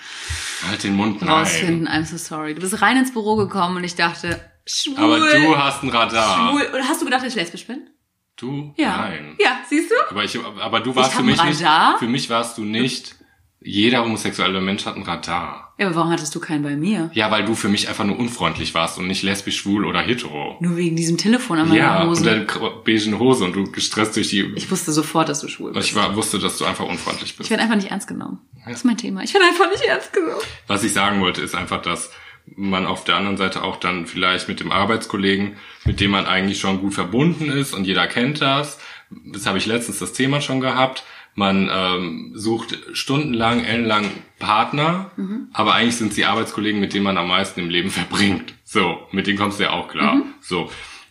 halt 0.68 0.84
den 0.84 0.96
Mund 0.96 1.22
nein. 1.22 1.30
rausfinden. 1.30 1.88
I'm 1.88 2.04
so 2.04 2.18
sorry. 2.18 2.54
Du 2.54 2.60
bist 2.60 2.80
rein 2.82 2.98
ins 2.98 3.12
Büro 3.12 3.36
gekommen 3.36 3.78
und 3.78 3.84
ich 3.84 3.94
dachte, 3.94 4.38
schwul. 4.66 4.96
Aber 4.98 5.18
du 5.18 5.56
hast 5.58 5.82
ein 5.82 5.88
Radar. 5.90 6.50
schwul. 6.50 6.62
Oder 6.72 6.84
hast 6.88 7.00
du 7.00 7.04
gedacht, 7.04 7.22
dass 7.22 7.30
ich 7.30 7.36
lesbisch 7.40 7.66
bin? 7.66 7.88
Du? 8.36 8.72
Ja. 8.76 8.96
Nein. 8.96 9.36
Ja, 9.38 9.60
siehst 9.68 9.90
du? 9.90 9.94
Aber 10.10 10.24
ich, 10.24 10.38
aber 10.60 10.80
du 10.80 10.94
warst 10.96 11.10
Ich 11.10 11.16
für 11.16 11.22
mich 11.22 11.42
nicht, 11.44 11.62
für 11.98 12.06
mich 12.08 12.30
warst 12.30 12.56
du 12.56 12.64
nicht, 12.64 13.16
jeder 13.62 14.02
homosexuelle 14.02 14.62
Mensch 14.62 14.86
hat 14.86 14.96
ein 14.96 15.02
Radar. 15.02 15.74
Ja, 15.78 15.86
aber 15.86 15.96
warum 15.96 16.10
hattest 16.10 16.34
du 16.34 16.40
keinen 16.40 16.62
bei 16.62 16.74
mir? 16.76 17.10
Ja, 17.12 17.30
weil 17.30 17.44
du 17.44 17.54
für 17.54 17.68
mich 17.68 17.88
einfach 17.88 18.04
nur 18.04 18.18
unfreundlich 18.18 18.72
warst 18.74 18.96
und 18.98 19.06
nicht 19.06 19.22
lesbisch, 19.22 19.58
schwul 19.58 19.84
oder 19.84 20.00
hetero. 20.00 20.56
Nur 20.60 20.76
wegen 20.76 20.96
diesem 20.96 21.18
Telefon 21.18 21.58
an 21.58 21.68
meiner 21.68 21.80
Ja, 21.80 22.06
Hose. 22.06 22.20
und 22.20 22.26
deine 22.26 22.44
kr- 22.46 22.82
beigen 22.82 23.18
Hose 23.18 23.44
und 23.44 23.52
du 23.54 23.70
gestresst 23.70 24.16
durch 24.16 24.28
die. 24.30 24.50
ich 24.56 24.70
wusste 24.70 24.92
sofort, 24.92 25.28
dass 25.28 25.40
du 25.40 25.48
schwul 25.48 25.72
bist. 25.72 25.88
Ich 25.88 25.94
war, 25.94 26.14
wusste, 26.16 26.38
dass 26.38 26.56
du 26.56 26.64
einfach 26.64 26.86
unfreundlich 26.86 27.32
Ich 27.32 27.36
bist. 27.36 27.50
werde 27.50 27.62
einfach 27.62 27.76
nicht 27.76 27.90
ernst 27.90 28.08
genommen. 28.08 28.40
Das 28.64 28.76
ist 28.76 28.84
mein 28.84 28.96
Thema. 28.96 29.22
Ich 29.22 29.34
werde 29.34 29.46
einfach 29.46 29.68
nicht 29.70 29.82
ernst 29.84 30.12
genommen. 30.14 30.40
Was 30.66 30.82
ich 30.82 30.92
sagen 30.94 31.20
wollte, 31.20 31.42
ist 31.42 31.54
einfach, 31.54 31.82
dass 31.82 32.10
man 32.46 32.86
auf 32.86 33.04
der 33.04 33.16
anderen 33.16 33.36
Seite 33.36 33.62
auch 33.62 33.76
dann 33.76 34.06
vielleicht 34.06 34.48
mit 34.48 34.60
dem 34.60 34.72
Arbeitskollegen, 34.72 35.56
mit 35.84 36.00
dem 36.00 36.10
man 36.10 36.26
eigentlich 36.26 36.60
schon 36.60 36.80
gut 36.80 36.94
verbunden 36.94 37.50
ist 37.50 37.74
und 37.74 37.84
jeder 37.84 38.06
kennt 38.06 38.40
das. 38.40 38.78
Das 39.26 39.46
habe 39.46 39.58
ich 39.58 39.66
letztens 39.66 39.98
das 39.98 40.12
Thema 40.12 40.40
schon 40.40 40.60
gehabt. 40.60 41.04
Man 41.34 41.70
ähm, 41.72 42.32
sucht 42.34 42.76
stundenlang, 42.92 43.64
ellenlang 43.64 44.10
Partner, 44.38 45.12
aber 45.52 45.74
eigentlich 45.74 45.96
sind 45.96 46.12
sie 46.12 46.24
Arbeitskollegen, 46.24 46.80
mit 46.80 46.92
denen 46.92 47.04
man 47.04 47.18
am 47.18 47.28
meisten 47.28 47.60
im 47.60 47.70
Leben 47.70 47.90
verbringt. 47.90 48.54
So, 48.64 48.98
mit 49.12 49.26
denen 49.26 49.38
kommst 49.38 49.58
du 49.58 49.64
ja 49.64 49.70
auch 49.70 49.88
klar. 49.88 50.22
So, 50.40 50.70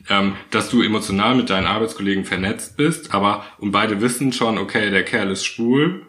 ähm, 0.09 0.35
dass 0.51 0.69
du 0.69 0.81
emotional 0.81 1.35
mit 1.35 1.49
deinen 1.49 1.67
Arbeitskollegen 1.67 2.25
vernetzt 2.25 2.77
bist, 2.77 3.13
aber 3.13 3.45
und 3.57 3.71
beide 3.71 4.01
wissen 4.01 4.33
schon, 4.33 4.57
okay, 4.57 4.89
der 4.89 5.03
Kerl 5.03 5.31
ist 5.31 5.45
schwul, 5.45 6.05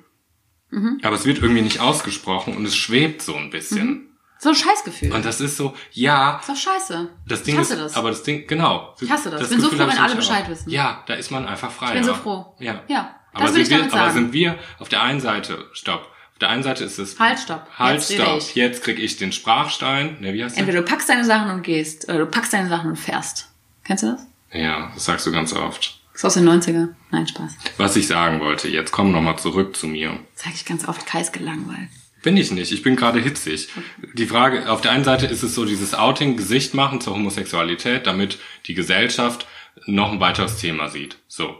aber 1.03 1.17
es 1.17 1.27
wird 1.27 1.43
irgendwie 1.43 1.63
nicht 1.63 1.81
ausgesprochen 1.81 2.57
und 2.57 2.65
es 2.65 2.77
schwebt 2.77 3.23
so 3.23 3.35
ein 3.35 3.51
bisschen. 3.51 4.10
So 4.43 4.49
ein 4.49 4.55
Scheißgefühl. 4.55 5.13
Und 5.13 5.25
das 5.25 5.41
ist 5.41 5.59
so, 5.59 5.75
ja, 5.93 6.39
ist 6.39 6.49
doch 6.49 6.57
scheiße. 6.57 7.09
das 7.27 7.43
Ding 7.43 7.55
ich 7.55 7.61
hasse 7.61 7.75
ist, 7.75 7.81
das. 7.81 7.95
aber 7.97 8.09
das 8.09 8.23
Ding, 8.23 8.47
genau. 8.47 8.95
Ich 9.01 9.11
hasse 9.11 9.31
das. 9.31 9.43
Ich 9.43 9.49
bin 9.51 9.61
so 9.61 9.69
Gefühl 9.69 9.81
froh, 9.81 9.85
hab 9.87 9.93
ich 9.93 9.99
wenn 9.99 10.05
alle 10.05 10.17
Bescheid 10.17 10.45
auch. 10.47 10.49
wissen. 10.49 10.71
Ja, 10.71 11.03
da 11.07 11.15
ist 11.15 11.31
man 11.31 11.47
einfach 11.47 11.71
frei. 11.71 11.89
Ich 11.89 11.93
bin 11.93 12.05
so 12.05 12.15
froh. 12.15 12.55
Ja. 12.59 12.83
Ja, 12.89 13.17
Aber, 13.35 13.45
das 13.45 13.55
will 13.55 13.57
sind 13.57 13.63
ich 13.65 13.71
wir, 13.71 13.79
damit 13.79 13.93
aber 13.93 14.03
sagen. 14.07 14.15
sind 14.15 14.33
wir 14.33 14.59
auf 14.79 14.89
der 14.89 15.03
einen 15.03 15.21
Seite, 15.21 15.67
stopp. 15.75 16.01
Auf 16.33 16.39
der 16.41 16.49
einen 16.49 16.63
Seite 16.63 16.85
ist 16.85 16.99
es. 16.99 17.19
Halt, 17.21 17.39
stopp. 17.39 17.67
Halt, 17.79 18.01
Jetzt 18.09 18.15
stopp. 18.15 18.55
Jetzt 18.57 18.83
krieg 18.83 18.99
ich 18.99 19.19
den 19.19 19.33
Sprachstein. 19.33 20.17
Ne, 20.21 20.33
wie 20.33 20.43
heißt 20.43 20.57
der? 20.57 20.63
Entweder 20.63 20.81
du 20.83 20.87
packst 20.91 21.11
deine 21.11 21.25
Sachen 21.27 21.51
und 21.51 21.63
gehst, 21.63 22.09
oder 22.09 22.21
du 22.21 22.27
packst 22.27 22.55
deine 22.55 22.71
Sachen 22.71 22.89
und 22.91 22.97
fährst. 22.97 23.51
Kennst 23.85 24.05
du 24.05 24.13
das? 24.13 24.27
Ja, 24.59 24.91
das 24.95 25.05
sagst 25.05 25.27
du 25.27 25.33
ganz 25.33 25.53
oft. 25.53 26.01
Das 26.15 26.23
ist 26.23 26.25
aus 26.25 26.35
den 26.35 26.49
90er. 26.49 26.89
Nein, 27.11 27.29
Spaß. 27.29 27.53
Was 27.77 27.95
ich 27.97 28.07
sagen 28.07 28.41
wollte, 28.41 28.69
jetzt 28.69 28.91
komm 28.91 29.13
noch 29.13 29.21
mal 29.21 29.37
zurück 29.37 29.77
zu 29.77 29.87
mir. 29.87 30.19
Das 30.35 30.45
sag 30.45 30.55
ich 30.55 30.65
ganz 30.65 30.89
oft, 30.89 31.05
Kai 31.07 31.21
ist 31.21 31.33
gelangweilt. 31.35 31.89
Bin 32.23 32.37
ich 32.37 32.51
nicht. 32.51 32.71
Ich 32.73 32.83
bin 32.83 32.97
gerade 32.97 33.19
hitzig. 33.21 33.69
Die 34.15 34.27
Frage, 34.27 34.71
auf 34.71 34.81
der 34.81 34.93
einen 34.93 35.05
Seite 35.05 35.27
ist 35.27 35.43
es 35.43 35.55
so 35.55 35.65
dieses 35.65 35.95
Outing, 35.95 36.37
Gesicht 36.37 36.75
machen 36.75 37.01
zur 37.01 37.15
Homosexualität, 37.15 38.07
damit 38.07 38.39
die 38.67 38.75
Gesellschaft 38.75 39.47
noch 39.87 40.13
ein 40.13 40.21
weiteres 40.21 40.59
Thema 40.59 40.89
sieht. 40.89 41.17
So. 41.29 41.55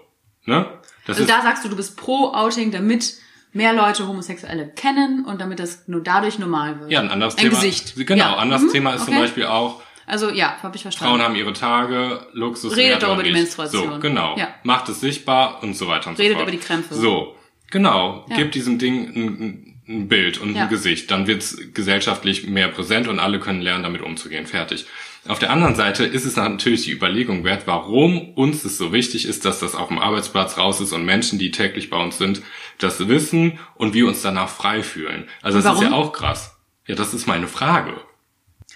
Ne? 0.45 0.67
Das 1.07 1.17
Also 1.19 1.29
da 1.29 1.43
sagst 1.43 1.65
du, 1.65 1.69
du 1.69 1.77
bist 1.77 1.97
pro 1.97 2.33
Outing, 2.33 2.71
damit 2.73 3.15
mehr 3.53 3.73
Leute 3.73 4.07
Homosexuelle 4.07 4.69
kennen 4.69 5.25
und 5.25 5.41
damit 5.41 5.59
das 5.61 5.89
nur 5.89 6.03
dadurch 6.03 6.39
normal 6.39 6.79
wird. 6.81 6.91
ja, 6.93 7.01
ein 7.01 7.11
anderes 7.11 7.35
ein 7.37 7.45
Thema. 7.45 7.55
Gesicht. 7.55 7.95
Genau, 7.97 8.17
ja. 8.17 8.37
anderes 8.37 8.63
Mhm, 8.65 8.71
Thema 8.73 8.95
ist 8.95 9.05
zum 9.07 9.15
okay. 9.15 9.23
Beispiel 9.23 9.47
auch, 9.47 9.83
Also 10.07 10.31
ja, 10.31 10.57
habe 10.63 10.77
ich 10.77 10.83
verstanden. 10.83 11.11
Frauen 11.15 11.23
haben 11.23 11.35
ihre 11.37 11.53
Tage, 11.53 12.27
Luxus 12.33 12.77
Redet 12.77 13.03
doch 13.03 13.15
über 13.15 13.23
die. 13.23 13.33
Menstruation. 13.33 13.95
So, 13.95 13.99
genau. 13.99 14.37
Ja. 14.37 14.49
Macht 14.63 14.89
es 14.89 15.01
sichtbar 15.01 15.63
und 15.63 15.75
so 15.75 15.89
weiter 15.89 16.11
und 16.11 16.19
Redet 16.19 16.35
so 16.35 16.39
fort. 16.39 16.49
über 16.49 16.57
die 16.59 16.65
Krämpfe. 16.65 16.95
So, 16.95 17.35
genau. 17.71 18.25
Ja. 18.29 18.37
Gibt 18.37 18.55
diesem 18.55 18.79
Ding 18.79 19.09
ein, 19.17 19.70
ein 19.91 20.09
Bild 20.09 20.39
und 20.39 20.55
Ja. 20.55 20.63
ein 20.65 20.69
Gesicht. 20.69 21.11
Dann 21.11 21.27
wird's 21.27 21.59
gesellschaftlich 21.75 22.47
mehr 22.47 22.69
präsent 22.69 23.09
und 23.09 23.19
alle 23.19 23.41
können 23.41 23.61
lernen, 23.61 23.83
damit 23.83 24.03
umzugehen. 24.03 24.47
Fertig. 24.47 24.87
Auf 25.29 25.39
der 25.39 25.51
anderen 25.51 25.75
Seite 25.75 26.05
ist 26.05 26.25
es 26.25 26.37
natürlich 26.37 26.85
die 26.85 26.93
Überlegung 26.93 27.45
wert, 27.45 27.65
warum 27.67 28.31
uns 28.35 28.65
es 28.65 28.79
so 28.79 28.93
wichtig 28.93 29.27
ist, 29.27 29.45
dass 29.45 29.61
das 29.61 29.75
auf 29.75 29.89
dem 29.89 29.99
Arbeitsplatz 29.99 30.57
raus 30.57 30.81
ist 30.81 30.93
und 30.93 31.05
Menschen, 31.05 31.39
die 31.39 31.51
täglich 31.51 31.91
bei 31.91 31.99
uns 31.99 32.17
sind, 32.17 32.41
das 32.79 33.07
wissen 33.07 33.59
und 33.75 33.93
wir 33.93 34.07
uns 34.07 34.23
danach 34.23 34.49
frei 34.49 34.83
fühlen. 34.83 35.29
Also 35.43 35.61
das 35.61 35.75
ist 35.75 35.83
ja 35.83 35.91
warum? 35.91 36.05
auch 36.07 36.13
krass. 36.13 36.57
Ja, 36.87 36.95
das 36.95 37.13
ist 37.13 37.27
meine 37.27 37.49
Frage. 37.49 38.01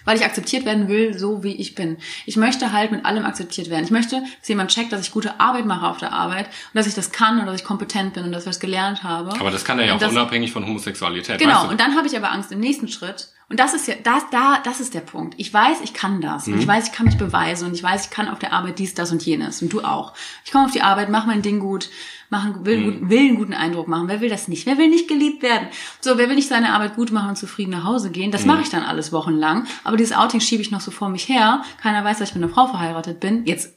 Weil 0.05 0.17
ich 0.17 0.23
akzeptiert 0.23 0.65
werden 0.65 0.87
will, 0.87 1.17
so 1.17 1.43
wie 1.43 1.53
ich 1.55 1.75
bin. 1.75 1.97
Ich 2.25 2.37
möchte 2.37 2.71
halt 2.71 2.91
mit 2.91 3.05
allem 3.05 3.25
akzeptiert 3.25 3.69
werden. 3.69 3.83
Ich 3.85 3.91
möchte, 3.91 4.21
dass 4.39 4.47
jemand 4.47 4.71
checkt, 4.71 4.91
dass 4.93 5.01
ich 5.01 5.11
gute 5.11 5.39
Arbeit 5.39 5.65
mache 5.65 5.85
auf 5.87 5.97
der 5.97 6.13
Arbeit 6.13 6.45
und 6.47 6.75
dass 6.75 6.87
ich 6.87 6.93
das 6.93 7.11
kann 7.11 7.39
und 7.39 7.45
dass 7.47 7.59
ich 7.59 7.63
kompetent 7.65 8.13
bin 8.13 8.23
und 8.23 8.31
dass 8.31 8.43
ich 8.43 8.49
das 8.49 8.59
gelernt 8.59 9.03
habe. 9.03 9.31
Aber 9.39 9.51
das 9.51 9.65
kann 9.65 9.79
er 9.79 9.85
ja 9.87 9.95
auch 9.95 9.99
das- 9.99 10.11
unabhängig 10.11 10.51
von 10.51 10.65
Homosexualität. 10.65 11.39
Genau, 11.39 11.53
weißt 11.55 11.65
du? 11.65 11.69
und 11.71 11.79
dann 11.79 11.95
habe 11.97 12.07
ich 12.07 12.15
aber 12.15 12.31
Angst 12.31 12.51
im 12.51 12.59
nächsten 12.59 12.87
Schritt. 12.87 13.29
Und 13.47 13.59
das 13.59 13.75
ist 13.75 13.87
ja, 13.87 13.93
das, 14.03 14.27
da, 14.31 14.59
das 14.63 14.79
ist 14.79 14.95
der 14.95 15.01
Punkt. 15.01 15.35
Ich 15.37 15.53
weiß, 15.53 15.81
ich 15.83 15.93
kann 15.93 16.19
das. 16.19 16.47
Und 16.47 16.57
ich 16.59 16.65
weiß, 16.67 16.87
ich 16.87 16.91
kann 16.93 17.05
mich 17.05 17.17
beweisen. 17.17 17.67
Und 17.67 17.75
ich 17.75 17.83
weiß, 17.83 18.05
ich 18.05 18.09
kann 18.09 18.27
auf 18.27 18.39
der 18.39 18.53
Arbeit 18.53 18.79
dies, 18.79 18.95
das 18.95 19.11
und 19.11 19.23
jenes. 19.23 19.61
Und 19.61 19.71
du 19.71 19.81
auch. 19.83 20.13
Ich 20.43 20.51
komme 20.51 20.65
auf 20.65 20.71
die 20.71 20.81
Arbeit, 20.81 21.09
mache 21.09 21.27
mein 21.27 21.43
Ding 21.43 21.59
gut, 21.59 21.89
mach 22.31 22.43
einen, 22.43 22.65
will, 22.65 22.83
guten- 22.83 23.09
will 23.09 23.19
einen 23.19 23.35
guten 23.35 23.53
Eindruck 23.53 23.87
machen. 23.87 24.07
Wer 24.07 24.19
will 24.21 24.29
das 24.29 24.47
nicht? 24.47 24.65
Wer 24.65 24.79
will 24.79 24.87
nicht 24.89 25.07
geliebt 25.07 25.43
werden? 25.43 25.67
So, 26.01 26.17
wer 26.17 26.27
will 26.27 26.35
nicht 26.35 26.49
seine 26.49 26.73
Arbeit 26.73 26.95
gut 26.95 27.11
machen 27.11 27.29
und 27.29 27.35
zufrieden 27.35 27.69
nach 27.71 27.83
Hause 27.83 28.09
gehen? 28.09 28.31
Das 28.31 28.45
mache 28.45 28.61
ich 28.63 28.69
dann 28.69 28.81
alles 28.83 29.11
wochenlang. 29.11 29.67
Aber 29.83 29.95
dieses 29.95 30.15
Outing 30.17 30.39
schiebe 30.39 30.63
ich 30.63 30.71
noch 30.71 30.81
so 30.81 30.89
vor 30.89 31.09
mich 31.09 31.29
her. 31.29 31.61
Keiner 31.81 32.03
weiß, 32.03 32.17
dass 32.17 32.29
ich 32.29 32.35
mit 32.35 32.43
einer 32.43 32.51
Frau 32.51 32.65
verheiratet 32.65 33.19
bin. 33.19 33.45
Jetzt 33.45 33.73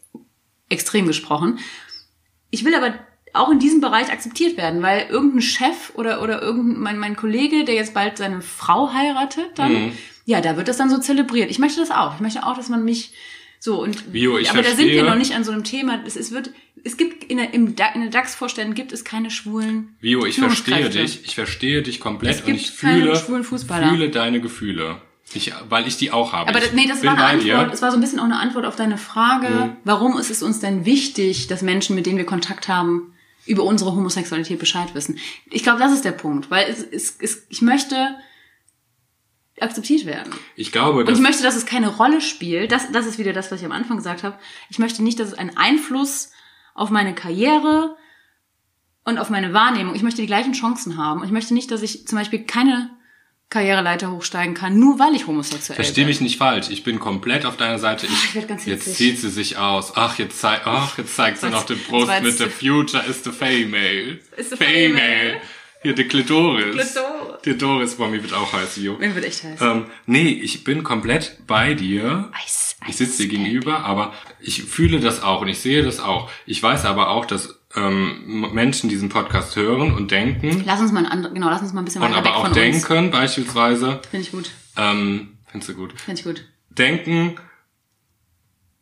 extrem 0.70 1.06
gesprochen. 1.06 1.58
Ich 2.50 2.64
will 2.64 2.74
aber 2.74 2.94
auch 3.38 3.50
in 3.50 3.58
diesem 3.58 3.80
Bereich 3.80 4.10
akzeptiert 4.12 4.56
werden, 4.56 4.82
weil 4.82 5.06
irgendein 5.08 5.40
Chef 5.42 5.92
oder, 5.94 6.22
oder 6.22 6.42
irgendein, 6.42 6.80
mein, 6.82 6.98
mein 6.98 7.16
Kollege, 7.16 7.64
der 7.64 7.74
jetzt 7.74 7.94
bald 7.94 8.18
seine 8.18 8.42
Frau 8.42 8.92
heiratet, 8.92 9.50
dann, 9.56 9.72
Mhm. 9.72 9.92
ja, 10.26 10.40
da 10.40 10.56
wird 10.56 10.68
das 10.68 10.76
dann 10.76 10.90
so 10.90 10.98
zelebriert. 10.98 11.50
Ich 11.50 11.58
möchte 11.58 11.80
das 11.80 11.90
auch. 11.90 12.14
Ich 12.16 12.20
möchte 12.20 12.44
auch, 12.46 12.56
dass 12.56 12.68
man 12.68 12.84
mich 12.84 13.12
so 13.60 13.82
und, 13.82 14.12
Vio, 14.12 14.38
ich 14.38 14.50
aber 14.50 14.62
da 14.62 14.68
sind 14.68 14.78
wir 14.86 14.86
verstehe. 14.94 15.04
noch 15.04 15.16
nicht 15.16 15.34
an 15.34 15.42
so 15.44 15.50
einem 15.52 15.64
Thema. 15.64 16.00
Es, 16.06 16.14
es 16.16 16.30
wird, 16.30 16.50
es 16.84 16.96
gibt 16.96 17.24
in 17.24 17.38
der, 17.38 17.52
im, 17.54 17.74
in 17.94 18.00
den 18.02 18.10
DAX-Vorständen 18.10 18.74
gibt 18.74 18.92
es 18.92 19.04
keine 19.04 19.30
schwulen 19.30 19.96
Vio, 20.00 20.24
ich 20.26 20.36
verstehe 20.38 20.88
dich. 20.90 21.24
Ich 21.24 21.34
verstehe 21.34 21.82
dich 21.82 21.98
komplett 22.00 22.46
und 22.46 22.54
ich 22.54 22.70
fühle, 22.70 23.16
fühle 23.16 24.10
deine 24.10 24.40
Gefühle. 24.40 25.00
Ich, 25.34 25.52
weil 25.68 25.86
ich 25.86 25.98
die 25.98 26.10
auch 26.10 26.32
habe. 26.32 26.48
Aber 26.48 26.58
das, 26.60 26.72
nee, 26.72 26.86
das 26.88 27.04
war 27.04 27.12
eine 27.18 27.38
bei 27.38 27.44
dir. 27.44 27.58
Antwort. 27.58 27.74
Es 27.74 27.82
war 27.82 27.90
so 27.90 27.98
ein 27.98 28.00
bisschen 28.00 28.18
auch 28.18 28.24
eine 28.24 28.38
Antwort 28.38 28.64
auf 28.64 28.76
deine 28.76 28.96
Frage. 28.96 29.48
Mhm. 29.48 29.76
Warum 29.84 30.16
ist 30.18 30.30
es 30.30 30.42
uns 30.42 30.60
denn 30.60 30.86
wichtig, 30.86 31.48
dass 31.48 31.60
Menschen, 31.60 31.94
mit 31.96 32.06
denen 32.06 32.16
wir 32.16 32.24
Kontakt 32.24 32.66
haben, 32.68 33.12
über 33.48 33.64
unsere 33.64 33.94
Homosexualität 33.94 34.58
Bescheid 34.58 34.94
wissen? 34.94 35.18
Ich 35.50 35.62
glaube, 35.62 35.80
das 35.80 35.92
ist 35.92 36.04
der 36.04 36.12
Punkt, 36.12 36.50
weil 36.50 36.70
es, 36.70 36.82
es, 36.82 37.16
es, 37.20 37.46
ich 37.48 37.62
möchte 37.62 38.16
akzeptiert 39.60 40.06
werden. 40.06 40.32
Ich 40.54 40.70
glaube, 40.70 41.00
Und 41.00 41.10
ich 41.10 41.18
möchte, 41.18 41.42
dass 41.42 41.56
es 41.56 41.66
keine 41.66 41.88
Rolle 41.88 42.20
spielt. 42.20 42.70
Das, 42.70 42.92
das 42.92 43.06
ist 43.06 43.18
wieder 43.18 43.32
das, 43.32 43.50
was 43.50 43.60
ich 43.60 43.66
am 43.66 43.72
Anfang 43.72 43.96
gesagt 43.96 44.22
habe. 44.22 44.38
Ich 44.70 44.78
möchte 44.78 45.02
nicht, 45.02 45.18
dass 45.18 45.28
es 45.28 45.34
einen 45.34 45.56
Einfluss 45.56 46.30
auf 46.74 46.90
meine 46.90 47.14
Karriere 47.14 47.96
und 49.04 49.18
auf 49.18 49.30
meine 49.30 49.52
Wahrnehmung. 49.52 49.94
Ich 49.94 50.02
möchte 50.02 50.20
die 50.20 50.28
gleichen 50.28 50.52
Chancen 50.52 50.96
haben. 50.96 51.20
Und 51.20 51.26
ich 51.26 51.32
möchte 51.32 51.54
nicht, 51.54 51.70
dass 51.70 51.82
ich 51.82 52.06
zum 52.06 52.18
Beispiel 52.18 52.44
keine 52.44 52.90
Karriereleiter 53.50 54.10
hochsteigen 54.10 54.54
kann, 54.54 54.78
nur 54.78 54.98
weil 54.98 55.14
ich 55.14 55.26
homosexuell 55.26 55.76
Versteh 55.76 56.02
bin. 56.02 56.08
mich 56.08 56.20
nicht 56.20 56.36
falsch. 56.36 56.68
Ich 56.68 56.84
bin 56.84 56.98
komplett 56.98 57.46
auf 57.46 57.56
deiner 57.56 57.78
Seite. 57.78 58.06
Ich, 58.06 58.12
ich 58.12 58.34
werd 58.34 58.48
ganz 58.48 58.66
jetzt 58.66 58.84
hitzig. 58.84 58.96
zieht 58.96 59.18
sie 59.20 59.30
sich 59.30 59.56
aus. 59.56 59.92
Ach, 59.96 60.18
jetzt, 60.18 60.38
zeig, 60.38 60.66
ach, 60.66 60.98
jetzt 60.98 61.16
zeigt 61.16 61.38
sie 61.38 61.48
noch 61.48 61.64
den 61.64 61.78
Brust 61.78 62.12
mit 62.22 62.38
der 62.38 62.50
Future 62.50 63.02
is 63.06 63.24
the 63.24 63.30
female. 63.30 64.18
Is 64.36 64.50
the 64.50 64.56
female. 64.56 64.98
female. 64.98 65.40
Hier, 65.80 65.94
die 65.94 66.04
Klitoris. 66.04 66.74
Klitoris. 66.74 67.42
Klitoris, 67.42 67.94
boah, 67.94 68.08
mir 68.08 68.20
wird 68.22 68.34
auch 68.34 68.52
heiß, 68.52 68.76
Jo. 68.78 68.96
Mir 68.98 69.14
wird 69.14 69.24
echt 69.24 69.44
heiß. 69.44 69.60
Ähm, 69.62 69.86
nee, 70.06 70.28
ich 70.28 70.64
bin 70.64 70.82
komplett 70.82 71.38
bei 71.46 71.72
dir. 71.74 72.30
Eis, 72.44 72.76
Ich 72.88 72.96
sitze 72.96 73.22
dir 73.22 73.28
gegenüber, 73.28 73.84
aber 73.84 74.12
ich 74.40 74.64
fühle 74.64 74.98
das 75.00 75.22
auch 75.22 75.40
und 75.40 75.48
ich 75.48 75.60
sehe 75.60 75.82
das 75.84 76.00
auch. 76.00 76.30
Ich 76.46 76.60
weiß 76.62 76.84
aber 76.84 77.10
auch, 77.10 77.24
dass 77.26 77.57
ähm, 77.78 78.50
Menschen 78.52 78.88
diesen 78.88 79.08
Podcast 79.08 79.54
hören 79.56 79.92
und 79.94 80.10
denken 80.10 80.62
Lass 80.66 80.80
uns 80.80 80.90
mal 80.92 81.06
ein 81.06 81.22
genau, 81.34 81.48
lass 81.50 81.62
uns 81.62 81.72
mal 81.72 81.82
ein 81.82 81.84
bisschen 81.84 82.02
und 82.02 82.08
weiter 82.08 82.18
aber 82.18 82.26
weg 82.28 82.34
auch 82.34 82.40
von 82.40 82.48
uns. 82.48 82.84
denken, 82.86 83.10
beispielsweise, 83.10 84.00
Finde 84.10 84.26
ich 84.26 84.32
gut. 84.32 84.50
ähm, 84.76 85.38
findest 85.46 85.70
du 85.70 85.74
gut, 85.74 86.00
Finde 86.00 86.20
ich 86.20 86.24
gut. 86.26 86.44
denken, 86.70 87.36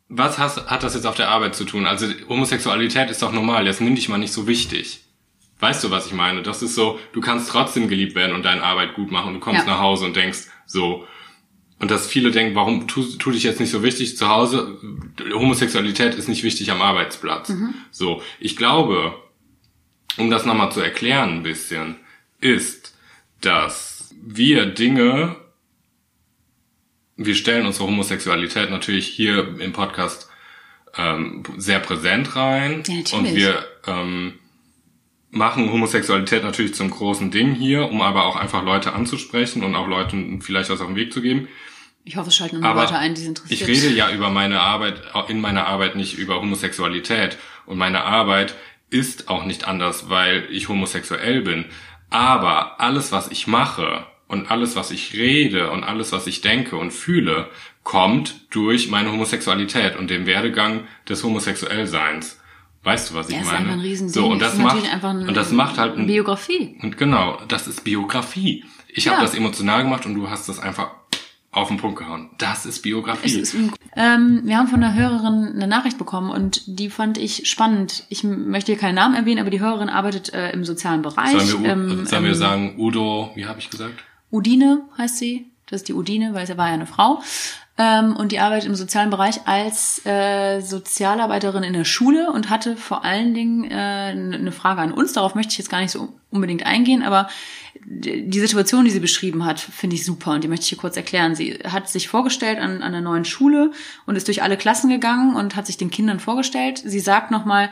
was 0.09 0.37
has, 0.37 0.57
hat 0.67 0.83
das 0.83 0.93
jetzt 0.95 1.05
auf 1.05 1.15
der 1.15 1.29
Arbeit 1.29 1.55
zu 1.55 1.65
tun? 1.65 1.85
Also 1.85 2.07
Homosexualität 2.29 3.09
ist 3.09 3.21
doch 3.21 3.31
normal, 3.33 3.65
das 3.65 3.81
nimm 3.81 3.95
dich 3.95 4.07
mal 4.09 4.17
nicht 4.17 4.31
so 4.33 4.47
wichtig. 4.47 5.03
Weißt 5.59 5.83
du, 5.83 5.91
was 5.91 6.05
ich 6.07 6.13
meine? 6.13 6.43
Das 6.43 6.61
ist 6.61 6.75
so, 6.75 6.99
du 7.13 7.19
kannst 7.19 7.49
trotzdem 7.49 7.87
geliebt 7.87 8.15
werden 8.15 8.35
und 8.35 8.43
deine 8.45 8.63
Arbeit 8.63 8.93
gut 8.93 9.11
machen 9.11 9.29
und 9.29 9.33
du 9.35 9.39
kommst 9.39 9.65
Ja. 9.65 9.73
nach 9.73 9.79
Hause 9.79 10.05
und 10.05 10.15
denkst 10.15 10.47
so. 10.65 11.05
Und 11.79 11.91
dass 11.91 12.07
viele 12.07 12.31
denken, 12.31 12.55
warum 12.55 12.87
tu, 12.87 13.03
tu 13.03 13.31
dich 13.31 13.43
jetzt 13.43 13.59
nicht 13.59 13.69
so 13.69 13.83
wichtig 13.83 14.17
zu 14.17 14.27
Hause? 14.27 14.79
Homosexualität 15.33 16.15
ist 16.15 16.27
nicht 16.27 16.43
wichtig 16.43 16.71
am 16.71 16.81
Arbeitsplatz. 16.81 17.53
So, 17.91 18.21
ich 18.39 18.57
glaube, 18.57 19.13
um 20.17 20.31
das 20.31 20.45
nochmal 20.45 20.71
zu 20.71 20.81
erklären 20.81 21.29
ein 21.37 21.43
bisschen, 21.43 21.97
ist, 22.41 22.97
dass 23.41 24.15
wir 24.19 24.65
Dinge 24.65 25.35
wir 27.17 27.35
stellen 27.35 27.65
unsere 27.65 27.87
Homosexualität 27.87 28.69
natürlich 28.69 29.07
hier 29.07 29.59
im 29.59 29.73
Podcast 29.73 30.29
ähm, 30.95 31.43
sehr 31.57 31.79
präsent 31.79 32.35
rein. 32.35 32.83
Ja, 32.87 33.17
und 33.17 33.35
wir 33.35 33.65
ähm, 33.87 34.39
machen 35.37 35.71
Homosexualität 35.71 36.43
natürlich 36.43 36.73
zum 36.73 36.89
großen 36.89 37.31
Ding 37.31 37.53
hier, 37.53 37.89
um 37.89 38.01
aber 38.01 38.25
auch 38.25 38.35
einfach 38.35 38.63
Leute 38.63 38.93
anzusprechen 38.93 39.63
und 39.63 39.75
auch 39.75 39.87
Leuten 39.87 40.41
vielleicht 40.41 40.69
was 40.69 40.81
auf 40.81 40.87
den 40.87 40.95
Weg 40.95 41.13
zu 41.13 41.21
geben. 41.21 41.47
Ich 42.03 42.15
hoffe, 42.15 42.29
es 42.29 42.35
schalten 42.35 42.61
nur 42.61 42.73
Leute 42.73 42.97
ein, 42.97 43.15
die 43.15 43.21
es 43.21 43.27
interessiert. 43.27 43.61
ich 43.61 43.67
rede 43.67 43.93
ja 43.93 44.11
über 44.11 44.29
meine 44.29 44.61
Arbeit, 44.61 45.01
in 45.27 45.41
meiner 45.41 45.67
Arbeit 45.67 45.95
nicht 45.95 46.17
über 46.17 46.39
Homosexualität. 46.39 47.37
Und 47.65 47.77
meine 47.77 48.03
Arbeit 48.03 48.55
ist 48.89 49.27
auch 49.27 49.43
nicht 49.43 49.67
anders, 49.67 50.09
weil 50.09 50.47
ich 50.49 50.69
homosexuell 50.69 51.41
bin. 51.41 51.65
Aber 52.09 52.79
alles, 52.79 53.11
was 53.11 53.29
ich 53.29 53.47
mache 53.47 54.05
und 54.27 54.49
alles, 54.49 54.77
was 54.77 54.91
ich 54.91 55.13
rede 55.13 55.69
und 55.69 55.83
alles, 55.83 56.13
was 56.13 56.27
ich 56.27 56.39
denke 56.39 56.77
und 56.77 56.91
fühle, 56.91 57.49
kommt 57.83 58.53
durch 58.53 58.89
meine 58.89 59.11
Homosexualität 59.11 59.97
und 59.97 60.09
den 60.09 60.25
Werdegang 60.25 60.87
des 61.09 61.23
Homosexuellseins. 61.23 62.39
Weißt 62.83 63.09
du, 63.09 63.15
was 63.15 63.27
ich 63.29 63.35
ja, 63.35 63.41
ist 63.41 63.47
meine? 63.47 63.59
einfach 63.59 63.73
ein 63.73 63.79
Riesending. 63.79 64.13
So, 64.13 64.27
und 64.27 64.39
das 64.41 64.53
ist 64.53 64.59
macht, 64.59 65.03
ein, 65.03 65.27
und 65.27 65.35
das 65.35 65.51
macht 65.51 65.77
halt 65.77 65.93
eine 65.93 66.03
ein, 66.03 66.07
Biografie. 66.07 66.77
und 66.81 66.97
genau, 66.97 67.39
das 67.47 67.67
ist 67.67 67.83
Biografie. 67.83 68.63
Ich 68.87 69.05
Ja. 69.05 69.13
habe 69.13 69.21
das 69.23 69.35
emotional 69.35 69.83
gemacht 69.83 70.05
und 70.05 70.15
du 70.15 70.29
hast 70.29 70.47
das 70.47 70.59
einfach 70.59 70.91
auf 71.51 71.69
den 71.69 71.77
Punkt 71.77 71.97
gehauen. 71.99 72.29
Das 72.37 72.65
ist 72.65 72.81
Biografie. 72.81 73.39
Ist 73.39 73.55
ähm, 73.95 74.41
wir 74.43 74.57
haben 74.57 74.67
von 74.67 74.83
einer 74.83 74.93
Hörerin 74.93 75.53
eine 75.55 75.67
Nachricht 75.67 75.97
bekommen 75.97 76.29
und 76.29 76.61
die 76.67 76.89
fand 76.89 77.17
ich 77.17 77.49
spannend. 77.49 78.03
Ich 78.09 78.23
möchte 78.23 78.71
hier 78.71 78.79
keinen 78.79 78.95
Namen 78.95 79.15
erwähnen, 79.15 79.39
aber 79.39 79.49
die 79.49 79.59
Hörerin 79.59 79.89
arbeitet 79.89 80.33
äh, 80.33 80.51
im 80.51 80.63
sozialen 80.65 81.01
Bereich. 81.01 81.31
Sollen 81.31 81.63
wir, 81.63 81.71
ähm, 81.71 82.05
sollen 82.05 82.23
wir 82.23 82.31
ähm, 82.31 82.35
sagen, 82.37 82.75
Udo, 82.77 83.31
wie 83.35 83.45
habe 83.45 83.59
ich 83.59 83.69
gesagt? 83.69 83.95
Udine 84.31 84.81
heißt 84.97 85.17
sie. 85.17 85.51
Das 85.69 85.81
ist 85.81 85.87
die 85.89 85.93
Udine, 85.93 86.33
weil 86.33 86.47
sie 86.47 86.57
war 86.57 86.67
ja 86.67 86.73
eine 86.75 86.85
Frau. 86.87 87.21
Ähm, 87.79 88.15
und 88.15 88.31
die 88.31 88.39
arbeitet 88.39 88.67
im 88.67 88.75
sozialen 88.75 89.11
Bereich 89.11 89.41
als 89.45 90.03
äh, 90.03 90.61
Sozialarbeiterin 90.61 91.61
in 91.61 91.73
der 91.73 91.85
Schule 91.85 92.31
und 92.31 92.49
hatte 92.49 92.75
vor 92.75 93.05
allen 93.05 93.35
Dingen 93.35 93.69
äh, 93.69 93.75
eine 93.75 94.51
Frage 94.51 94.81
an 94.81 94.91
uns. 94.91 95.13
Darauf 95.13 95.35
möchte 95.35 95.51
ich 95.51 95.59
jetzt 95.59 95.69
gar 95.69 95.81
nicht 95.81 95.91
so 95.91 96.09
unbedingt 96.31 96.65
eingehen, 96.65 97.03
aber 97.03 97.29
die 97.85 98.39
Situation, 98.39 98.83
die 98.83 98.91
sie 98.91 98.99
beschrieben 98.99 99.45
hat, 99.45 99.59
finde 99.59 99.95
ich 99.95 100.03
super 100.03 100.31
und 100.31 100.43
die 100.43 100.47
möchte 100.47 100.63
ich 100.63 100.69
hier 100.69 100.77
kurz 100.77 100.97
erklären. 100.97 101.35
Sie 101.35 101.59
hat 101.65 101.87
sich 101.87 102.09
vorgestellt 102.09 102.59
an, 102.59 102.81
an 102.81 102.91
der 102.91 103.01
neuen 103.01 103.25
Schule 103.25 103.71
und 104.05 104.15
ist 104.15 104.27
durch 104.27 104.41
alle 104.41 104.57
Klassen 104.57 104.89
gegangen 104.89 105.35
und 105.35 105.55
hat 105.55 105.67
sich 105.67 105.77
den 105.77 105.91
Kindern 105.91 106.19
vorgestellt. 106.19 106.81
Sie 106.83 106.99
sagt 106.99 107.31
nochmal, 107.31 107.69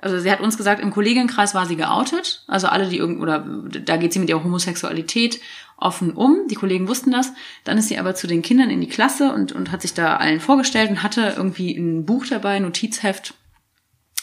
also 0.00 0.20
sie 0.20 0.30
hat 0.30 0.40
uns 0.40 0.56
gesagt, 0.56 0.80
im 0.80 0.92
Kollegenkreis 0.92 1.54
war 1.54 1.66
sie 1.66 1.76
geoutet. 1.76 2.44
Also 2.46 2.68
alle, 2.68 2.88
die 2.88 2.98
irgend 2.98 3.20
oder 3.20 3.40
da 3.40 3.96
geht 3.96 4.12
sie 4.12 4.20
mit 4.20 4.28
ihrer 4.28 4.44
Homosexualität 4.44 5.40
offen 5.78 6.12
um. 6.12 6.48
Die 6.48 6.54
Kollegen 6.54 6.88
wussten 6.88 7.10
das. 7.10 7.32
Dann 7.64 7.78
ist 7.78 7.88
sie 7.88 7.98
aber 7.98 8.14
zu 8.14 8.26
den 8.26 8.42
Kindern 8.42 8.70
in 8.70 8.80
die 8.80 8.88
Klasse 8.88 9.32
und, 9.32 9.52
und 9.52 9.72
hat 9.72 9.82
sich 9.82 9.94
da 9.94 10.16
allen 10.16 10.40
vorgestellt 10.40 10.90
und 10.90 11.02
hatte 11.02 11.34
irgendwie 11.36 11.76
ein 11.76 12.04
Buch 12.04 12.26
dabei, 12.26 12.58
Notizheft, 12.58 13.34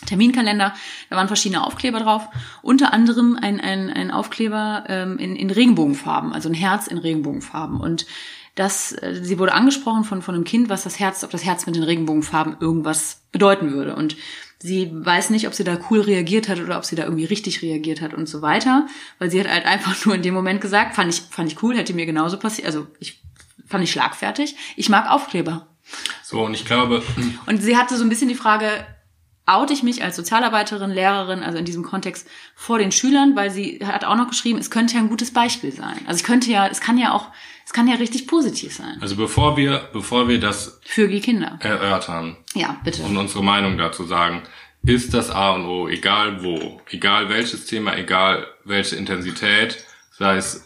Terminkalender. 0.05 0.73
Da 1.09 1.15
waren 1.15 1.27
verschiedene 1.27 1.65
Aufkleber 1.65 1.99
drauf. 1.99 2.27
Unter 2.61 2.93
anderem 2.93 3.37
ein, 3.41 3.59
ein, 3.59 3.89
ein 3.89 4.11
Aufkleber 4.11 4.83
ähm, 4.87 5.17
in, 5.17 5.35
in 5.35 5.49
Regenbogenfarben, 5.49 6.33
also 6.33 6.49
ein 6.49 6.55
Herz 6.55 6.87
in 6.87 6.97
Regenbogenfarben. 6.97 7.79
Und 7.79 8.05
das, 8.55 8.91
äh, 8.91 9.19
sie 9.21 9.39
wurde 9.39 9.53
angesprochen 9.53 10.03
von, 10.03 10.21
von 10.21 10.35
einem 10.35 10.43
Kind, 10.43 10.69
was 10.69 10.83
das 10.83 10.99
Herz, 10.99 11.23
ob 11.23 11.31
das 11.31 11.45
Herz 11.45 11.65
mit 11.65 11.75
den 11.75 11.83
Regenbogenfarben 11.83 12.57
irgendwas 12.59 13.21
bedeuten 13.31 13.71
würde. 13.71 13.95
Und 13.95 14.15
sie 14.59 14.89
weiß 14.93 15.29
nicht, 15.29 15.47
ob 15.47 15.53
sie 15.53 15.63
da 15.63 15.77
cool 15.89 16.01
reagiert 16.01 16.49
hat 16.49 16.59
oder 16.59 16.77
ob 16.77 16.85
sie 16.85 16.95
da 16.95 17.03
irgendwie 17.03 17.25
richtig 17.25 17.61
reagiert 17.61 18.01
hat 18.01 18.13
und 18.13 18.27
so 18.27 18.41
weiter. 18.41 18.87
Weil 19.19 19.31
sie 19.31 19.39
hat 19.39 19.49
halt 19.49 19.65
einfach 19.65 19.93
nur 20.05 20.15
in 20.15 20.21
dem 20.21 20.33
Moment 20.33 20.61
gesagt, 20.61 20.95
fand 20.95 21.13
ich, 21.13 21.21
fand 21.29 21.51
ich 21.51 21.61
cool, 21.63 21.77
hätte 21.77 21.93
mir 21.93 22.05
genauso 22.05 22.37
passiert. 22.37 22.67
Also 22.67 22.87
ich 22.99 23.21
fand 23.67 23.83
ich 23.83 23.91
schlagfertig. 23.91 24.55
Ich 24.75 24.89
mag 24.89 25.09
Aufkleber. 25.09 25.67
So, 26.23 26.43
und 26.43 26.53
ich 26.53 26.65
glaube, 26.65 27.03
Und 27.45 27.61
sie 27.61 27.77
hatte 27.77 27.95
so 27.97 28.03
ein 28.03 28.09
bisschen 28.09 28.29
die 28.29 28.35
Frage, 28.35 28.85
oute 29.47 29.73
ich 29.73 29.83
mich 29.83 30.03
als 30.03 30.15
Sozialarbeiterin, 30.15 30.89
Lehrerin, 30.91 31.43
also 31.43 31.57
in 31.57 31.65
diesem 31.65 31.83
Kontext 31.83 32.27
vor 32.55 32.79
den 32.79 32.91
Schülern, 32.91 33.35
weil 33.35 33.51
sie 33.51 33.79
hat 33.85 34.03
auch 34.05 34.15
noch 34.15 34.27
geschrieben, 34.29 34.57
es 34.59 34.71
könnte 34.71 34.95
ja 34.95 34.99
ein 35.01 35.09
gutes 35.09 35.31
Beispiel 35.31 35.71
sein. 35.71 35.97
Also 36.07 36.17
es 36.19 36.23
könnte 36.23 36.49
ja, 36.51 36.67
es 36.67 36.81
kann 36.81 36.97
ja 36.97 37.13
auch, 37.13 37.27
es 37.65 37.71
kann 37.73 37.87
ja 37.87 37.95
richtig 37.95 38.27
positiv 38.27 38.73
sein. 38.75 38.97
also 39.01 39.15
bevor 39.15 39.55
wir, 39.57 39.89
bevor 39.93 40.27
wir 40.27 40.39
das 40.39 40.79
Für 40.85 41.07
die 41.07 41.19
Kinder. 41.21 41.57
erörtern 41.61 42.37
Ja, 42.55 42.79
bitte. 42.83 43.03
und 43.03 43.15
unsere 43.17 43.43
Meinung 43.43 43.77
dazu 43.77 44.03
sagen, 44.05 44.43
ist 44.83 45.13
das 45.13 45.29
A 45.31 45.51
und 45.53 45.65
O, 45.65 45.87
egal 45.87 46.43
wo, 46.43 46.79
egal 46.89 47.29
welches 47.29 47.65
Thema, 47.65 47.95
egal 47.97 48.45
welche 48.65 48.95
Intensität, 48.95 49.83
sei 50.11 50.37
es, 50.37 50.63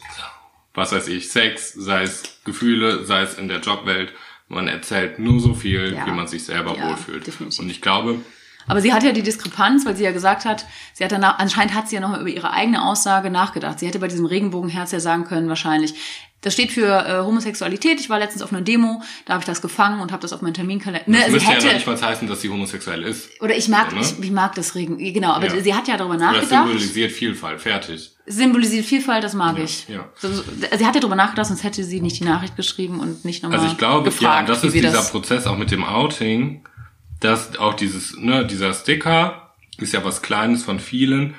was 0.74 0.92
weiß 0.92 1.08
ich, 1.10 1.30
Sex, 1.32 1.74
sei 1.74 2.04
es 2.04 2.40
Gefühle, 2.46 3.06
sei 3.06 3.22
es 3.24 3.38
in 3.38 3.48
der 3.48 3.60
Jobwelt, 3.60 4.14
man 4.48 4.68
erzählt 4.68 5.20
nur 5.20 5.40
so 5.40 5.54
viel, 5.54 5.94
Ja. 5.94 6.06
wie 6.06 6.12
man 6.12 6.28
sich 6.28 6.44
selber 6.46 6.76
Ja, 6.78 6.90
wohlfühlt. 6.90 7.28
definitiv. 7.28 7.60
Und 7.60 7.70
ich 7.70 7.82
glaube, 7.82 8.20
Aber 8.70 8.82
sie 8.82 8.94
hat 8.94 9.04
ja 9.04 9.12
die 9.12 9.24
Diskrepanz, 9.24 9.86
weil 9.86 9.96
sie 9.98 10.04
ja 10.06 10.12
gesagt 10.12 10.46
hat, 10.46 10.66
sie 10.94 11.04
hat 11.04 11.12
danach, 11.12 11.40
anscheinend 11.40 11.74
hat 11.74 11.90
sie 11.90 11.96
ja 11.96 12.02
nochmal 12.02 12.22
über 12.22 12.30
ihre 12.30 12.52
eigene 12.52 12.86
Aussage 12.86 13.30
nachgedacht. 13.30 13.80
Sie 13.80 13.88
hätte 13.88 14.00
bei 14.00 14.08
diesem 14.08 14.26
Regenbogenherz 14.26 14.92
ja 14.92 15.00
sagen 15.00 15.26
können, 15.26 15.50
wahrscheinlich, 15.50 15.94
das 16.42 16.54
steht 16.54 16.72
für 16.72 16.86
äh, 17.06 17.18
Homosexualität. 17.26 18.00
Ich 18.00 18.10
war 18.10 18.18
letztens 18.18 18.42
auf 18.44 18.54
einer 18.54 18.62
Demo, 18.62 19.02
da 19.26 19.34
habe 19.34 19.42
ich 19.42 19.46
das 19.46 19.62
gefangen 19.62 20.00
und 20.00 20.14
habe 20.14 20.22
das 20.22 20.32
auf 20.32 20.42
meinen 20.42 20.54
Terminkalender. 20.54 21.04
Ne, 21.12 21.18
Das 21.18 21.26
sie 21.26 21.32
müsste 21.34 21.50
hätte, 21.52 21.68
ja 21.68 21.74
nicht 21.74 21.86
mal 21.86 22.02
heißen, 22.02 22.28
dass 22.30 22.40
sie 22.40 22.50
homosexuell 22.50 23.04
ist. 23.04 23.30
oder 23.42 23.58
ich 23.58 23.68
mag, 23.68 23.90
So, 23.90 23.98
ne? 23.98 24.02
ich, 24.04 24.18
ich 24.24 24.32
mag 24.32 24.56
das 24.56 24.74
Regen, 24.76 24.98
genau. 24.98 25.32
Aber 25.34 25.54
Ja. 25.54 25.62
sie 25.62 25.74
hat 25.74 25.90
ja 25.90 25.98
darüber 25.98 26.14
Aber 26.16 26.24
das 26.24 26.44
nachgedacht. 26.44 26.66
symbolisiert 26.68 27.12
Vielfalt, 27.12 27.60
fertig. 27.60 28.12
Symbolisiert 28.26 28.86
Vielfalt, 28.86 29.24
das 29.24 29.34
mag 29.34 29.58
ich. 29.60 29.88
ja. 29.90 30.08
So, 30.16 30.32
so, 30.32 30.44
sie 30.78 30.86
hat 30.86 30.96
ja 30.96 31.02
darüber 31.02 31.16
nachgedacht, 31.18 31.48
sonst 31.48 31.64
hätte 31.64 31.84
sie 31.84 32.00
nicht 32.00 32.20
die 32.22 32.24
Nachricht 32.26 32.56
geschrieben 32.56 33.02
und 33.02 33.26
nicht 33.26 33.44
nochmal 33.44 33.60
Also 33.60 33.72
ich 33.72 33.78
glaube, 33.78 34.06
gefragt, 34.06 34.48
ja, 34.48 34.54
das 34.54 34.64
ist 34.64 34.74
dieser 34.74 34.92
das. 34.92 35.12
Prozess 35.12 35.46
auch 35.46 35.58
mit 35.58 35.72
dem 35.72 35.84
Outing, 35.84 36.64
dass 37.20 37.58
auch 37.58 37.74
dieses, 37.74 38.18
ne, 38.18 38.46
dieser 38.46 38.74
Sticker 38.74 39.54
ist 39.78 39.94
ja 39.94 40.04
was 40.04 40.22
Kleines 40.22 40.64
von 40.64 40.80
vielen, 40.80 41.36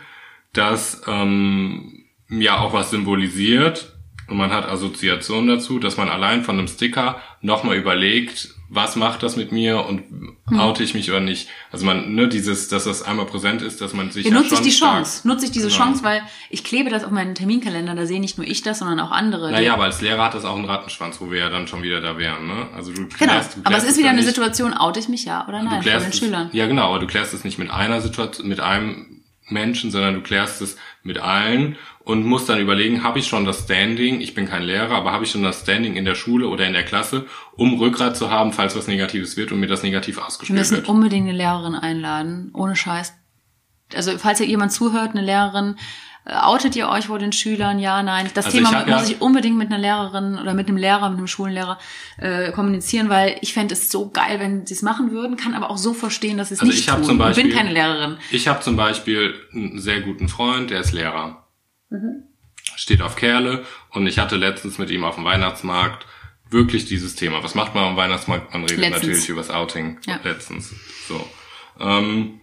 das 0.53 1.03
ähm, 1.07 2.05
ja 2.28 2.59
auch 2.59 2.72
was 2.72 2.91
symbolisiert 2.91 3.99
und 4.31 4.37
man 4.37 4.51
hat 4.53 4.68
Assoziationen 4.68 5.49
dazu, 5.49 5.78
dass 5.78 5.97
man 5.97 6.09
allein 6.09 6.45
von 6.45 6.59
einem 6.59 6.68
Sticker 6.68 7.20
nochmal 7.43 7.76
überlegt, 7.76 8.55
was 8.72 8.95
macht 8.95 9.24
das 9.24 9.35
mit 9.37 9.51
mir 9.51 9.85
und 9.85 10.05
Hm. 10.49 10.61
oute 10.61 10.85
ich 10.85 10.95
mich 10.95 11.11
oder 11.11 11.18
nicht. 11.20 11.49
Also 11.72 11.85
man, 11.87 12.14
ne, 12.14 12.28
dieses, 12.28 12.68
dass 12.68 12.85
das 12.85 13.03
einmal 13.03 13.26
präsent 13.26 13.62
ist, 13.62 13.81
dass 13.81 13.93
man 13.95 14.11
sich 14.12 14.24
Ja, 14.26 14.31
ja, 14.33 14.37
nutze 14.39 14.55
ich 14.55 14.59
schon 14.59 14.64
die 14.64 14.70
Chance. 14.70 15.26
Nutze 15.28 15.45
ich 15.47 15.51
diese 15.51 15.66
Genau. 15.68 15.78
Chance, 15.78 16.05
weil 16.05 16.22
ich 16.51 16.62
klebe 16.62 16.89
das 16.91 17.03
auf 17.05 17.11
meinen 17.11 17.35
Terminkalender, 17.35 17.95
da 17.97 18.07
sehe 18.07 18.20
nicht 18.20 18.39
nur 18.39 18.47
ich 18.47 18.62
das, 18.62 18.78
sondern 18.78 19.01
auch 19.01 19.11
andere. 19.11 19.51
Naja, 19.51 19.74
aber 19.74 19.85
als 19.85 20.01
Lehrer 20.01 20.24
hat 20.24 20.35
das 20.35 20.45
auch 20.45 20.55
einen 20.57 20.64
Rattenschwanz, 20.66 21.20
wo 21.20 21.31
wir 21.33 21.39
ja 21.41 21.51
dann 21.51 21.66
schon 21.66 21.83
wieder 21.83 22.01
da 22.01 22.16
wären, 22.16 22.47
ne? 22.47 22.68
Also 22.74 22.93
du 22.93 22.99
genau. 23.07 23.14
klärst, 23.16 23.57
du 23.57 23.61
aber 23.64 23.76
es 23.76 23.83
klärst 23.83 23.87
ist 23.89 23.99
wieder 23.99 24.11
eine 24.11 24.18
nicht- 24.20 24.28
Situation, 24.28 24.72
oute 24.74 25.01
ich 25.01 25.09
mich 25.09 25.24
ja 25.24 25.47
oder 25.49 25.59
Du 25.59 25.64
nein 25.64 25.74
von 25.74 25.83
klärst 25.83 26.07
den 26.07 26.11
es, 26.12 26.18
Schülern. 26.18 26.51
Ja, 26.53 26.66
genau, 26.66 26.89
aber 26.91 27.01
du 27.01 27.07
klärst 27.09 27.35
es 27.35 27.43
nicht 27.43 27.59
mit 27.59 27.70
einer 27.70 28.01
Situation, 28.01 28.47
mit 28.49 28.61
einem 28.61 29.19
Menschen, 29.51 29.90
sondern 29.90 30.14
du 30.14 30.20
klärst 30.20 30.61
es 30.62 30.76
mit 31.03 31.18
allen 31.18 31.76
und 32.05 32.24
musst 32.24 32.48
dann 32.48 32.61
überlegen, 32.61 33.03
habe 33.03 33.18
ich 33.18 33.26
schon 33.28 33.44
das 33.44 33.64
Standing, 33.64 34.20
ich 34.20 34.34
bin 34.34 34.48
kein 34.48 34.62
Lehrer, 34.62 34.94
aber 34.94 35.12
habe 35.12 35.24
ich 35.24 35.30
schon 35.30 35.42
das 35.42 35.61
Standing 35.61 35.96
in 35.96 36.05
der 36.05 36.14
Schule 36.14 36.48
oder 36.48 36.66
in 36.66 36.72
der 36.72 36.84
Klasse, 36.84 37.26
um 37.53 37.74
Rückgrat 37.78 38.16
zu 38.16 38.30
haben, 38.30 38.53
falls 38.53 38.76
was 38.76 38.86
Negatives 38.86 39.36
wird 39.36 39.53
und 39.53 39.61
mir 39.61 39.66
das 39.66 39.82
negativ 39.82 40.16
Wir 40.16 40.26
ausgespielt 40.26 40.59
müssen 40.59 40.76
wird. 40.78 40.88
unbedingt 40.88 41.28
eine 41.28 41.36
Lehrerin 41.36 41.74
einladen, 41.74 42.51
ohne 42.55 42.76
Scheiß. 42.76 43.14
Also 43.94 44.18
falls 44.18 44.40
ihr 44.40 44.46
jemand 44.46 44.72
zuhört, 44.72 45.11
eine 45.11 45.22
Lehrerin, 45.22 45.76
outet 46.26 46.76
ihr 46.76 46.88
euch 46.88 47.06
vor 47.06 47.18
den 47.18 47.32
Schülern? 47.32 47.78
Ja, 47.78 48.02
nein. 48.02 48.30
Das 48.34 48.46
Also 48.46 48.58
Thema 48.58 48.80
ich 48.82 48.86
muss 48.86 49.08
ja- 49.08 49.16
ich 49.16 49.20
unbedingt 49.20 49.56
mit 49.56 49.68
einer 49.68 49.78
Lehrerin 49.78 50.38
oder 50.38 50.54
mit 50.54 50.68
einem 50.68 50.76
Lehrer, 50.76 51.08
mit 51.10 51.18
einem 51.18 51.26
Schulenlehrer 51.26 51.78
äh, 52.18 52.52
kommunizieren, 52.52 53.08
weil 53.08 53.36
ich 53.40 53.52
fände 53.54 53.74
es 53.74 53.90
so 53.90 54.10
geil, 54.10 54.38
wenn 54.40 54.66
sie 54.66 54.74
es 54.74 54.82
machen 54.82 55.10
würden, 55.10 55.36
kann 55.36 55.54
aber 55.54 55.70
auch 55.70 55.78
so 55.78 55.94
verstehen, 55.94 56.36
dass 56.38 56.48
sie 56.48 56.54
es 56.54 56.60
Also 56.60 56.70
nicht 56.70 56.80
ich 56.80 56.86
tun. 56.86 57.04
zum 57.04 57.18
Beispiel- 57.18 57.46
ich 57.46 57.50
bin 57.50 57.58
keine 57.58 57.72
Lehrerin. 57.72 58.18
Ich 58.30 58.48
habe 58.48 58.60
zum 58.60 58.76
Beispiel 58.76 59.34
einen 59.52 59.78
sehr 59.80 60.00
guten 60.02 60.28
Freund, 60.28 60.70
der 60.70 60.80
ist 60.80 60.92
Lehrer. 60.92 61.46
Mhm. 61.88 62.24
Steht 62.76 63.02
auf 63.02 63.16
Kerle 63.16 63.64
und 63.90 64.06
ich 64.06 64.18
hatte 64.18 64.36
letztens 64.36 64.78
mit 64.78 64.90
ihm 64.90 65.04
auf 65.04 65.16
dem 65.16 65.24
Weihnachtsmarkt 65.24 66.06
wirklich 66.50 66.84
dieses 66.86 67.14
Thema. 67.14 67.42
Was 67.42 67.54
macht 67.54 67.74
man 67.74 67.84
am 67.84 67.96
Weihnachtsmarkt? 67.96 68.52
Man 68.52 68.62
redet 68.62 68.78
Letztens. 68.78 69.02
natürlich 69.06 69.28
über 69.28 69.40
das 69.40 69.50
Outing. 69.50 69.98
Ja. 70.06 70.18
Letztens. 70.24 70.74
So. 71.08 71.24
Ähm, 71.78 72.40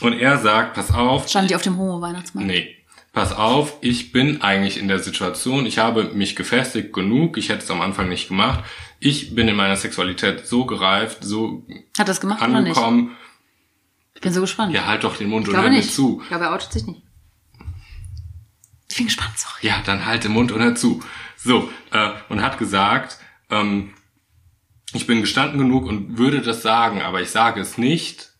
und 0.00 0.12
er 0.14 0.38
sagt, 0.38 0.74
pass 0.74 0.92
auf, 0.92 1.28
Stand 1.28 1.50
die 1.50 1.54
auf 1.56 1.62
dem 1.62 1.76
Homo-Weihnachtsmarkt? 1.78 2.46
Nee. 2.48 2.76
Pass 3.12 3.32
auf, 3.32 3.76
ich 3.80 4.12
bin 4.12 4.40
eigentlich 4.40 4.78
in 4.78 4.86
der 4.86 5.00
Situation, 5.00 5.66
ich 5.66 5.78
habe 5.78 6.04
mich 6.14 6.36
gefestigt 6.36 6.92
genug, 6.92 7.36
ich 7.38 7.48
hätte 7.48 7.64
es 7.64 7.70
am 7.70 7.80
Anfang 7.80 8.08
nicht 8.08 8.28
gemacht. 8.28 8.62
Ich 9.00 9.34
bin 9.34 9.48
in 9.48 9.56
meiner 9.56 9.74
Sexualität 9.76 10.46
so 10.46 10.64
gereift, 10.64 11.18
so 11.24 11.66
Hat 11.98 12.06
das 12.08 12.20
gemacht 12.20 12.40
oder 12.40 12.60
nicht? 12.60 12.76
angekommen. 12.76 13.16
Ich 14.14 14.20
bin 14.20 14.32
so 14.32 14.40
gespannt. 14.42 14.72
Ja, 14.74 14.86
halt 14.86 15.02
doch 15.02 15.16
den 15.16 15.28
Mund 15.28 15.48
ich 15.48 15.54
und 15.54 15.56
hör 15.60 15.68
mir 15.68 15.76
nicht. 15.76 15.92
zu. 15.92 16.20
Ich 16.22 16.28
glaube, 16.28 16.44
er 16.44 16.52
outet 16.52 16.72
sich 16.72 16.86
nicht. 16.86 17.02
Ich 18.88 18.96
bin 18.96 19.06
gespannt, 19.06 19.36
sorry. 19.38 19.66
Ja, 19.66 19.82
dann 19.84 20.04
halt 20.06 20.24
den 20.24 20.32
Mund 20.32 20.52
und 20.52 20.60
hör 20.62 20.74
zu. 20.74 21.02
So, 21.36 21.70
äh, 21.92 22.10
und 22.28 22.42
hat 22.42 22.58
gesagt, 22.58 23.18
ähm, 23.50 23.94
ich 24.92 25.06
bin 25.06 25.20
gestanden 25.20 25.58
genug 25.58 25.86
und 25.86 26.18
würde 26.18 26.42
das 26.42 26.62
sagen, 26.62 27.00
aber 27.02 27.22
ich 27.22 27.30
sage 27.30 27.60
es 27.60 27.78
nicht, 27.78 28.30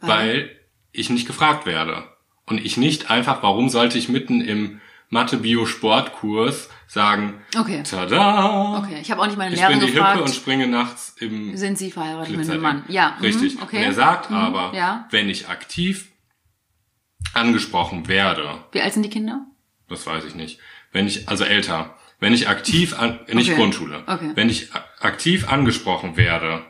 weil 0.00 0.50
ich 0.92 1.10
nicht 1.10 1.26
gefragt 1.26 1.66
werde. 1.66 2.04
Und 2.52 2.58
ich 2.62 2.76
nicht 2.76 3.10
einfach, 3.10 3.42
warum 3.42 3.70
sollte 3.70 3.96
ich 3.96 4.10
mitten 4.10 4.42
im 4.42 4.82
Mathe-Bio-Sportkurs 5.08 6.68
sagen, 6.86 7.40
Okay. 7.58 7.82
tada, 7.82 8.76
Okay, 8.78 8.98
ich 9.00 9.10
habe 9.10 9.22
auch 9.22 9.26
nicht 9.26 9.38
meine 9.38 9.54
ich 9.54 9.60
Lehrerin 9.60 9.78
bin 9.78 9.86
die 9.88 9.92
gefragt. 9.94 10.12
Hippe 10.16 10.24
und 10.28 10.34
springe 10.34 10.66
nachts 10.66 11.16
im 11.18 11.56
sind 11.56 11.78
Sie 11.78 11.90
verheiratet 11.90 12.36
mit 12.36 12.50
einem 12.50 12.60
Mann? 12.60 12.84
Ja. 12.88 13.14
mhm, 13.18 13.24
Richtig. 13.24 13.62
Okay. 13.62 13.78
Und 13.78 13.82
er 13.84 13.92
sagt 13.94 14.30
Mhm, 14.30 14.36
aber, 14.36 14.72
Ja. 14.76 15.06
wenn 15.10 15.30
ich 15.30 15.48
aktiv 15.48 16.08
angesprochen 17.32 18.06
werde, 18.08 18.64
Wie 18.72 18.82
alt 18.82 18.92
sind 18.92 19.02
die 19.04 19.08
Kinder? 19.10 19.46
das 19.88 20.06
weiß 20.06 20.24
ich 20.26 20.34
nicht. 20.34 20.58
Wenn 20.92 21.06
ich, 21.06 21.28
also 21.30 21.44
älter, 21.44 21.94
wenn 22.20 22.34
ich 22.34 22.48
aktiv 22.48 22.98
an, 22.98 23.20
nicht 23.32 23.48
Okay. 23.50 23.58
Grundschule, 23.58 24.02
Okay. 24.06 24.32
wenn 24.34 24.50
ich 24.50 24.68
aktiv 25.00 25.50
angesprochen 25.50 26.18
werde, 26.18 26.62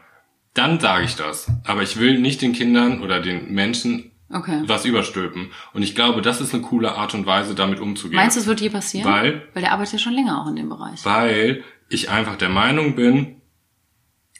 dann 0.54 0.78
sage 0.78 1.04
ich 1.04 1.16
das. 1.16 1.50
Aber 1.64 1.82
ich 1.82 1.96
will 1.98 2.20
nicht 2.20 2.40
den 2.40 2.52
Kindern 2.52 3.00
oder 3.02 3.18
den 3.20 3.52
Menschen 3.52 4.11
Okay. 4.32 4.62
was 4.66 4.84
überstülpen. 4.84 5.50
Und 5.74 5.82
ich 5.82 5.94
glaube, 5.94 6.22
das 6.22 6.40
ist 6.40 6.54
eine 6.54 6.62
coole 6.62 6.94
Art 6.94 7.12
und 7.14 7.26
Weise, 7.26 7.54
damit 7.54 7.80
umzugehen. 7.80 8.16
Meinst 8.16 8.36
du, 8.36 8.40
es 8.40 8.46
wird 8.46 8.60
je 8.60 8.70
passieren? 8.70 9.10
Weil- 9.12 9.48
Weil 9.52 9.62
der 9.62 9.72
arbeitet 9.72 9.94
ja 9.94 9.98
schon 9.98 10.14
länger 10.14 10.40
auch 10.40 10.48
in 10.48 10.56
dem 10.56 10.68
Bereich. 10.70 11.04
Weil 11.04 11.62
ich 11.90 12.08
einfach 12.08 12.36
der 12.36 12.48
Meinung 12.48 12.94
bin, 12.96 13.36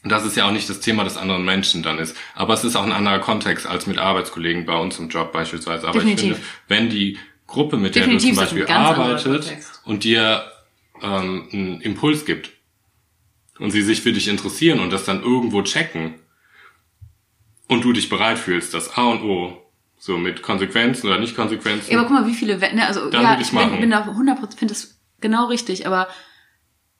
dass 0.04 0.24
es 0.24 0.34
ja 0.34 0.46
auch 0.46 0.50
nicht 0.52 0.68
das 0.68 0.80
Thema 0.80 1.04
des 1.04 1.16
anderen 1.16 1.44
Menschen 1.44 1.82
dann 1.82 1.98
ist. 1.98 2.16
Aber 2.34 2.54
es 2.54 2.64
ist 2.64 2.74
auch 2.74 2.84
ein 2.84 2.92
anderer 2.92 3.18
Kontext 3.20 3.66
als 3.66 3.86
mit 3.86 3.98
Arbeitskollegen 3.98 4.64
bei 4.66 4.76
uns 4.76 4.98
im 4.98 5.08
Job 5.10 5.30
beispielsweise. 5.32 5.86
Aber 5.86 5.98
Definitiv. 6.00 6.24
ich 6.24 6.34
finde, 6.36 6.46
wenn 6.68 6.88
die 6.90 7.18
Gruppe, 7.46 7.76
mit 7.76 7.94
der 7.94 8.04
Definitiv 8.04 8.30
du 8.30 8.34
zum 8.36 8.44
Beispiel 8.44 8.66
arbeitet 8.66 9.52
und 9.84 10.04
dir 10.04 10.42
ähm, 11.02 11.48
einen 11.52 11.80
Impuls 11.82 12.24
gibt 12.24 12.50
und 13.58 13.70
sie 13.72 13.82
sich 13.82 14.00
für 14.00 14.12
dich 14.12 14.26
interessieren 14.28 14.80
und 14.80 14.90
das 14.90 15.04
dann 15.04 15.22
irgendwo 15.22 15.62
checken 15.62 16.14
und 17.68 17.84
du 17.84 17.92
dich 17.92 18.08
bereit 18.08 18.38
fühlst, 18.38 18.74
das 18.74 18.96
A 18.96 19.02
und 19.04 19.22
O, 19.22 19.61
so 20.04 20.18
mit 20.18 20.42
Konsequenzen 20.42 21.06
oder 21.06 21.20
nicht 21.20 21.36
Konsequenzen. 21.36 21.92
Ja, 21.92 21.98
aber 22.00 22.08
guck 22.08 22.18
mal, 22.18 22.26
wie 22.26 22.34
viele, 22.34 22.58
ne, 22.58 22.88
also 22.88 23.08
Dann 23.08 23.22
ja, 23.22 23.38
ich 23.40 23.52
bin, 23.52 23.80
bin 23.80 23.90
da 23.90 24.02
100% 24.02 24.56
finde 24.58 24.74
das 24.74 24.98
genau 25.20 25.46
richtig, 25.46 25.86
aber 25.86 26.08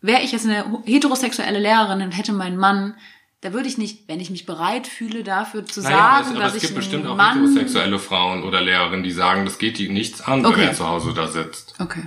wäre 0.00 0.22
ich 0.22 0.30
jetzt 0.30 0.46
eine 0.46 0.64
heterosexuelle 0.84 1.59
Lehrerin 1.59 2.00
und 2.03 2.12
hätte 2.12 2.32
mein 2.32 2.57
Mann, 2.57 2.94
da 3.40 3.53
würde 3.53 3.66
ich 3.66 3.76
nicht, 3.76 4.07
wenn 4.07 4.20
ich 4.20 4.30
mich 4.30 4.46
bereit 4.46 4.86
fühle 4.86 5.24
dafür 5.24 5.64
zu 5.66 5.80
Naja, 5.80 5.96
sagen, 5.96 6.07
aber 6.07 6.20
es, 6.22 6.30
aber 6.30 6.38
dass 6.38 6.50
es 6.50 6.57
ich 6.59 6.62
gibt 6.62 6.74
bestimmt 6.76 7.07
auch 7.09 7.16
Mann, 7.16 7.40
heterosexuelle 7.40 7.98
Frauen 7.98 8.44
oder 8.44 8.61
Lehrerinnen, 8.61 9.03
die 9.03 9.11
sagen, 9.11 9.46
das 9.46 9.59
geht 9.59 9.78
die 9.78 9.88
nichts 9.88 10.20
an, 10.20 10.46
Okay. 10.46 10.61
wenn 10.61 10.68
er 10.68 10.74
zu 10.74 10.86
Hause 10.86 11.12
da 11.12 11.26
sitzt. 11.26 11.74
Okay. 11.80 12.05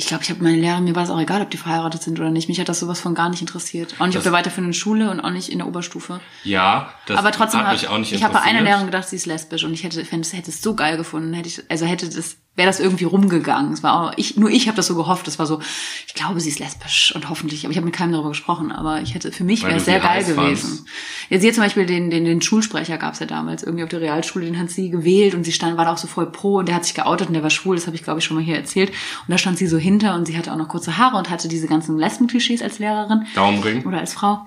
Ich 0.00 0.06
glaube, 0.06 0.24
ich 0.24 0.30
habe 0.30 0.42
meine 0.42 0.56
Lehrer, 0.56 0.80
mir 0.80 0.96
war 0.96 1.02
es 1.04 1.10
auch 1.10 1.20
egal, 1.20 1.42
ob 1.42 1.50
die 1.50 1.58
verheiratet 1.58 2.02
sind 2.02 2.18
oder 2.18 2.30
nicht. 2.30 2.48
Mich 2.48 2.58
hat 2.58 2.70
das 2.70 2.80
sowas 2.80 3.00
von 3.00 3.14
gar 3.14 3.28
nicht 3.28 3.42
interessiert. 3.42 3.94
Auch 3.98 4.06
nicht 4.06 4.16
auf 4.16 4.22
Das- 4.22 4.22
der 4.24 4.32
weiterführenden 4.32 4.72
Schule 4.72 5.10
und 5.10 5.20
auch 5.20 5.28
nicht 5.30 5.50
in 5.50 5.58
der 5.58 5.66
Oberstufe. 5.68 6.20
Ja, 6.42 6.94
das 7.04 7.18
aber 7.18 7.32
trotzdem 7.32 7.60
hat 7.62 7.72
mich 7.72 7.86
auch 7.86 7.98
nicht 7.98 8.10
ich 8.10 8.24
habe 8.24 8.32
bei 8.32 8.40
einer 8.40 8.60
interessiert. 8.60 8.64
Lehrerin 8.68 8.86
gedacht, 8.86 9.08
sie 9.10 9.16
ist 9.16 9.26
lesbisch 9.26 9.62
und 9.62 9.74
ich 9.74 9.84
hätte 9.84 10.02
fände 10.06 10.26
es 10.26 10.32
hätte 10.32 10.50
es 10.50 10.62
so 10.62 10.74
geil 10.74 10.96
gefunden, 10.96 11.34
hätte 11.34 11.48
ich 11.48 11.62
also 11.70 11.84
hätte 11.84 12.08
das 12.08 12.36
wäre 12.60 12.68
das 12.68 12.78
irgendwie 12.78 13.04
rumgegangen. 13.04 13.72
Es 13.72 13.82
war 13.82 13.94
auch, 13.94 14.12
ich 14.16 14.36
nur 14.36 14.50
ich 14.50 14.68
habe 14.68 14.76
das 14.76 14.86
so 14.86 14.94
gehofft, 14.94 15.26
es 15.26 15.38
war 15.38 15.46
so, 15.46 15.60
ich 16.06 16.12
glaube, 16.12 16.38
sie 16.40 16.50
ist 16.50 16.58
lesbisch 16.58 17.12
und 17.16 17.30
hoffentlich, 17.30 17.64
aber 17.64 17.72
ich 17.72 17.78
habe 17.78 17.86
mit 17.86 17.94
keinem 17.94 18.12
darüber 18.12 18.28
gesprochen, 18.28 18.70
aber 18.70 19.00
ich 19.00 19.14
hätte 19.14 19.32
für 19.32 19.44
mich 19.44 19.62
wäre 19.62 19.76
es 19.76 19.86
sehr 19.86 19.98
geil 19.98 20.22
gewesen. 20.22 20.68
fandst. 20.68 20.84
Ja, 21.30 21.40
sie 21.40 21.48
hat 21.48 21.54
zum 21.54 21.64
Beispiel 21.64 21.86
den 21.86 22.10
den 22.10 22.26
den 22.26 22.42
Schulsprecher 22.42 22.98
gab 22.98 23.14
es 23.14 23.20
ja 23.20 23.26
damals 23.26 23.62
irgendwie 23.62 23.84
auf 23.84 23.88
der 23.88 24.02
Realschule, 24.02 24.44
den 24.44 24.58
hat 24.58 24.68
sie 24.68 24.90
gewählt 24.90 25.34
und 25.34 25.44
sie 25.44 25.52
stand 25.52 25.78
war 25.78 25.86
da 25.86 25.92
auch 25.94 25.98
so 25.98 26.06
voll 26.06 26.30
pro 26.30 26.58
und 26.58 26.68
der 26.68 26.74
hat 26.74 26.84
sich 26.84 26.94
geoutet 26.94 27.28
und 27.28 27.34
der 27.34 27.42
war 27.42 27.50
schwul, 27.50 27.76
das 27.76 27.86
habe 27.86 27.96
ich 27.96 28.04
glaube 28.04 28.18
ich 28.18 28.26
schon 28.26 28.36
mal 28.36 28.44
hier 28.44 28.56
erzählt 28.56 28.90
und 28.90 29.30
da 29.30 29.38
stand 29.38 29.56
sie 29.56 29.66
so 29.66 29.78
hinter 29.78 30.14
und 30.14 30.26
sie 30.26 30.36
hatte 30.36 30.52
auch 30.52 30.58
noch 30.58 30.68
kurze 30.68 30.98
Haare 30.98 31.16
und 31.16 31.30
hatte 31.30 31.48
diese 31.48 31.66
ganzen 31.66 31.98
Lesben-Klischees 31.98 32.60
als 32.60 32.78
Lehrerin 32.78 33.26
Daumenring. 33.34 33.86
oder 33.86 34.00
als 34.00 34.12
Frau. 34.12 34.46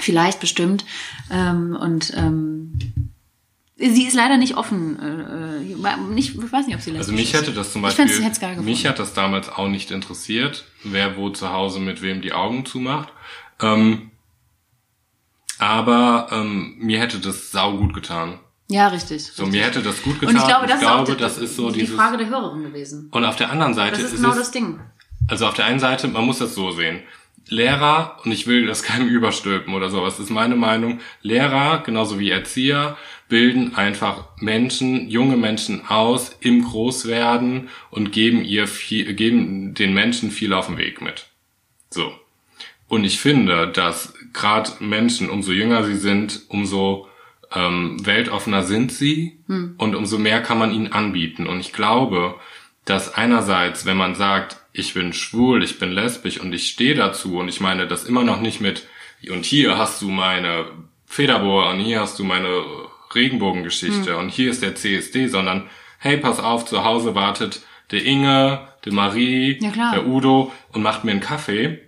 Vielleicht 0.00 0.40
bestimmt. 0.40 0.84
Ähm, 1.30 1.78
und 1.80 2.12
ähm, 2.16 3.13
sie 3.76 4.04
ist 4.06 4.14
leider 4.14 4.36
nicht 4.36 4.56
offen. 4.56 4.98
Äh, 5.00 5.62
äh, 5.92 5.96
nicht, 6.10 6.36
ich 6.36 6.52
weiß 6.52 6.66
nicht, 6.66 6.76
ob 6.76 6.80
sie 6.82 6.90
lesbisch 6.90 6.98
Also 7.08 7.12
mich 7.12 7.34
ist. 7.34 7.40
hätte 7.40 7.52
das 7.52 7.72
zum 7.72 7.82
Ich 7.82 7.96
Beispiel, 7.96 8.22
hätte 8.22 8.30
es 8.32 8.40
geil 8.40 8.56
mich 8.60 8.86
hat 8.86 8.98
das 8.98 9.14
damals 9.14 9.48
auch 9.48 9.68
nicht 9.68 9.90
interessiert, 9.90 10.64
wer 10.84 11.16
wo 11.16 11.30
zu 11.30 11.52
Hause 11.52 11.80
mit 11.80 12.00
wem 12.02 12.22
die 12.22 12.32
Augen 12.32 12.64
zumacht. 12.66 13.08
Ähm, 13.60 14.10
aber 15.58 16.28
ähm, 16.32 16.74
mir 16.78 16.98
hätte 17.00 17.18
das 17.18 17.50
sau 17.50 17.76
gut 17.76 17.94
getan. 17.94 18.40
ja, 18.68 18.88
richtig. 18.88 19.22
So, 19.24 19.44
richtig. 19.44 19.60
mir 19.60 19.66
hätte 19.66 19.82
das 19.82 20.02
gut 20.02 20.20
getan. 20.20 20.34
und 20.34 20.40
ich 20.40 20.46
glaube, 20.48 20.66
das 20.66 20.80
ist 20.82 20.86
auch 20.88 21.04
die, 21.04 21.16
das 21.16 21.38
ist 21.38 21.56
so 21.56 21.70
die 21.70 21.80
dieses. 21.80 21.94
Frage 21.96 22.16
der 22.16 22.28
Hörerin 22.28 22.62
gewesen. 22.64 23.08
und 23.12 23.24
auf 23.24 23.36
der 23.36 23.50
anderen 23.50 23.74
Seite 23.74 23.92
Das 23.96 24.00
ist 24.02 24.12
ist 24.14 24.16
genau 24.16 24.30
es, 24.32 24.38
das 24.38 24.50
Ding. 24.50 24.80
Also 25.28 25.46
auf 25.46 25.54
der 25.54 25.64
einen 25.66 25.78
Seite, 25.80 26.08
man 26.08 26.24
muss 26.26 26.38
das 26.38 26.54
so 26.54 26.70
sehen. 26.72 27.00
Lehrer, 27.48 28.18
und 28.24 28.32
ich 28.32 28.46
will 28.46 28.66
das 28.66 28.82
keinem 28.82 29.08
überstülpen 29.08 29.74
oder 29.74 29.90
sowas, 29.90 30.18
ist 30.18 30.30
meine 30.30 30.56
Meinung, 30.56 31.00
Lehrer, 31.22 31.82
genauso 31.84 32.18
wie 32.18 32.30
Erzieher, 32.30 32.96
bilden 33.28 33.74
einfach 33.74 34.28
Menschen, 34.38 35.08
junge 35.08 35.36
Menschen 35.36 35.86
aus 35.88 36.36
im 36.40 36.64
Großwerden 36.64 37.68
und 37.90 38.12
geben 38.12 38.44
ihr 38.44 38.66
viel, 38.66 39.14
geben 39.14 39.74
den 39.74 39.94
Menschen 39.94 40.30
viel 40.30 40.52
auf 40.52 40.66
den 40.66 40.78
Weg 40.78 41.00
mit. 41.00 41.26
So. 41.90 42.12
Und 42.88 43.04
ich 43.04 43.18
finde, 43.18 43.68
dass 43.68 44.14
gerade 44.32 44.70
Menschen, 44.80 45.30
umso 45.30 45.52
jünger 45.52 45.84
sie 45.84 45.96
sind, 45.96 46.42
umso 46.48 47.08
ähm, 47.52 48.04
weltoffener 48.04 48.62
sind 48.62 48.92
sie 48.92 49.38
und 49.78 49.94
umso 49.94 50.18
mehr 50.18 50.42
kann 50.42 50.58
man 50.58 50.72
ihnen 50.72 50.92
anbieten. 50.92 51.46
Und 51.46 51.60
ich 51.60 51.72
glaube, 51.72 52.36
dass 52.84 53.14
einerseits, 53.14 53.86
wenn 53.86 53.96
man 53.96 54.14
sagt, 54.14 54.58
ich 54.72 54.94
bin 54.94 55.12
schwul, 55.12 55.62
ich 55.62 55.78
bin 55.78 55.92
lesbisch 55.92 56.40
und 56.40 56.52
ich 56.52 56.68
stehe 56.68 56.94
dazu 56.94 57.38
und 57.38 57.48
ich 57.48 57.60
meine 57.60 57.86
das 57.86 58.04
immer 58.04 58.24
noch 58.24 58.40
nicht 58.40 58.60
mit, 58.60 58.86
und 59.30 59.44
hier 59.44 59.78
hast 59.78 60.02
du 60.02 60.10
meine 60.10 60.66
Federbohr 61.06 61.70
und 61.70 61.80
hier 61.80 62.00
hast 62.00 62.18
du 62.18 62.24
meine 62.24 62.62
Regenbogengeschichte 63.14 64.16
und 64.16 64.28
hier 64.30 64.50
ist 64.50 64.62
der 64.62 64.74
CSD, 64.74 65.28
sondern 65.28 65.68
hey, 65.98 66.16
pass 66.18 66.40
auf, 66.40 66.64
zu 66.66 66.84
Hause 66.84 67.14
wartet 67.14 67.62
der 67.90 68.04
Inge, 68.04 68.68
der 68.84 68.92
Marie, 68.92 69.58
Ja, 69.62 69.92
der 69.92 70.06
Udo 70.06 70.52
und 70.72 70.82
macht 70.82 71.04
mir 71.04 71.12
einen 71.12 71.20
Kaffee, 71.20 71.80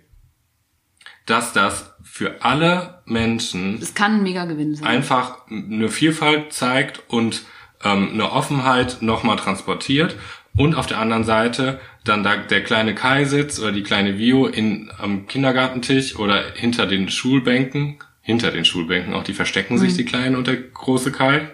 dass 1.25 1.53
das 1.53 1.93
für 2.03 2.41
alle 2.43 3.01
Menschen 3.05 3.79
Es 3.81 3.93
kann 3.93 4.15
ein 4.15 4.23
mega 4.23 4.45
Gewinn 4.45 4.73
sein. 4.75 4.87
einfach 4.87 5.47
eine 5.49 5.89
Vielfalt 5.89 6.53
zeigt 6.53 7.03
und 7.09 7.43
ähm, 7.83 8.11
eine 8.13 8.31
Offenheit 8.31 9.01
nochmal 9.01 9.35
transportiert 9.37 10.15
und 10.57 10.75
auf 10.75 10.87
der 10.87 10.99
anderen 10.99 11.23
Seite 11.23 11.79
dann 12.03 12.23
da 12.23 12.35
der 12.37 12.63
kleine 12.63 12.95
Kai 12.95 13.25
sitzt 13.25 13.59
oder 13.59 13.71
die 13.71 13.83
kleine 13.83 14.17
Vio 14.17 14.47
in, 14.47 14.91
am 14.97 15.27
Kindergartentisch 15.27 16.17
oder 16.17 16.43
hinter 16.55 16.85
den 16.87 17.09
Schulbänken, 17.09 17.99
hinter 18.21 18.51
den 18.51 18.65
Schulbänken, 18.65 19.13
auch 19.13 19.23
die 19.23 19.33
verstecken 19.33 19.77
sich, 19.77 19.95
die 19.95 20.05
Kleinen 20.05 20.35
und 20.35 20.47
der 20.47 20.57
große 20.57 21.11
Kai, 21.11 21.49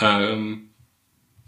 ähm, 0.00 0.68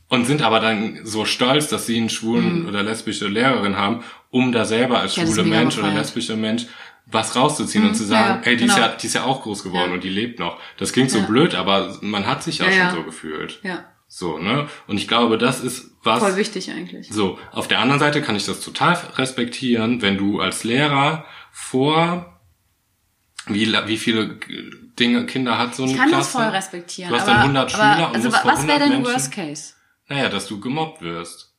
und 0.09 0.27
sind 0.27 0.43
aber 0.43 0.61
dann 0.61 1.01
so 1.05 1.25
stolz, 1.25 1.69
dass 1.69 1.87
sie 1.87 1.97
einen 1.97 2.11
schwulen 2.11 2.69
oder 2.69 2.83
lesbische 2.83 3.27
Lehrerin 3.27 3.77
haben, 3.77 4.05
um 4.31 4.53
da 4.53 4.65
selber 4.65 5.01
als 5.01 5.17
Ja, 5.17 5.25
ist 5.25 5.35
schwule 5.35 5.49
Mensch 5.49 5.79
oder 5.79 5.93
lesbischer 5.93 6.37
Mensch 6.37 6.67
was 7.07 7.37
rauszuziehen 7.37 7.87
und 7.87 7.95
zu 7.95 8.05
sagen, 8.05 8.41
ja, 8.43 8.51
ey, 8.51 8.57
die 8.57 8.65
ist 8.65 8.77
genau. 8.77 8.87
ja, 8.87 8.95
die 8.95 9.07
ist 9.07 9.15
ja 9.15 9.25
auch 9.25 9.43
groß 9.43 9.63
geworden 9.63 9.89
Ja. 9.91 9.95
und 9.95 10.05
die 10.05 10.09
lebt 10.09 10.39
noch. 10.39 10.59
Das 10.79 10.93
klingt 10.93 11.11
so 11.11 11.21
blöd, 11.23 11.55
aber 11.55 11.99
man 12.01 12.27
hat 12.27 12.43
sich 12.43 12.59
ja, 12.59 12.71
schon 12.71 12.97
so 12.97 13.03
gefühlt. 13.03 13.61
ja, 13.63 13.85
So, 14.17 14.39
ne? 14.39 14.69
Und 14.87 14.97
ich 14.97 15.09
glaube, 15.09 15.39
das 15.39 15.59
ist 15.61 15.91
was. 16.05 16.21
voll 16.21 16.37
wichtig 16.37 16.71
eigentlich. 16.71 17.09
So, 17.11 17.37
auf 17.51 17.67
der 17.67 17.81
anderen 17.81 17.99
Seite 17.99 18.23
kann 18.23 18.37
ich 18.37 18.47
das 18.47 18.61
total 18.61 18.95
respektieren, 19.17 20.03
wenn 20.03 20.17
du 20.17 20.41
als 20.41 20.63
Lehrer 20.63 21.25
vor 21.51 22.41
wie, 23.47 23.67
wie 23.87 23.97
viele 23.99 24.39
Dinge 25.01 25.27
Kinder 25.27 25.59
hat 25.59 25.75
so 25.75 25.83
eine 25.83 25.91
Ich 25.93 25.99
kann 25.99 26.13
das 26.13 26.31
Klasse? 26.31 26.45
voll 26.47 26.57
respektieren. 26.57 27.11
Du 27.11 27.17
hast 27.17 27.23
aber, 27.25 27.33
dann 27.33 27.41
100 27.57 27.75
aber, 27.75 27.93
Schüler 27.95 28.09
und 28.11 28.15
also 28.15 28.29
musst 28.29 28.45
was 28.45 28.67
wäre 28.69 28.79
100 28.79 28.81
denn 28.83 28.89
Menschen- 28.91 29.13
Worst 29.15 29.33
Case? 29.33 29.75
Naja, 30.07 30.29
dass 30.29 30.47
du 30.47 30.61
gemobbt 30.61 31.03
wirst 31.03 31.53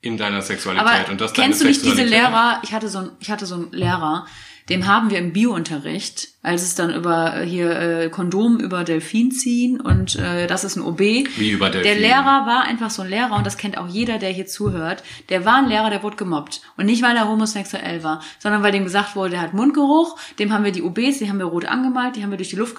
in 0.00 0.16
deiner 0.16 0.42
Sexualität 0.42 0.88
Aber 0.88 1.12
und 1.12 1.20
deine 1.20 1.32
kennst 1.32 1.60
du 1.60 1.66
nicht 1.66 1.84
diese 1.84 2.02
Lehrer? 2.02 2.60
Ich 2.64 2.72
hatte 2.74 2.88
so 2.88 2.98
einen, 2.98 3.12
ich 3.20 3.30
hatte 3.30 3.46
so 3.46 3.54
einen 3.54 3.70
Lehrer, 3.70 4.26
dem 4.68 4.86
haben 4.86 5.10
wir 5.10 5.18
im 5.18 5.32
Biounterricht, 5.32 6.28
als 6.42 6.62
es 6.62 6.74
dann 6.74 6.92
über 6.94 7.36
äh, 7.42 7.46
hier 7.46 7.70
äh, 7.78 8.08
Kondom 8.10 8.58
über 8.58 8.84
Delfin 8.84 9.30
ziehen 9.30 9.80
und 9.80 10.16
äh, 10.16 10.46
das 10.46 10.64
ist 10.64 10.76
ein 10.76 10.82
OB. 10.82 10.98
Wie 11.00 11.50
über 11.50 11.70
Der 11.70 11.82
Delfin. 11.82 12.02
Lehrer 12.02 12.46
war 12.46 12.62
einfach 12.64 12.90
so 12.90 13.02
ein 13.02 13.08
Lehrer 13.08 13.36
und 13.36 13.46
das 13.46 13.56
kennt 13.56 13.78
auch 13.78 13.88
jeder, 13.88 14.18
der 14.18 14.30
hier 14.30 14.46
zuhört. 14.46 15.02
Der 15.30 15.44
war 15.44 15.56
ein 15.56 15.68
Lehrer, 15.68 15.90
der 15.90 16.02
wurde 16.02 16.16
gemobbt 16.16 16.60
und 16.76 16.86
nicht 16.86 17.02
weil 17.02 17.16
er 17.16 17.28
homosexuell 17.28 18.02
war, 18.04 18.22
sondern 18.38 18.62
weil 18.62 18.72
dem 18.72 18.84
gesagt 18.84 19.16
wurde, 19.16 19.30
der 19.30 19.40
hat 19.42 19.54
Mundgeruch. 19.54 20.18
Dem 20.38 20.52
haben 20.52 20.64
wir 20.64 20.72
die 20.72 20.82
OBs, 20.82 21.18
die 21.18 21.28
haben 21.28 21.38
wir 21.38 21.46
rot 21.46 21.64
angemalt, 21.66 22.16
die 22.16 22.22
haben 22.22 22.30
wir 22.30 22.36
durch 22.36 22.50
die 22.50 22.56
Luft 22.56 22.76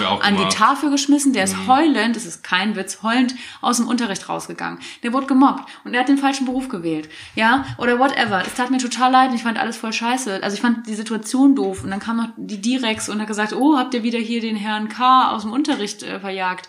wir 0.00 0.10
auch 0.10 0.22
an 0.22 0.34
die 0.34 0.38
gemacht. 0.38 0.56
Tafel 0.56 0.90
geschmissen. 0.90 1.32
Der 1.32 1.44
ist 1.44 1.56
Mhm. 1.56 1.66
heulend, 1.68 2.16
das 2.16 2.24
ist 2.26 2.44
kein 2.44 2.76
Witz, 2.76 2.98
heulend 3.02 3.34
aus 3.60 3.78
dem 3.78 3.88
Unterricht 3.88 4.28
rausgegangen. 4.28 4.78
Der 5.02 5.12
wurde 5.12 5.26
gemobbt 5.26 5.68
und 5.84 5.94
er 5.94 6.00
hat 6.00 6.08
den 6.08 6.18
falschen 6.18 6.46
Beruf 6.46 6.68
gewählt, 6.68 7.08
ja 7.34 7.64
oder 7.78 7.98
whatever. 7.98 8.42
Es 8.46 8.54
tat 8.54 8.70
mir 8.70 8.78
total 8.78 9.10
leid 9.12 9.30
und 9.30 9.36
ich 9.36 9.42
fand 9.42 9.58
alles 9.58 9.76
voll 9.76 9.92
scheiße. 9.92 10.40
Also 10.42 10.54
ich 10.54 10.60
fand 10.60 10.86
die 10.86 10.94
Situation 10.94 11.22
doof 11.54 11.84
und 11.84 11.90
dann 11.90 12.00
kam 12.00 12.16
noch 12.16 12.28
die 12.36 12.60
Direx 12.60 13.08
und 13.08 13.20
hat 13.20 13.26
gesagt, 13.28 13.52
oh, 13.52 13.76
habt 13.76 13.94
ihr 13.94 14.02
wieder 14.02 14.18
hier 14.18 14.40
den 14.40 14.56
Herrn 14.56 14.88
K. 14.88 15.30
aus 15.32 15.42
dem 15.42 15.52
Unterricht 15.52 16.02
äh, 16.02 16.20
verjagt? 16.20 16.68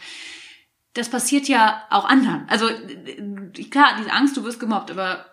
Das 0.93 1.09
passiert 1.09 1.47
ja 1.47 1.83
auch 1.89 2.05
anderen. 2.05 2.45
Also 2.49 2.67
klar, 3.71 3.95
diese 3.99 4.11
Angst, 4.11 4.35
du 4.37 4.43
wirst 4.43 4.59
gemobbt, 4.59 4.89
aber 4.91 5.25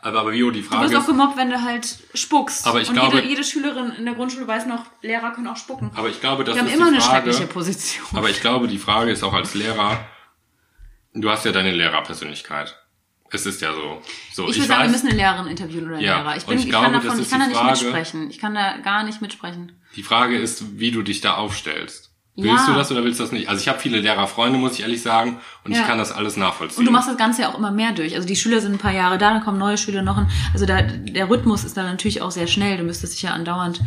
Aber, 0.00 0.20
aber 0.20 0.32
Vio, 0.32 0.50
die 0.52 0.60
du 0.62 0.66
Frage 0.68 0.84
wirst 0.90 0.96
auch 0.96 1.06
gemobbt, 1.06 1.36
wenn 1.36 1.50
du 1.50 1.60
halt 1.62 1.98
spuckst. 2.14 2.66
Aber 2.66 2.80
ich 2.80 2.88
und 2.88 2.94
glaube- 2.94 3.16
jede, 3.16 3.28
jede 3.28 3.44
Schülerin 3.44 3.90
in 3.98 4.04
der 4.04 4.14
Grundschule 4.14 4.46
weiß 4.46 4.66
noch, 4.66 4.84
Lehrer 5.02 5.32
können 5.32 5.48
auch 5.48 5.56
spucken. 5.56 5.90
aber 5.96 6.08
ich 6.08 6.20
glaube, 6.20 6.44
das 6.44 6.54
Die 6.54 6.60
haben 6.60 6.68
ist 6.68 6.74
immer 6.76 6.86
eine 6.88 7.00
Frage, 7.00 7.22
schreckliche 7.32 7.46
Position. 7.52 8.06
Aber 8.14 8.30
ich 8.30 8.40
glaube, 8.40 8.68
die 8.68 8.78
Frage 8.78 9.10
ist 9.10 9.22
auch 9.24 9.32
als 9.34 9.54
Lehrer, 9.54 9.98
du 11.14 11.28
hast 11.28 11.44
ja 11.44 11.50
deine 11.52 11.72
Lehrerpersönlichkeit. 11.72 12.76
Es 13.30 13.44
ist 13.46 13.60
ja 13.60 13.72
so. 13.72 14.00
so 14.32 14.48
ich 14.48 14.56
würde 14.56 14.68
sagen, 14.68 14.80
weiß, 14.80 14.86
wir 14.88 14.92
müssen 14.92 15.08
eine 15.08 15.16
Lehrerin 15.16 15.46
interviewen 15.48 15.86
oder 15.86 15.96
einen 15.96 16.04
Ja, 16.04 16.18
Lehrer. 16.22 16.36
Ich, 16.36 16.44
bin, 16.46 16.58
ich 16.58 16.64
ich, 16.64 16.70
glaube, 16.70 16.84
kann 16.90 16.92
davon, 16.94 17.20
ich 17.20 17.28
kann 17.30 17.40
da 17.40 17.46
nicht 17.46 17.56
Frage- 17.56 17.70
mitsprechen. 17.84 18.30
Ich 18.30 18.38
kann 18.38 18.54
da 18.54 18.76
gar 18.78 19.04
nicht 19.04 19.20
mitsprechen. 19.20 19.72
Die 19.96 20.02
Frage 20.02 20.36
ist, 20.38 20.78
wie 20.78 20.90
du 20.90 21.02
dich 21.02 21.20
da 21.20 21.34
aufstellst. 21.34 22.06
Ja. 22.36 22.44
Willst 22.52 22.68
du 22.68 22.72
das 22.74 22.90
oder 22.92 23.02
willst 23.02 23.18
du 23.18 23.24
das 23.24 23.32
nicht? 23.32 23.48
Also 23.48 23.60
ich 23.60 23.68
habe 23.68 23.80
viele 23.80 23.98
Lehrerfreunde, 23.98 24.58
muss 24.60 24.74
ich 24.74 24.82
ehrlich 24.82 25.02
sagen, 25.02 25.40
und 25.64 25.72
Ja. 25.72 25.80
ich 25.80 25.86
kann 25.88 25.98
das 25.98 26.12
alles 26.12 26.36
nachvollziehen. 26.36 26.78
Und 26.78 26.84
du 26.86 26.92
machst 26.92 27.08
das 27.08 27.16
Ganze 27.16 27.42
ja 27.42 27.48
auch 27.48 27.58
immer 27.58 27.72
mehr 27.72 27.90
durch. 27.92 28.14
Also 28.14 28.28
die 28.28 28.36
Schüler 28.36 28.60
sind 28.60 28.72
ein 28.74 28.78
paar 28.78 28.92
Jahre 28.92 29.18
da, 29.18 29.32
dann 29.32 29.42
kommen 29.42 29.58
neue 29.58 29.76
Schüler 29.76 30.02
noch. 30.02 30.16
Ein, 30.18 30.30
also 30.52 30.64
da, 30.64 30.82
der 30.82 31.28
Rhythmus 31.28 31.64
ist 31.64 31.76
da 31.76 31.82
natürlich 31.82 32.22
auch 32.22 32.30
sehr 32.30 32.46
schnell. 32.46 32.76
Du 32.78 32.84
müsstest 32.84 33.14
dich 33.14 33.22
ja 33.22 33.32
andauernd. 33.32 33.80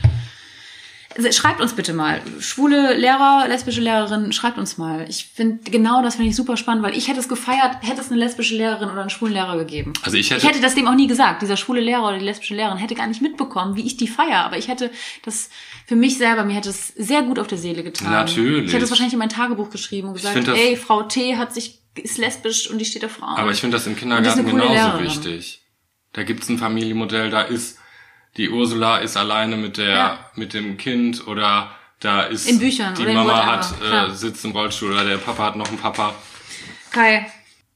Also 1.17 1.31
schreibt 1.31 1.59
uns 1.61 1.73
bitte 1.73 1.93
mal. 1.93 2.21
Schwule 2.39 2.93
Lehrer, 2.95 3.45
lesbische 3.47 3.81
Lehrerin, 3.81 4.31
schreibt 4.31 4.57
uns 4.57 4.77
mal. 4.77 5.05
Ich 5.09 5.25
finde, 5.33 5.69
genau 5.69 6.01
das 6.01 6.15
finde 6.15 6.29
ich 6.29 6.35
super 6.35 6.55
spannend, 6.57 6.83
weil 6.83 6.95
ich 6.97 7.07
hätte 7.07 7.19
es 7.19 7.27
gefeiert, 7.27 7.77
hätte 7.81 8.01
es 8.01 8.09
eine 8.09 8.17
lesbische 8.19 8.55
Lehrerin 8.55 8.89
oder 8.89 9.01
einen 9.01 9.09
schwulen 9.09 9.33
Lehrer 9.33 9.57
gegeben. 9.57 9.93
Also 10.03 10.17
ich 10.17 10.29
hätte- 10.31 10.41
ich 10.41 10.47
hätte 10.49 10.61
das 10.61 10.75
dem 10.75 10.87
auch 10.87 10.95
nie 10.95 11.07
gesagt. 11.07 11.41
Dieser 11.41 11.57
schwule 11.57 11.81
Lehrer 11.81 12.07
oder 12.07 12.17
die 12.17 12.25
lesbische 12.25 12.55
Lehrerin 12.55 12.77
hätte 12.77 12.95
gar 12.95 13.07
nicht 13.07 13.21
mitbekommen, 13.21 13.75
wie 13.75 13.85
ich 13.85 13.97
die 13.97 14.07
feier. 14.07 14.45
Aber 14.45 14.57
ich 14.57 14.67
hätte 14.67 14.89
das 15.25 15.49
für 15.85 15.95
mich 15.95 16.17
selber, 16.17 16.43
mir 16.45 16.53
hätte 16.55 16.69
es 16.69 16.87
sehr 16.89 17.23
gut 17.23 17.39
auf 17.39 17.47
der 17.47 17.57
Seele 17.57 17.83
getan. 17.83 18.11
Natürlich. 18.11 18.67
Ich 18.67 18.73
hätte 18.73 18.85
es 18.85 18.89
wahrscheinlich 18.89 19.13
in 19.13 19.19
mein 19.19 19.29
Tagebuch 19.29 19.69
geschrieben 19.69 20.07
und 20.09 20.13
gesagt, 20.13 20.47
ey, 20.47 20.75
Frau 20.77 21.03
T 21.03 21.35
hat 21.37 21.53
sich, 21.53 21.79
ist 21.95 22.17
lesbisch 22.17 22.69
und 22.69 22.77
die 22.79 22.85
steht 22.85 23.03
auf 23.03 23.11
Frauen. 23.11 23.35
Aber 23.37 23.51
ich 23.51 23.59
finde 23.59 23.75
das 23.77 23.85
im 23.87 23.95
Kindergarten 23.97 24.45
genauso 24.45 24.71
Lehrerin. 24.73 25.05
wichtig. 25.05 25.61
Da 26.13 26.23
gibt's 26.23 26.47
ein 26.49 26.57
Familienmodell, 26.57 27.29
da 27.29 27.41
ist 27.41 27.77
die 28.37 28.49
Ursula 28.49 28.97
ist 28.97 29.17
alleine 29.17 29.57
mit 29.57 29.77
der 29.77 29.89
Ja. 29.89 30.19
mit 30.35 30.53
dem 30.53 30.77
Kind 30.77 31.27
oder 31.27 31.71
da 31.99 32.21
ist 32.23 32.49
In 32.49 32.59
Büchern 32.59 32.95
die 32.95 33.05
Mama 33.05 33.45
hat 33.45 33.73
äh, 33.81 34.11
sitzt 34.13 34.43
im 34.45 34.51
Rollstuhl 34.51 34.91
oder 34.93 35.05
der 35.05 35.17
Papa 35.17 35.43
hat 35.45 35.55
noch 35.55 35.67
einen 35.67 35.77
Papa. 35.77 36.13
Kai, 36.91 37.31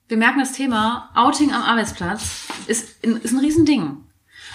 wir 0.07 0.17
merken 0.17 0.39
das 0.39 0.53
Thema 0.53 1.09
Outing 1.15 1.51
am 1.53 1.61
Arbeitsplatz 1.61 2.45
ist, 2.67 3.03
ein- 3.05 3.17
ist 3.17 3.31
ein 3.33 3.39
Riesending. 3.39 3.97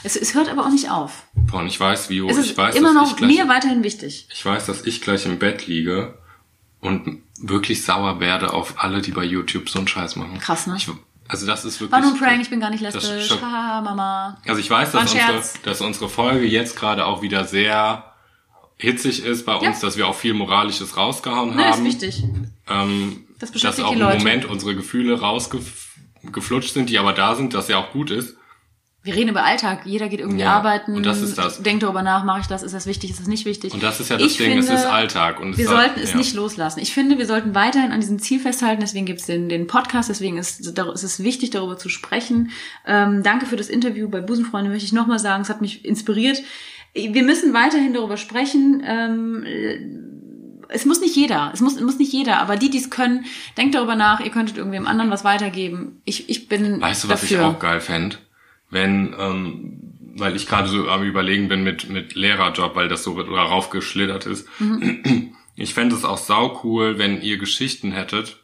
Es, 0.03 0.17
es 0.17 0.35
hört 0.35 0.49
aber 0.49 0.65
auch 0.65 0.71
nicht 0.71 0.91
auf. 0.91 1.25
Boah, 1.35 1.61
und 1.61 1.67
ich 1.67 1.79
weiß, 1.79 2.09
wie 2.09 2.27
Es 2.27 2.39
ich 2.39 2.51
ist 2.53 2.57
weiß, 2.59 2.75
immer 2.75 2.89
ich 2.91 2.95
noch 2.95 3.17
gleich, 3.17 3.31
mir 3.37 3.49
weiterhin 3.49 3.83
wichtig. 3.85 4.27
ich 4.33 4.45
weiß, 4.45 4.67
dass 4.67 4.87
ich 4.87 5.01
gleich 5.03 5.27
im 5.27 5.39
Bett 5.39 5.67
liege 5.67 6.19
und 6.81 7.23
wirklich 7.39 7.85
sauer 7.85 8.19
werde 8.21 8.53
auf 8.55 8.75
alle, 8.83 9.03
die 9.03 9.11
bei 9.13 9.25
YouTube 9.25 9.69
so 9.69 9.79
einen 9.79 9.89
Scheiß 9.89 10.17
machen. 10.17 10.39
Krass, 10.39 10.67
ne? 10.67 10.77
Ich, 10.79 10.89
also 11.31 11.47
das 11.47 11.65
ist 11.65 11.81
wirklich 11.81 11.93
War 11.93 12.01
nur 12.01 12.13
ein 12.13 12.19
Prank, 12.19 12.41
ich 12.43 12.51
bin 12.51 12.61
gar 12.61 12.71
nicht 12.71 12.81
lesbisch. 12.83 13.31
Haha, 13.41 13.81
Mama. 13.81 14.37
Also 14.47 14.61
ich 14.61 14.69
weiß, 14.69 14.93
dass 14.93 15.13
unsere, 15.13 15.43
dass 15.65 15.81
unsere 15.81 16.09
Folge 16.09 16.47
jetzt 16.47 16.77
gerade 16.77 17.07
auch 17.07 17.23
wieder 17.23 17.45
sehr 17.45 18.05
hitzig 18.77 19.25
ist 19.25 19.47
bei 19.47 19.55
uns, 19.55 19.81
Ja. 19.81 19.89
dass 19.89 19.97
wir 19.97 20.09
auch 20.09 20.15
viel 20.15 20.35
Moralisches 20.35 20.97
rausgehauen 20.97 21.55
Ne, 21.55 21.63
ist 21.69 21.73
haben. 21.77 21.85
wichtig. 21.85 22.25
Ähm, 22.69 23.25
Das 23.39 23.53
dass 23.53 23.79
auch 23.81 23.93
im 23.93 24.01
Leute. 24.01 24.19
Moment 24.19 24.45
unsere 24.47 24.75
Gefühle 24.75 25.21
rausgeflutscht 25.21 26.73
sind, 26.75 26.91
die 26.91 26.99
aber 26.99 27.13
da 27.13 27.35
sind, 27.35 27.55
dass 27.55 27.69
ja 27.69 27.79
auch 27.79 27.91
gut 27.93 28.11
ist. 28.11 28.37
Wir 29.03 29.15
reden 29.15 29.31
über 29.31 29.45
Alltag. 29.45 29.87
Jeder 29.87 30.09
geht 30.11 30.21
irgendwie 30.21 30.41
Ja, 30.41 30.53
arbeiten. 30.53 30.95
und 30.95 31.07
das 31.07 31.23
ist 31.23 31.39
das. 31.39 31.63
Denkt 31.63 31.83
darüber 31.83 32.03
nach, 32.03 32.23
mache 32.25 32.41
ich 32.43 32.47
das, 32.49 32.63
ist 32.63 32.75
das 32.75 32.87
wichtig, 32.87 33.09
ist 33.11 33.19
das 33.19 33.29
nicht 33.29 33.47
wichtig. 33.47 33.73
Und 33.73 33.83
das 33.83 33.99
ist 33.99 34.11
ja 34.11 34.19
das 34.19 34.27
Ich 34.31 34.37
Ding, 34.37 34.59
es 34.59 34.67
finde, 34.67 34.81
ist 34.83 34.87
Alltag. 34.87 35.41
Und 35.41 35.53
es 35.53 35.59
Wir 35.59 35.67
soll- 35.69 35.77
sollten 35.77 36.01
es 36.01 36.11
ja. 36.11 36.17
nicht 36.19 36.35
loslassen. 36.35 36.81
Ich 36.81 36.93
finde, 36.93 37.17
wir 37.17 37.25
sollten 37.27 37.55
weiterhin 37.55 37.93
an 37.93 38.01
diesem 38.01 38.19
Ziel 38.19 38.39
festhalten. 38.41 38.83
Deswegen 38.83 39.07
gibt 39.07 39.21
es 39.21 39.27
den, 39.27 39.49
den 39.49 39.67
Podcast. 39.67 40.11
Deswegen 40.11 40.37
ist, 40.37 40.61
ist 40.61 40.79
es 41.03 41.23
wichtig, 41.23 41.49
darüber 41.51 41.79
zu 41.79 41.89
sprechen. 41.89 42.51
Ähm, 42.87 43.23
danke 43.23 43.47
für 43.47 43.57
das 43.57 43.69
Interview 43.71 44.09
bei 44.11 44.21
Busenfreunde, 44.21 44.69
möchte 44.71 44.85
ich 44.85 44.93
nochmal 44.93 45.19
sagen. 45.19 45.43
Es 45.43 45.49
hat 45.49 45.63
mich 45.63 45.83
inspiriert. 45.87 46.43
Wir 46.93 47.23
müssen 47.23 47.55
weiterhin 47.55 47.95
darüber 47.95 48.19
sprechen. 48.19 48.83
Ähm, 48.85 49.47
es 50.69 50.85
muss 50.85 51.01
nicht 51.01 51.17
jeder, 51.17 51.51
es 51.55 51.61
muss, 51.61 51.81
muss 51.81 51.99
nicht 51.99 52.13
jeder, 52.13 52.39
aber 52.39 52.57
die, 52.57 52.71
die 52.71 52.79
es 52.79 52.91
können, 52.91 53.25
denkt 53.57 53.75
darüber 53.75 53.97
nach, 53.97 54.21
ihr 54.21 54.31
könntet 54.31 54.57
irgendwem 54.57 54.87
anderen 54.87 55.11
was 55.11 55.25
weitergeben. 55.25 56.01
Ich, 56.05 56.29
ich 56.29 56.49
bin 56.49 56.81
Weißt 56.81 57.05
du, 57.05 57.09
was 57.09 57.23
dafür. 57.23 57.39
ich 57.41 57.45
auch 57.45 57.59
geil 57.59 57.81
fänd? 57.81 58.21
Wenn, 58.71 59.15
ähm, 59.19 60.15
weil 60.17 60.37
ich 60.37 60.47
gerade 60.47 60.69
so 60.69 60.89
am 60.89 61.03
überlegen 61.03 61.49
bin 61.49 61.63
mit, 61.65 61.89
mit 61.89 62.15
Lehrerjob, 62.15 62.75
weil 62.77 62.89
das 62.89 63.05
so 63.05 63.21
darauf 63.23 63.71
geschlittert 63.71 64.27
ist. 64.27 64.49
Mhm. 64.61 65.35
Ich 65.57 65.75
fände 65.75 65.95
es 65.95 66.05
auch 66.05 66.19
sau 66.19 66.61
cool, 66.65 66.99
wenn 66.99 67.21
ihr 67.21 67.37
Geschichten 67.37 67.93
hättet, 67.93 68.43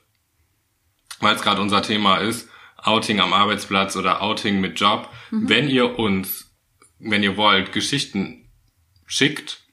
weil 1.21 1.35
es 1.35 1.43
gerade 1.43 1.63
unser 1.63 1.83
Thema 1.83 2.19
ist, 2.19 2.49
Outing 2.77 3.21
am 3.21 3.33
Arbeitsplatz 3.33 3.97
oder 3.97 4.23
Outing 4.23 4.61
mit 4.61 4.79
Job. 4.79 5.11
Mhm. 5.31 5.49
Wenn 5.49 5.69
ihr 5.69 5.99
uns, 5.99 6.55
wenn 6.99 7.23
ihr 7.23 7.37
wollt, 7.37 7.73
Geschichten 7.73 8.51
schickt 9.07 9.65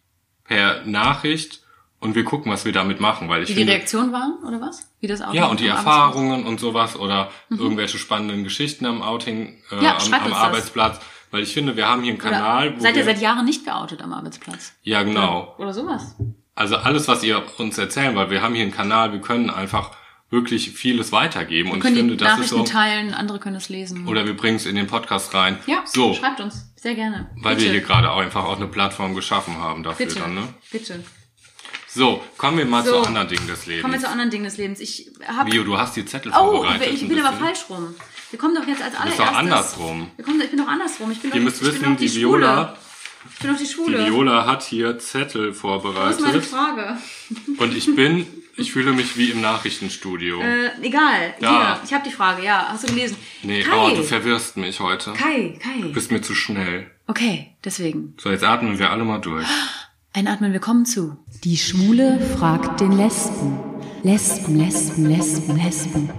per 0.45 0.85
Nachricht 0.85 1.62
und 2.03 2.15
wir 2.15 2.23
gucken, 2.23 2.51
was 2.51 2.65
wir 2.65 2.71
damit 2.71 2.99
machen, 2.99 3.29
weil 3.29 3.43
ich 3.43 3.49
Wie 3.49 3.53
die 3.53 3.59
finde, 3.59 3.73
Reaktionen 3.73 4.11
waren, 4.11 4.35
oder 4.47 4.61
was? 4.61 4.87
Wie 4.99 5.07
das 5.07 5.21
Outing 5.21 5.35
ja, 5.35 5.45
und 5.47 5.59
die 5.59 5.69
Arbeitsplatz? 5.69 5.95
Erfahrungen 5.95 6.45
und 6.45 6.59
sowas 6.59 6.95
oder 6.95 7.31
irgendwelche 7.49 7.97
spannenden 7.97 8.43
Geschichten 8.43 8.85
am 8.85 9.01
Outing, 9.01 9.57
äh, 9.71 9.75
Mhm. 9.75 9.81
Ja, 9.81 9.97
am, 9.97 10.13
am 10.13 10.23
uns 10.25 10.31
das. 10.31 10.37
Arbeitsplatz. 10.39 10.99
Weil 11.31 11.41
ich 11.41 11.53
finde, 11.53 11.75
wir 11.75 11.87
haben 11.89 12.03
hier 12.03 12.13
einen 12.13 12.21
Oder 12.21 12.29
Kanal, 12.29 12.75
wo 12.77 12.79
seid 12.79 12.93
wir, 12.93 13.01
ihr 13.01 13.05
seit 13.05 13.19
Jahren 13.21 13.45
nicht 13.45 13.65
geoutet 13.65 14.01
am 14.03 14.13
Arbeitsplatz? 14.13 14.73
ja 14.83 15.01
genau. 15.01 15.55
Oder 15.57 15.73
sowas. 15.73 16.15
Also 16.53 16.75
alles, 16.77 17.07
was 17.07 17.23
ihr 17.23 17.41
uns 17.57 17.77
erzählen, 17.79 18.15
weil 18.15 18.29
wir 18.29 18.43
haben 18.43 18.53
hier 18.53 18.61
einen 18.63 18.71
Kanal, 18.71 19.11
wir 19.11 19.19
können 19.21 19.49
einfach 19.49 19.89
wirklich 20.29 20.71
vieles 20.71 21.11
weitergeben. 21.11 21.71
Und 21.71 21.79
ich 21.79 21.83
finde, 21.93 22.15
die 22.15 22.23
das 22.23 22.39
ist 22.39 22.49
so. 22.49 22.63
teilen, 22.63 23.13
andere 23.15 23.39
können 23.39 23.55
es 23.55 23.69
lesen. 23.69 24.07
Oder 24.07 24.25
wir 24.27 24.35
bringen 24.37 24.57
es 24.57 24.65
in 24.67 24.75
den 24.75 24.85
Podcast 24.87 25.33
rein. 25.33 25.57
ja, 25.65 25.81
So, 25.85 26.13
schreibt 26.13 26.39
uns. 26.39 26.71
Sehr 26.75 26.93
gerne. 26.95 27.29
weil 27.37 27.55
Bitte. 27.55 27.65
wir 27.67 27.71
hier 27.73 27.81
gerade 27.81 28.11
auch 28.11 28.19
einfach 28.19 28.43
auch 28.43 28.57
eine 28.57 28.67
Plattform 28.67 29.15
geschaffen 29.15 29.57
haben 29.57 29.81
dafür 29.83 30.05
Bitte, 30.07 30.19
dann, 30.19 30.35
ne? 30.35 30.47
bitte. 30.71 31.03
So, 31.93 32.23
kommen 32.37 32.57
wir 32.57 32.65
mal 32.65 32.83
So. 32.83 33.01
zu 33.01 33.07
anderen 33.07 33.27
Dingen 33.27 33.47
des 33.47 33.65
Lebens. 33.65 33.81
Kommen 33.83 33.93
wir 33.93 33.99
zu 34.01 34.09
anderen 34.09 34.29
Dingen 34.31 34.43
des 34.45 34.57
Lebens. 34.57 34.79
Ich 34.79 35.11
habe 35.27 35.49
Bio, 35.49 35.63
du 35.63 35.77
hast 35.77 35.95
die 35.95 36.05
Zettel 36.05 36.31
Oh, 36.35 36.51
vorbereitet. 36.57 36.87
ich 36.93 37.01
ein 37.03 37.07
bin 37.09 37.19
aber 37.19 37.37
falsch 37.37 37.65
rum. 37.69 37.93
Wir 38.31 38.39
kommen 38.39 38.55
doch 38.55 38.65
jetzt 38.67 38.81
als 38.81 38.91
bist 38.93 39.01
allererstes. 39.01 39.25
doch 39.27 39.35
andersrum. 39.37 40.11
Wir 40.15 40.25
kommen, 40.25 40.41
ich 40.41 40.49
bin 40.49 40.59
doch 40.59 40.67
andersrum. 40.67 41.11
Ich 41.11 41.19
bin 41.19 41.31
Ihr 41.31 41.37
doch, 41.37 41.43
müsst 41.43 41.57
ich 41.61 41.69
bin 41.69 41.81
wissen, 41.81 41.91
doch 41.93 41.97
die 41.99 42.09
Schwule. 42.09 42.41
Viola, 42.41 42.77
Ich 43.31 43.39
bin 43.39 43.51
doch 43.51 43.57
die 43.57 43.63
die 43.65 43.69
Schwule. 43.69 44.05
Viola 44.07 44.45
hat 44.47 44.63
hier 44.63 44.97
Zettel 44.97 45.41
Wo 45.41 45.47
ist 45.47 45.83
meine 45.83 46.41
vorbereitet. 46.41 46.45
Frage? 46.45 46.97
Und 47.59 47.75
ich 47.77 47.95
bin, 47.95 48.25
ich 48.57 48.71
fühle 48.71 48.91
mich 48.93 49.15
wie 49.17 49.29
im 49.29 49.41
Nachrichtenstudio. 49.41 50.41
Äh, 50.41 50.71
egal. 50.81 51.35
Da. 51.41 51.75
Hier, 51.75 51.81
ich 51.85 51.93
habe 51.93 52.03
die 52.09 52.13
Frage. 52.15 52.43
Ja, 52.43 52.69
hast 52.69 52.87
du 52.89 52.93
gelesen? 52.93 53.17
nee, 53.43 53.61
Kai. 53.61 53.77
oh, 53.77 53.95
du 53.95 54.01
verwirrst 54.03 54.57
mich 54.57 54.79
heute. 54.79 55.13
Kai, 55.13 55.59
Kai. 55.61 55.79
Du 55.81 55.93
bist 55.93 56.11
mir 56.11 56.21
zu 56.23 56.33
schnell. 56.33 56.89
Okay, 57.05 57.55
deswegen. 57.63 58.15
So, 58.17 58.31
jetzt 58.31 58.43
atmen 58.43 58.79
wir 58.79 58.89
alle 58.89 59.03
mal 59.03 59.19
durch. 59.19 59.45
Einatmen, 60.15 60.53
wir 60.53 60.59
kommen 60.59 60.85
zu. 60.85 61.17
Die 61.43 61.57
Schwule 61.57 62.19
fragt 62.37 62.79
den 62.79 62.91
Lesben. 62.91 63.59
Lesben, 64.03 64.55
Lesben, 64.55 65.05
Lesben, 65.07 65.57
Lesben. 65.57 66.09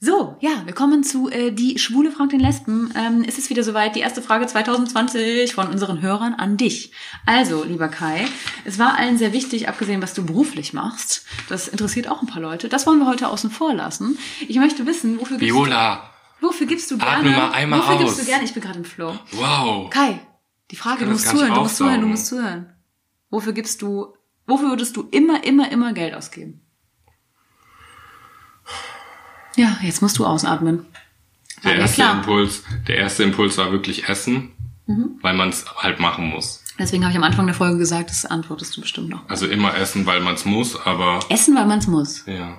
So, 0.00 0.36
ja, 0.40 0.50
wir 0.66 0.74
kommen 0.74 1.02
zu 1.02 1.30
äh, 1.30 1.50
die 1.50 1.78
Schwule 1.78 2.10
fragt 2.12 2.32
den 2.32 2.40
Lesben. 2.40 2.92
Ähm, 2.94 3.24
es 3.26 3.38
ist 3.38 3.48
wieder 3.48 3.62
soweit, 3.62 3.96
die 3.96 4.00
erste 4.00 4.20
Frage 4.20 4.46
2020 4.46 5.54
von 5.54 5.68
unseren 5.68 6.02
Hörern 6.02 6.34
an 6.34 6.58
dich. 6.58 6.92
Also, 7.24 7.64
lieber 7.64 7.88
Kai, 7.88 8.26
es 8.66 8.78
war 8.78 8.98
allen 8.98 9.16
sehr 9.16 9.32
wichtig, 9.32 9.70
abgesehen, 9.70 10.02
was 10.02 10.12
du 10.12 10.26
beruflich 10.26 10.74
machst. 10.74 11.24
Das 11.48 11.68
interessiert 11.68 12.06
auch 12.10 12.20
ein 12.20 12.28
paar 12.28 12.42
Leute. 12.42 12.68
Das 12.68 12.86
wollen 12.86 12.98
wir 12.98 13.06
heute 13.06 13.28
außen 13.28 13.50
vor 13.50 13.72
lassen. 13.72 14.18
Ich 14.46 14.58
möchte 14.58 14.84
wissen, 14.84 15.18
wofür 15.18 15.38
gibst, 15.38 15.54
Viola, 15.54 16.10
du, 16.40 16.48
wofür 16.48 16.66
gibst 16.66 16.90
du 16.90 16.98
gerne? 16.98 17.16
Atme 17.16 17.30
mal 17.30 17.50
einmal 17.52 17.78
wofür 17.78 17.94
aus. 17.94 18.00
gibst 18.00 18.20
du 18.20 18.24
gerne? 18.26 18.44
Ich 18.44 18.52
bin 18.52 18.62
gerade 18.62 18.78
im 18.78 18.84
Flow. 18.84 19.18
wow. 19.32 19.88
Kai, 19.88 20.20
die 20.70 20.76
Frage, 20.76 21.04
du 21.04 21.12
musst 21.12 21.28
zuhören, 21.28 21.54
du 21.54 21.60
musst 21.60 21.76
zuhören, 21.76 22.00
du 22.00 22.06
musst 22.08 22.26
zuhören. 22.26 22.72
Wofür 23.30 23.52
gibst 23.52 23.82
du, 23.82 24.14
wofür 24.46 24.70
würdest 24.70 24.96
du 24.96 25.02
immer, 25.10 25.44
immer, 25.44 25.70
immer 25.70 25.92
Geld 25.92 26.14
ausgeben? 26.14 26.60
Ja, 29.56 29.78
jetzt 29.82 30.02
musst 30.02 30.18
du 30.18 30.26
ausatmen. 30.26 30.86
Der 31.64 31.72
Alles 31.72 31.82
erste 31.82 32.02
klar. 32.02 32.14
Impuls, 32.18 32.62
der 32.86 32.96
erste 32.98 33.22
Impuls 33.22 33.56
war 33.58 33.72
wirklich 33.72 34.08
Essen, 34.08 34.52
Mhm. 34.86 35.18
weil 35.22 35.34
man 35.34 35.48
es 35.48 35.64
halt 35.76 35.98
machen 35.98 36.26
muss. 36.28 36.62
Deswegen 36.78 37.02
habe 37.04 37.10
ich 37.12 37.16
am 37.16 37.24
Anfang 37.24 37.46
der 37.46 37.54
Folge 37.54 37.78
gesagt, 37.78 38.10
das 38.10 38.26
antwortest 38.26 38.76
du 38.76 38.82
bestimmt 38.82 39.08
noch. 39.08 39.28
Also 39.28 39.46
immer 39.46 39.74
essen, 39.76 40.04
weil 40.06 40.20
man 40.20 40.34
es 40.34 40.44
muss, 40.44 40.76
aber 40.86 41.20
Essen, 41.30 41.56
weil 41.56 41.66
man 41.66 41.78
es 41.78 41.86
muss. 41.86 42.24
ja. 42.26 42.58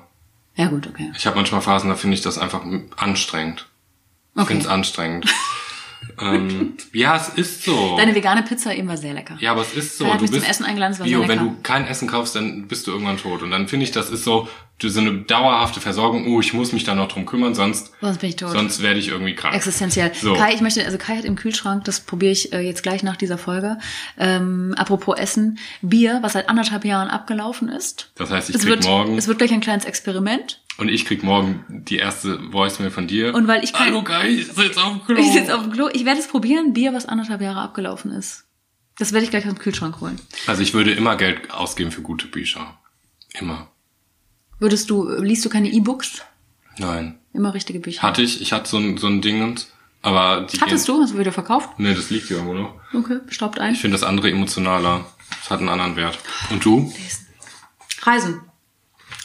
Ja 0.56 0.70
gut, 0.70 0.88
okay. 0.88 1.12
Ich 1.16 1.28
habe 1.28 1.36
manchmal 1.36 1.62
Phasen, 1.62 1.88
da 1.88 1.96
finde 1.96 2.16
ich 2.16 2.22
das 2.22 2.40
einfach 2.40 2.64
anstrengend. 2.98 3.68
Ich 4.34 4.42
Okay. 4.42 4.48
finde 4.48 4.66
es 4.66 4.68
anstrengend. 4.72 5.26
ähm, 6.20 6.74
ja, 6.94 7.16
es 7.16 7.30
ist 7.30 7.64
so. 7.64 7.96
Deine 7.98 8.16
vegane 8.16 8.44
Pizza 8.44 8.74
eben 8.76 8.88
war 8.88 8.98
sehr 8.98 9.14
lecker. 9.14 9.38
ja, 9.40 9.52
aber 9.52 9.62
es 9.62 9.74
ist 9.74 9.98
so. 9.98 10.06
Hat 10.08 10.18
Du 10.18 10.22
mich 10.22 10.32
zum 10.32 10.40
bist, 10.40 10.50
Essen 10.50 10.66
eingeladen, 10.66 10.94
es 10.94 11.00
war 11.00 11.06
Bio, 11.06 11.20
sehr 11.20 11.30
wenn 11.30 11.40
du 11.40 11.56
kein 11.64 11.86
Essen 11.88 12.08
kaufst, 12.08 12.36
dann 12.36 12.68
bist 12.68 12.88
du 12.88 12.92
irgendwann 12.92 13.18
tot. 13.18 13.44
Und 13.44 13.52
dann 13.52 13.68
finde 13.68 13.84
ich, 13.86 13.92
das 13.92 14.10
ist 14.10 14.24
so, 14.24 14.48
du 14.80 14.90
so 14.90 15.00
eine 15.00 15.14
dauerhafte 15.20 15.80
Versorgung. 15.80 16.28
Oh, 16.28 16.40
ich 16.40 16.54
muss 16.54 16.72
mich 16.72 16.84
da 16.84 16.96
noch 16.96 17.08
drum 17.08 17.26
kümmern, 17.26 17.54
sonst, 17.56 17.92
Sonst 18.02 18.20
bin 18.20 18.30
ich 18.30 18.36
tot. 18.36 18.52
sonst 18.52 18.82
werde 18.82 19.00
ich 19.00 19.10
irgendwie 19.10 19.36
krank. 19.36 19.56
Existenziell. 19.56 20.12
So. 20.14 20.34
Kai, 20.34 20.54
ich 20.54 20.62
möchte, 20.62 20.84
also 20.86 20.98
Kai 20.98 21.18
hat 21.18 21.26
im 21.26 21.36
Kühlschrank, 21.36 21.84
das 21.86 22.00
probiere 22.00 22.32
ich 22.32 22.54
äh, 22.54 22.62
jetzt 22.62 22.84
gleich 22.84 23.04
nach 23.04 23.16
dieser 23.16 23.38
Folge. 23.38 23.78
Ähm, 24.18 24.74
apropos 24.78 25.18
Essen, 25.18 25.60
Bier, 25.82 26.20
was 26.22 26.34
seit 26.34 26.50
anderthalb 26.50 26.86
Jahren 26.86 27.10
abgelaufen 27.10 27.70
ist. 27.70 28.12
Das 28.16 28.32
heißt, 28.32 28.50
ich 28.50 28.56
es 28.56 28.62
krieg 28.62 28.70
wird, 28.72 28.86
morgen 28.86 29.18
Es 29.18 29.28
wird 29.28 29.38
gleich 29.38 29.52
ein 29.52 29.62
kleines 29.62 29.86
Experiment. 29.86 30.60
Und 30.78 30.90
ich 30.90 31.06
krieg 31.06 31.24
morgen 31.24 31.66
die 31.70 31.98
erste 31.98 32.52
Voicemail 32.54 32.92
von 32.92 33.08
dir. 33.08 33.34
Und 33.34 33.48
weil 33.48 33.64
ich 33.64 33.74
kein- 33.74 33.88
Hallo 33.88 34.04
Kai, 34.04 34.30
ich 34.30 34.48
sitze 34.48 34.82
auf 34.84 34.92
dem 34.94 35.04
Klo. 35.06 35.16
Ich 35.20 35.32
sitze 35.32 35.56
auf 35.56 35.64
dem 35.64 35.72
Klo. 35.72 35.90
Ich 35.94 36.06
werde 36.06 36.20
es 36.20 36.28
probieren, 36.28 36.74
Bier, 36.74 36.94
was 36.94 37.06
anderthalb 37.06 37.42
Jahre 37.42 37.62
abgelaufen 37.62 38.12
ist. 38.12 38.46
Das 38.98 39.14
werde 39.14 39.26
ich 39.26 39.30
gleich 39.30 39.46
aus 39.48 39.54
dem 39.54 39.60
Kühlschrank 39.60 40.00
holen. 40.02 40.20
Also 40.48 40.62
ich 40.62 40.74
würde 40.74 40.92
immer 40.92 41.16
Geld 41.16 41.52
ausgeben 41.52 41.92
für 41.92 42.02
gute 42.02 42.28
Bücher. 42.28 42.78
Immer. 43.40 43.70
Würdest 44.60 44.90
du, 44.90 45.08
liest 45.22 45.46
du 45.46 45.50
keine 45.50 45.70
E-Books? 45.70 46.22
Nein. 46.80 47.20
Immer 47.34 47.54
richtige 47.54 47.80
Bücher. 47.80 48.02
Hatte 48.02 48.24
ich, 48.24 48.42
ich 48.42 48.54
hatte 48.54 48.68
so 48.70 48.78
ein, 48.78 48.98
so 48.98 49.06
ein 49.08 49.22
Dingens, 49.22 49.72
aber 50.02 50.48
die 50.52 50.60
Hattest 50.60 50.88
du? 50.88 51.00
Hast 51.02 51.14
du 51.14 51.20
wieder 51.20 51.32
verkauft? 51.32 51.70
Nee, 51.78 51.94
das 51.94 52.10
liegt 52.10 52.28
hier 52.28 52.38
irgendwo 52.38 52.56
noch. 52.56 52.74
Okay, 52.94 53.20
staubt 53.30 53.60
ein. 53.60 53.74
Ich 53.74 53.80
finde 53.82 53.96
das 53.96 54.04
andere 54.04 54.32
emotionaler. 54.32 55.06
Das 55.42 55.52
hat 55.52 55.60
einen 55.60 55.70
anderen 55.70 55.96
Wert. 55.96 56.18
Und 56.50 56.64
du? 56.66 56.92
Reisen. 58.02 58.42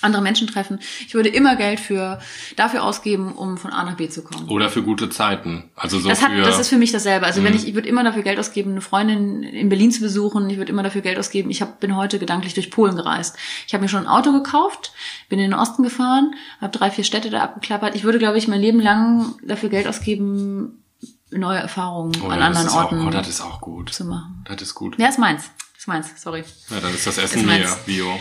Andere 0.02 0.22
Menschen 0.22 0.46
treffen. 0.46 0.80
Ich 1.06 1.14
würde 1.14 1.28
immer 1.28 1.56
Geld 1.56 1.80
für, 1.80 2.20
dafür 2.56 2.82
ausgeben, 2.82 3.32
um 3.32 3.56
von 3.56 3.72
A 3.72 3.84
nach 3.84 3.96
B 3.96 4.08
zu 4.08 4.22
kommen. 4.22 4.48
Oder 4.48 4.68
für 4.68 4.82
gute 4.82 5.08
Zeiten. 5.10 5.70
Also 5.74 5.98
so 5.98 6.08
Das, 6.08 6.22
hat, 6.22 6.30
für. 6.30 6.38
Mhm. 6.38 6.42
das 6.42 6.58
ist 6.58 6.68
für 6.68 6.76
mich 6.76 6.92
dasselbe. 6.92 7.26
Also 7.26 7.42
wenn 7.44 7.54
ich, 7.54 7.66
ich 7.66 7.74
würde 7.74 7.88
immer 7.88 8.04
dafür 8.04 8.22
Geld 8.22 8.38
ausgeben, 8.38 8.72
eine 8.72 8.80
Freundin 8.80 9.42
in 9.42 9.68
Berlin 9.68 9.90
zu 9.92 10.00
besuchen. 10.00 10.48
Ich 10.50 10.58
würde 10.58 10.72
immer 10.72 10.82
dafür 10.82 11.00
Geld 11.00 11.18
ausgeben. 11.18 11.50
Ich 11.50 11.62
hab, 11.62 11.80
bin 11.80 11.96
heute 11.96 12.18
gedanklich 12.18 12.54
durch 12.54 12.70
Polen 12.70 12.96
gereist. 12.96 13.36
Ich 13.66 13.74
habe 13.74 13.82
mir 13.82 13.88
schon 13.88 14.02
ein 14.02 14.08
Auto 14.08 14.32
gekauft, 14.32 14.92
bin 15.28 15.38
in 15.38 15.50
den 15.50 15.58
Osten 15.58 15.82
gefahren, 15.82 16.34
habe 16.60 16.76
drei, 16.76 16.90
vier 16.90 17.04
Städte 17.04 17.30
da 17.30 17.42
abgeklappert. 17.42 17.94
Ich 17.94 18.04
würde, 18.04 18.18
glaube 18.18 18.38
ich, 18.38 18.48
mein 18.48 18.60
Leben 18.60 18.80
lang 18.80 19.34
dafür 19.44 19.68
Geld 19.68 19.86
ausgeben, 19.86 20.82
neue 21.30 21.58
Erfahrungen 21.58 22.12
oh, 22.22 22.28
an 22.28 22.42
anderen 22.42 22.68
Orten 22.68 23.00
Auch, 23.00 23.06
oh, 23.06 23.10
das 23.10 23.28
ist 23.28 23.40
auch 23.40 23.60
gut. 23.60 23.92
zu 23.92 24.04
machen. 24.04 24.44
Das 24.46 24.60
ist 24.60 24.74
gut. 24.74 24.98
Ja, 24.98 25.08
ist 25.08 25.18
meins. 25.18 25.50
Ist 25.76 25.88
meins, 25.88 26.10
sorry. 26.16 26.44
Ja, 26.70 26.80
dann 26.80 26.94
ist 26.94 27.06
das 27.06 27.18
Essen 27.18 27.48
Ist 27.48 27.56
hier. 27.86 28.04
Bio. 28.04 28.20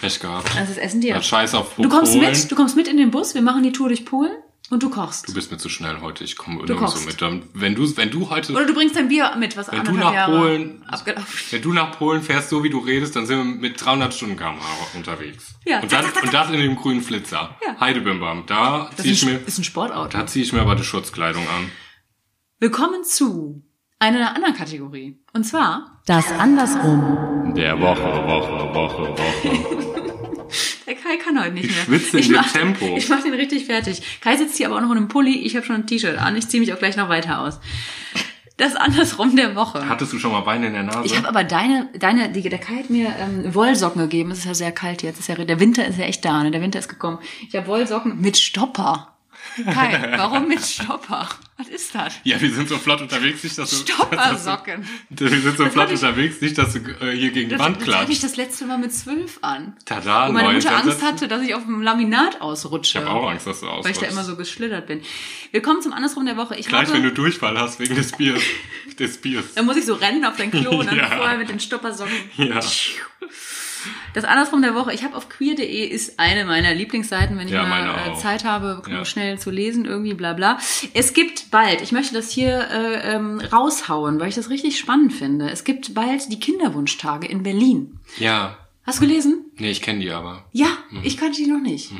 Pech 0.00 0.20
gehabt. 0.20 0.50
Das 0.56 0.68
ist 0.70 0.78
Essen 0.78 1.00
dir. 1.00 1.10
Ja, 1.14 1.22
scheiß 1.22 1.54
auf 1.54 1.74
Du 1.76 1.88
kommst 1.88 2.12
Polen. 2.12 2.30
mit, 2.30 2.50
du 2.50 2.54
kommst 2.56 2.76
mit 2.76 2.88
in 2.88 2.96
den 2.96 3.10
Bus, 3.10 3.34
wir 3.34 3.42
machen 3.42 3.62
die 3.62 3.72
Tour 3.72 3.88
durch 3.88 4.04
Polen 4.04 4.32
und 4.70 4.82
du 4.82 4.88
kochst. 4.90 5.28
Du 5.28 5.34
bist 5.34 5.50
mir 5.50 5.58
zu 5.58 5.68
schnell 5.68 6.00
heute. 6.00 6.24
Ich 6.24 6.36
komme 6.36 6.56
nirgendwo 6.56 6.86
kochst. 6.86 7.06
mit. 7.06 7.20
Wenn 7.54 7.74
du, 7.74 7.96
wenn 7.96 8.10
du 8.10 8.30
heute, 8.30 8.52
Oder 8.52 8.64
du 8.66 8.74
bringst 8.74 8.96
dein 8.96 9.08
Bier 9.08 9.34
mit, 9.38 9.56
was 9.56 9.70
wenn 9.70 9.84
du 9.84 9.92
nach 9.92 10.12
Jahre 10.14 10.38
Polen, 10.38 10.82
abgelaufen 10.88 11.38
wenn 11.50 11.62
du 11.62 11.72
nach 11.72 11.98
Polen 11.98 12.22
fährst, 12.22 12.48
so 12.50 12.64
wie 12.64 12.70
du 12.70 12.78
redest, 12.78 13.14
dann 13.16 13.26
sind 13.26 13.38
wir 13.38 13.44
mit 13.44 13.84
300 13.84 14.12
Stundenkilometer 14.14 14.64
unterwegs. 14.94 15.54
Ja. 15.66 15.80
Und, 15.80 15.92
dann, 15.92 16.04
und 16.06 16.32
das 16.32 16.50
in 16.50 16.60
dem 16.60 16.76
grünen 16.76 17.02
Flitzer. 17.02 17.56
Ja. 17.66 17.78
Heidebimbam. 17.80 18.44
Da 18.46 18.88
Das 18.96 19.02
ziehe 19.02 19.12
ich 19.12 19.22
ist, 19.22 19.28
mir, 19.28 19.32
ein- 19.38 19.44
ist 19.46 19.58
ein 19.58 19.64
Sportauto. 19.64 20.08
da 20.18 20.26
ziehe 20.26 20.44
ich 20.44 20.52
mir 20.52 20.60
aber 20.62 20.76
die 20.76 20.84
Schutzkleidung 20.84 21.42
an. 21.48 21.70
Willkommen 22.58 23.04
zu 23.04 23.62
einer 23.98 24.34
anderen 24.34 24.54
Kategorie. 24.54 25.18
Und 25.32 25.44
zwar, 25.44 26.00
Das 26.06 26.30
andersrum. 26.32 27.54
Der 27.56 27.80
Woche, 27.80 28.02
Woche, 28.02 28.74
Woche, 28.74 29.02
Woche. 29.16 30.46
der 30.86 30.94
Kai 30.94 31.16
kann 31.16 31.40
heute 31.40 31.52
nicht 31.52 31.64
Ich 31.66 31.74
mehr. 31.76 31.84
schwitze 31.84 32.18
in 32.18 32.24
dem 32.24 32.32
mach, 32.36 32.52
Tempo. 32.52 32.94
Ich 32.96 33.08
mach 33.08 33.22
den 33.22 33.34
richtig 33.34 33.64
fertig. 33.66 34.20
Kai 34.20 34.36
sitzt 34.36 34.56
hier 34.56 34.66
aber 34.66 34.76
auch 34.76 34.80
noch 34.82 34.90
in 34.90 34.98
einem 34.98 35.08
Pulli. 35.08 35.38
Ich 35.40 35.56
habe 35.56 35.64
schon 35.64 35.76
ein 35.76 35.86
T-Shirt 35.86 36.18
an. 36.18 36.36
Ich 36.36 36.48
ziehe 36.48 36.60
mich 36.60 36.72
auch 36.74 36.78
gleich 36.78 36.96
noch 36.96 37.08
weiter 37.08 37.40
aus. 37.40 37.60
Das 38.56 38.76
andersrum 38.76 39.34
der 39.34 39.56
Woche. 39.56 39.88
Hattest 39.88 40.12
du 40.12 40.18
schon 40.20 40.30
mal 40.30 40.42
Beine 40.42 40.68
in 40.68 40.74
der 40.74 40.84
Nase? 40.84 41.00
Ich 41.06 41.16
habe 41.16 41.28
aber 41.28 41.42
deine, 41.42 41.88
deine, 41.98 42.28
die, 42.30 42.42
der 42.48 42.58
Kai 42.60 42.76
hat 42.76 42.90
mir 42.90 43.12
ähm, 43.18 43.52
Wollsocken 43.54 44.00
gegeben. 44.02 44.30
Es 44.30 44.38
ist 44.40 44.44
ja 44.44 44.54
sehr 44.54 44.70
kalt 44.72 45.02
jetzt. 45.02 45.18
Ist 45.18 45.28
ja, 45.28 45.34
der 45.34 45.58
Winter 45.58 45.84
ist 45.86 45.98
ja 45.98 46.04
echt 46.04 46.24
da, 46.24 46.42
ne? 46.42 46.50
Der 46.52 46.60
Winter 46.60 46.78
ist 46.78 46.88
gekommen. 46.88 47.18
Ich 47.48 47.56
habe 47.56 47.66
Wollsocken 47.66 48.20
mit 48.20 48.36
Stopper. 48.36 49.16
Kai, 49.64 50.12
warum 50.18 50.46
mit 50.46 50.60
Stopper? 50.60 51.28
Was 51.56 51.68
ist 51.68 51.94
das? 51.94 52.14
ja, 52.24 52.40
wir 52.40 52.52
sind 52.52 52.68
so 52.68 52.76
flott 52.78 53.00
unterwegs, 53.00 53.44
nicht, 53.44 53.56
dass 53.56 53.70
du... 53.70 53.76
Stoppersocken. 53.76 54.84
Wir 55.08 55.28
sind 55.40 55.56
so 55.56 55.66
flott 55.66 55.88
unterwegs, 55.90 56.40
nicht, 56.40 56.58
dass 56.58 56.72
du 56.72 56.80
äh, 56.80 57.16
hier 57.16 57.30
gegen 57.30 57.48
die 57.48 57.58
Wand 57.60 57.76
das 57.80 57.94
hatte 57.94 58.10
ich 58.10 58.18
klatscht. 58.18 58.24
das 58.24 58.36
letzte 58.36 58.66
Mal 58.66 58.78
mit 58.78 58.92
zwölf 58.92 59.38
an. 59.42 59.76
Tada, 59.84 60.28
Wo 60.28 60.32
meine. 60.32 60.54
Mutter 60.54 60.76
Angst 60.76 61.00
hatte, 61.02 61.28
dass 61.28 61.42
ich 61.42 61.54
auf 61.54 61.62
dem 61.62 61.80
Laminat 61.80 62.40
ausrutsche. 62.40 62.98
Ich 62.98 63.04
habe 63.04 63.14
auch 63.14 63.30
Angst, 63.30 63.46
dass 63.46 63.60
du 63.60 63.66
ausrutschst. 63.68 63.84
Weil 63.84 63.92
ich 63.92 63.98
da 63.98 64.06
immer 64.12 64.24
so 64.24 64.34
geschlittert 64.34 64.88
bin. 64.88 65.00
Willkommen 65.52 65.80
zum 65.80 65.92
Andersrum 65.92 66.26
der 66.26 66.36
Woche. 66.36 66.56
Ich 66.56 66.66
Gleich, 66.66 66.88
habe, 66.88 66.94
wenn 66.94 67.04
du 67.04 67.12
Durchfall 67.12 67.56
hast 67.56 67.78
wegen 67.78 67.94
des 67.94 68.10
Biers. 68.12 68.42
des 68.98 69.18
Biers. 69.20 69.54
dann 69.54 69.66
muss 69.66 69.76
ich 69.76 69.84
so 69.86 69.94
rennen 69.94 70.24
auf 70.24 70.36
dein 70.36 70.50
Klo 70.50 70.80
und 70.80 70.86
dann 70.86 70.96
Ja. 71.04 71.06
vorher 71.08 71.38
mit 71.38 71.48
den 71.50 71.60
Stoppersocken. 71.60 72.12
Ja. 72.36 72.60
Das 74.14 74.24
Andersrum 74.24 74.62
der 74.62 74.74
Woche. 74.74 74.92
Ich 74.92 75.04
habe 75.04 75.16
auf 75.16 75.28
queer.de 75.28 75.86
ist 75.86 76.18
eine 76.18 76.44
meiner 76.44 76.74
Lieblingsseiten, 76.74 77.38
wenn 77.38 77.46
ich 77.46 77.52
Ja, 77.54 77.64
mal 77.66 78.12
äh. 78.12 78.14
Zeit 78.18 78.44
habe, 78.44 78.82
Ja. 78.88 79.04
schnell 79.04 79.38
zu 79.38 79.50
lesen, 79.50 79.84
irgendwie 79.84 80.14
bla 80.14 80.32
bla. 80.32 80.58
Es 80.92 81.12
gibt 81.14 81.50
bald, 81.50 81.80
ich 81.82 81.92
möchte 81.92 82.14
das 82.14 82.30
hier 82.30 82.68
äh, 82.70 83.14
ähm, 83.14 83.40
raushauen, 83.40 84.20
weil 84.20 84.28
ich 84.28 84.34
das 84.34 84.50
richtig 84.50 84.78
spannend 84.78 85.12
finde. 85.12 85.50
Es 85.50 85.64
gibt 85.64 85.94
bald 85.94 86.30
die 86.32 86.40
Kinderwunschtage 86.40 87.26
in 87.26 87.42
Berlin. 87.42 87.98
Ja. 88.18 88.56
Hast 88.86 89.00
du 89.00 89.06
gelesen? 89.06 89.46
Nee, 89.56 89.70
ich 89.70 89.80
kenne 89.80 90.00
die 90.00 90.10
aber. 90.10 90.44
Ja, 90.52 90.66
ich 91.02 91.16
kannte 91.16 91.38
die 91.42 91.46
noch 91.50 91.62
nicht. 91.62 91.90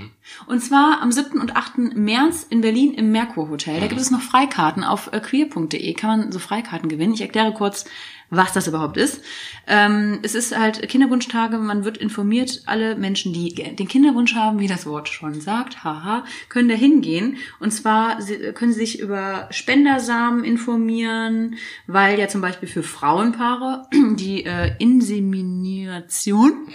Und 0.47 0.61
zwar 0.61 1.01
am 1.01 1.11
7. 1.13 1.41
und 1.41 1.57
8. 1.57 1.79
März 1.97 2.47
in 2.51 2.61
Berlin 2.61 2.93
im 2.93 3.11
Merkur 3.11 3.49
Hotel. 3.49 3.81
Da 3.81 3.87
gibt 3.87 4.03
es 4.03 4.11
noch 4.11 4.21
Freikarten 4.21 4.85
auf 4.85 5.11
äh, 5.11 5.21
queer.de. 5.21 5.95
Kann 5.95 6.21
man 6.21 6.31
so 6.33 6.39
Freikarten 6.39 6.91
gewinnen. 6.91 7.15
Ich 7.15 7.23
erkläre 7.23 7.55
kurz, 7.55 7.87
was 8.31 8.53
das 8.53 8.67
überhaupt 8.67 8.97
ist. 8.97 9.23
Ähm, 9.67 10.19
es 10.23 10.35
ist 10.35 10.57
halt 10.59 10.87
Kinderwunschtage. 10.89 11.59
Man 11.59 11.85
wird 11.85 11.99
informiert. 11.99 12.63
Alle 12.67 12.97
Menschen, 12.97 13.33
die 13.33 13.55
den 13.55 13.89
Kinderwunsch 13.89 14.35
haben, 14.35 14.59
wie 14.59 14.67
das 14.67 14.87
Wort 14.87 15.09
schon 15.09 15.41
sagt, 15.41 15.85
haha, 15.85 16.25
können 16.49 16.69
da 16.69 16.75
hingehen. 16.75 17.37
Und 17.61 17.71
zwar 17.73 18.19
können 18.55 18.73
sie 18.73 18.81
sich 18.81 19.01
über 19.01 19.49
Spendersamen 19.51 20.45
informieren, 20.45 21.57
weil 21.87 22.19
ja 22.19 22.29
zum 22.29 22.41
Beispiel 22.41 22.69
für 22.69 22.83
Frauenpaare 22.83 23.87
die 24.17 24.45
äh, 24.45 24.73
Insemination, 24.79 26.69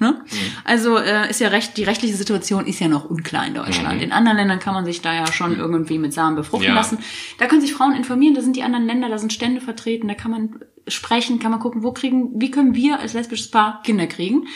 ne? 0.00 0.24
also 0.64 0.96
äh, 0.98 1.30
ist 1.30 1.40
ja 1.40 1.48
recht, 1.48 1.76
die 1.76 1.84
rechtliche 1.84 2.16
Situation 2.16 2.66
ist 2.66 2.80
ja 2.80 2.88
noch 2.88 3.04
unklar 3.08 3.46
in 3.46 3.54
Deutschland. 3.54 4.02
In 4.02 4.12
anderen 4.12 4.38
Ländern 4.38 4.58
kann 4.58 4.74
man 4.74 4.84
sich 4.84 5.00
da 5.02 5.14
ja 5.14 5.30
schon 5.32 5.56
irgendwie 5.56 5.98
mit 5.98 6.12
Samen 6.12 6.36
befruchten 6.36 6.68
Ja. 6.68 6.74
lassen. 6.74 6.98
Da 7.38 7.46
können 7.46 7.60
sich 7.60 7.74
Frauen 7.74 7.94
informieren, 7.94 8.34
da 8.34 8.40
sind 8.40 8.56
die 8.56 8.62
anderen 8.62 8.86
Länder, 8.86 9.08
da 9.08 9.18
sind 9.18 9.32
Stände 9.32 9.60
vertreten, 9.60 10.08
da 10.08 10.14
kann 10.14 10.30
man 10.30 10.60
sprechen, 10.88 11.38
kann 11.38 11.50
man 11.50 11.60
gucken, 11.60 11.82
wo 11.82 11.92
kriegen, 11.92 12.40
wie 12.40 12.50
können 12.50 12.74
wir 12.74 12.98
als 13.00 13.12
lesbisches 13.14 13.50
Paar 13.50 13.82
Kinder 13.82 14.06
kriegen. 14.06 14.46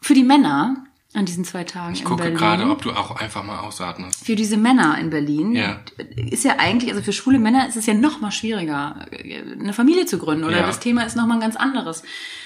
Für 0.00 0.14
die 0.14 0.22
Männer 0.24 0.82
an 1.14 1.24
diesen 1.24 1.44
zwei 1.46 1.64
Tagen 1.64 1.94
Ich 1.94 2.00
in 2.00 2.06
gucke 2.06 2.24
Berlin. 2.24 2.36
gerade, 2.38 2.70
ob 2.70 2.82
du 2.82 2.90
auch 2.90 3.16
einfach 3.16 3.42
mal 3.42 3.60
ausatmest. 3.60 4.26
für 4.26 4.36
diese 4.36 4.58
Männer 4.58 4.98
in 4.98 5.08
Berlin 5.08 5.54
Ja. 5.54 5.80
ist 6.16 6.44
ja 6.44 6.56
eigentlich, 6.58 6.90
also 6.90 7.02
für 7.02 7.14
schwule 7.14 7.38
Männer 7.38 7.66
ist 7.66 7.76
es 7.76 7.86
ja 7.86 7.94
noch 7.94 8.20
mal 8.20 8.30
schwieriger, 8.30 9.06
eine 9.58 9.72
Familie 9.72 10.04
zu 10.04 10.18
gründen 10.18 10.44
oder 10.44 10.58
Ja. 10.58 10.66
das 10.66 10.78
Thema 10.78 11.04
ist 11.04 11.16
noch 11.16 11.26
mal 11.26 11.34
ein 11.34 11.40
ganz 11.40 11.56
anderes. 11.56 12.02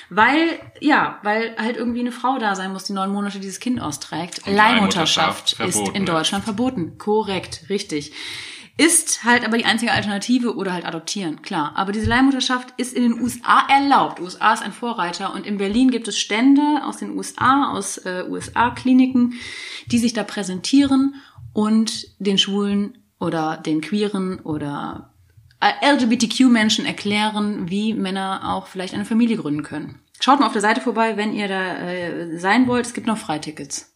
Weil, 0.08 0.60
ja, 0.80 1.18
weil 1.24 1.56
halt 1.58 1.76
irgendwie 1.76 2.00
eine 2.00 2.12
Frau 2.12 2.38
da 2.38 2.54
sein 2.54 2.72
muss, 2.72 2.84
die 2.84 2.92
neun 2.92 3.10
Monate 3.12 3.40
dieses 3.40 3.58
Kind 3.58 3.80
austrägt. 3.80 4.46
Und 4.46 4.54
Leihmutterschaft 4.54 5.58
ist 5.60 5.88
in. 5.88 6.06
Deutschland 6.06 6.44
verboten. 6.44 6.96
Korrekt, 6.98 7.64
richtig. 7.70 8.12
Ist 8.80 9.24
halt 9.24 9.44
aber 9.44 9.58
die 9.58 9.66
einzige 9.66 9.92
Alternative 9.92 10.56
oder 10.56 10.72
halt 10.72 10.86
adoptieren, 10.86 11.42
klar. 11.42 11.72
Aber 11.74 11.92
diese 11.92 12.08
Leihmutterschaft 12.08 12.72
ist 12.78 12.94
in 12.94 13.02
den 13.02 13.20
USA 13.20 13.66
erlaubt. 13.68 14.20
USA 14.20 14.54
ist 14.54 14.62
ein 14.62 14.72
Vorreiter 14.72 15.34
und 15.34 15.44
in 15.44 15.58
Berlin 15.58 15.90
gibt 15.90 16.08
es 16.08 16.18
Stände 16.18 16.80
aus 16.82 16.96
den 16.96 17.10
USA, 17.14 17.72
aus 17.72 17.98
äh, 17.98 18.24
USA-Kliniken, 18.26 19.34
die 19.88 19.98
sich 19.98 20.14
da 20.14 20.24
präsentieren 20.24 21.16
und 21.52 22.06
den 22.20 22.38
Schwulen 22.38 22.96
oder 23.18 23.58
den 23.58 23.82
Queeren 23.82 24.40
oder 24.40 25.12
LGBTQ-Menschen 25.60 26.86
erklären, 26.86 27.68
wie 27.68 27.92
Männer 27.92 28.54
auch 28.54 28.66
vielleicht 28.66 28.94
eine 28.94 29.04
Familie 29.04 29.36
gründen 29.36 29.62
können. 29.62 30.00
Schaut 30.20 30.40
mal 30.40 30.46
auf 30.46 30.54
der 30.54 30.62
Seite 30.62 30.80
vorbei, 30.80 31.18
wenn 31.18 31.34
ihr 31.34 31.48
da 31.48 31.76
äh, 31.76 32.38
sein 32.38 32.66
wollt. 32.66 32.86
Es 32.86 32.94
gibt 32.94 33.06
noch 33.06 33.18
Freitickets. 33.18 33.94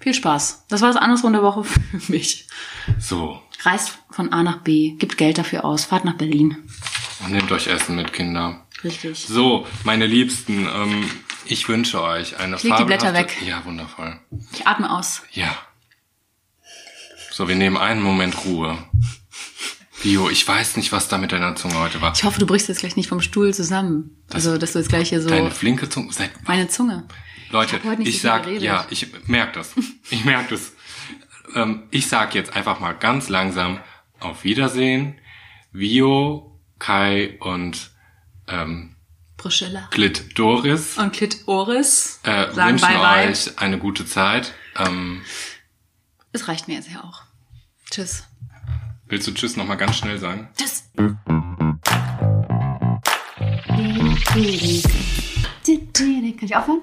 Viel 0.00 0.14
Spaß. 0.14 0.66
Das 0.68 0.80
war 0.80 0.88
das 0.92 1.00
Andersrum 1.00 1.32
der 1.32 1.42
Woche 1.42 1.62
für 1.98 2.10
mich. 2.10 2.48
So, 2.98 3.40
Reist 3.66 3.98
von 4.10 4.32
A 4.32 4.42
nach 4.42 4.58
B, 4.58 4.92
gibt 4.92 5.18
Geld 5.18 5.38
dafür 5.38 5.64
aus, 5.64 5.84
fahrt 5.86 6.04
nach 6.04 6.14
Berlin. 6.16 6.56
und 7.24 7.32
nehmt 7.32 7.50
euch 7.50 7.66
Essen 7.66 7.96
mit, 7.96 8.12
Kinder. 8.12 8.64
Richtig. 8.84 9.18
So, 9.26 9.66
meine 9.84 10.06
Liebsten, 10.06 10.68
ähm, 10.72 11.10
ich 11.46 11.68
wünsche 11.68 12.00
euch 12.02 12.38
eine 12.38 12.56
Ich 12.56 12.62
leg 12.62 12.76
die 12.76 12.84
Blätter 12.84 13.12
weg. 13.14 13.36
Ja, 13.44 13.64
wundervoll. 13.64 14.20
Ich 14.52 14.66
atme 14.66 14.90
aus. 14.90 15.22
Ja. 15.32 15.56
So, 17.32 17.48
wir 17.48 17.56
nehmen 17.56 17.76
einen 17.76 18.02
Moment 18.02 18.44
Ruhe. 18.44 18.78
Bio, 20.02 20.28
ich 20.30 20.46
weiß 20.46 20.76
nicht, 20.76 20.92
was 20.92 21.08
da 21.08 21.18
mit 21.18 21.32
deiner 21.32 21.56
Zunge 21.56 21.78
heute 21.80 22.00
war. 22.00 22.12
Ich 22.14 22.22
hoffe, 22.22 22.38
du 22.38 22.46
brichst 22.46 22.68
jetzt 22.68 22.80
gleich 22.80 22.96
nicht 22.96 23.08
vom 23.08 23.20
Stuhl 23.20 23.52
zusammen. 23.52 24.22
also, 24.32 24.58
dass 24.58 24.72
du 24.72 24.78
jetzt 24.78 24.88
gleich 24.88 25.08
hier 25.08 25.20
so 25.20 25.28
Deine 25.28 25.50
flinke 25.50 25.88
Zunge. 25.88 26.12
Seit, 26.12 26.30
meine 26.46 26.68
Zunge. 26.68 27.08
Leute, 27.50 27.80
Ich 28.00 28.08
ich 28.08 28.22
so 28.22 28.28
sag, 28.28 28.46
ja, 28.48 28.86
ich 28.90 29.08
merk 29.26 29.54
das. 29.54 29.72
Ich 30.10 30.24
merk 30.24 30.48
das. 30.50 30.72
Ähm, 31.54 31.84
ich 31.90 32.08
sag 32.08 32.34
jetzt 32.34 32.54
einfach 32.56 32.80
mal 32.80 32.92
ganz 32.92 33.28
langsam 33.28 33.80
auf 34.20 34.44
Wiedersehen. 34.44 35.18
Vio, 35.72 36.58
Kai 36.78 37.36
und 37.40 37.90
ähm, 38.48 38.96
Priscilla. 39.36 39.88
Glit 39.90 40.38
Doris 40.38 40.96
Und 40.96 41.12
Klit 41.12 41.46
Oris 41.46 42.20
äh, 42.22 42.52
sagen 42.52 42.70
wünschen 42.80 42.88
bye 42.88 42.98
bye. 42.98 43.28
euch 43.28 43.58
eine 43.58 43.78
gute 43.78 44.06
Zeit. 44.06 44.54
Ähm, 44.76 45.22
Es 46.32 46.48
reicht 46.48 46.68
mir 46.68 46.74
jetzt 46.74 46.90
ja 46.90 47.04
auch. 47.04 47.22
Tschüss. 47.90 48.24
willst 49.06 49.26
du 49.28 49.32
Tschüss 49.32 49.56
nochmal 49.56 49.76
ganz 49.76 49.96
schnell 49.96 50.18
sagen? 50.18 50.48
Tschüss. 50.56 50.84
Kann 56.36 56.42
ich 56.42 56.56
aufhören? 56.56 56.82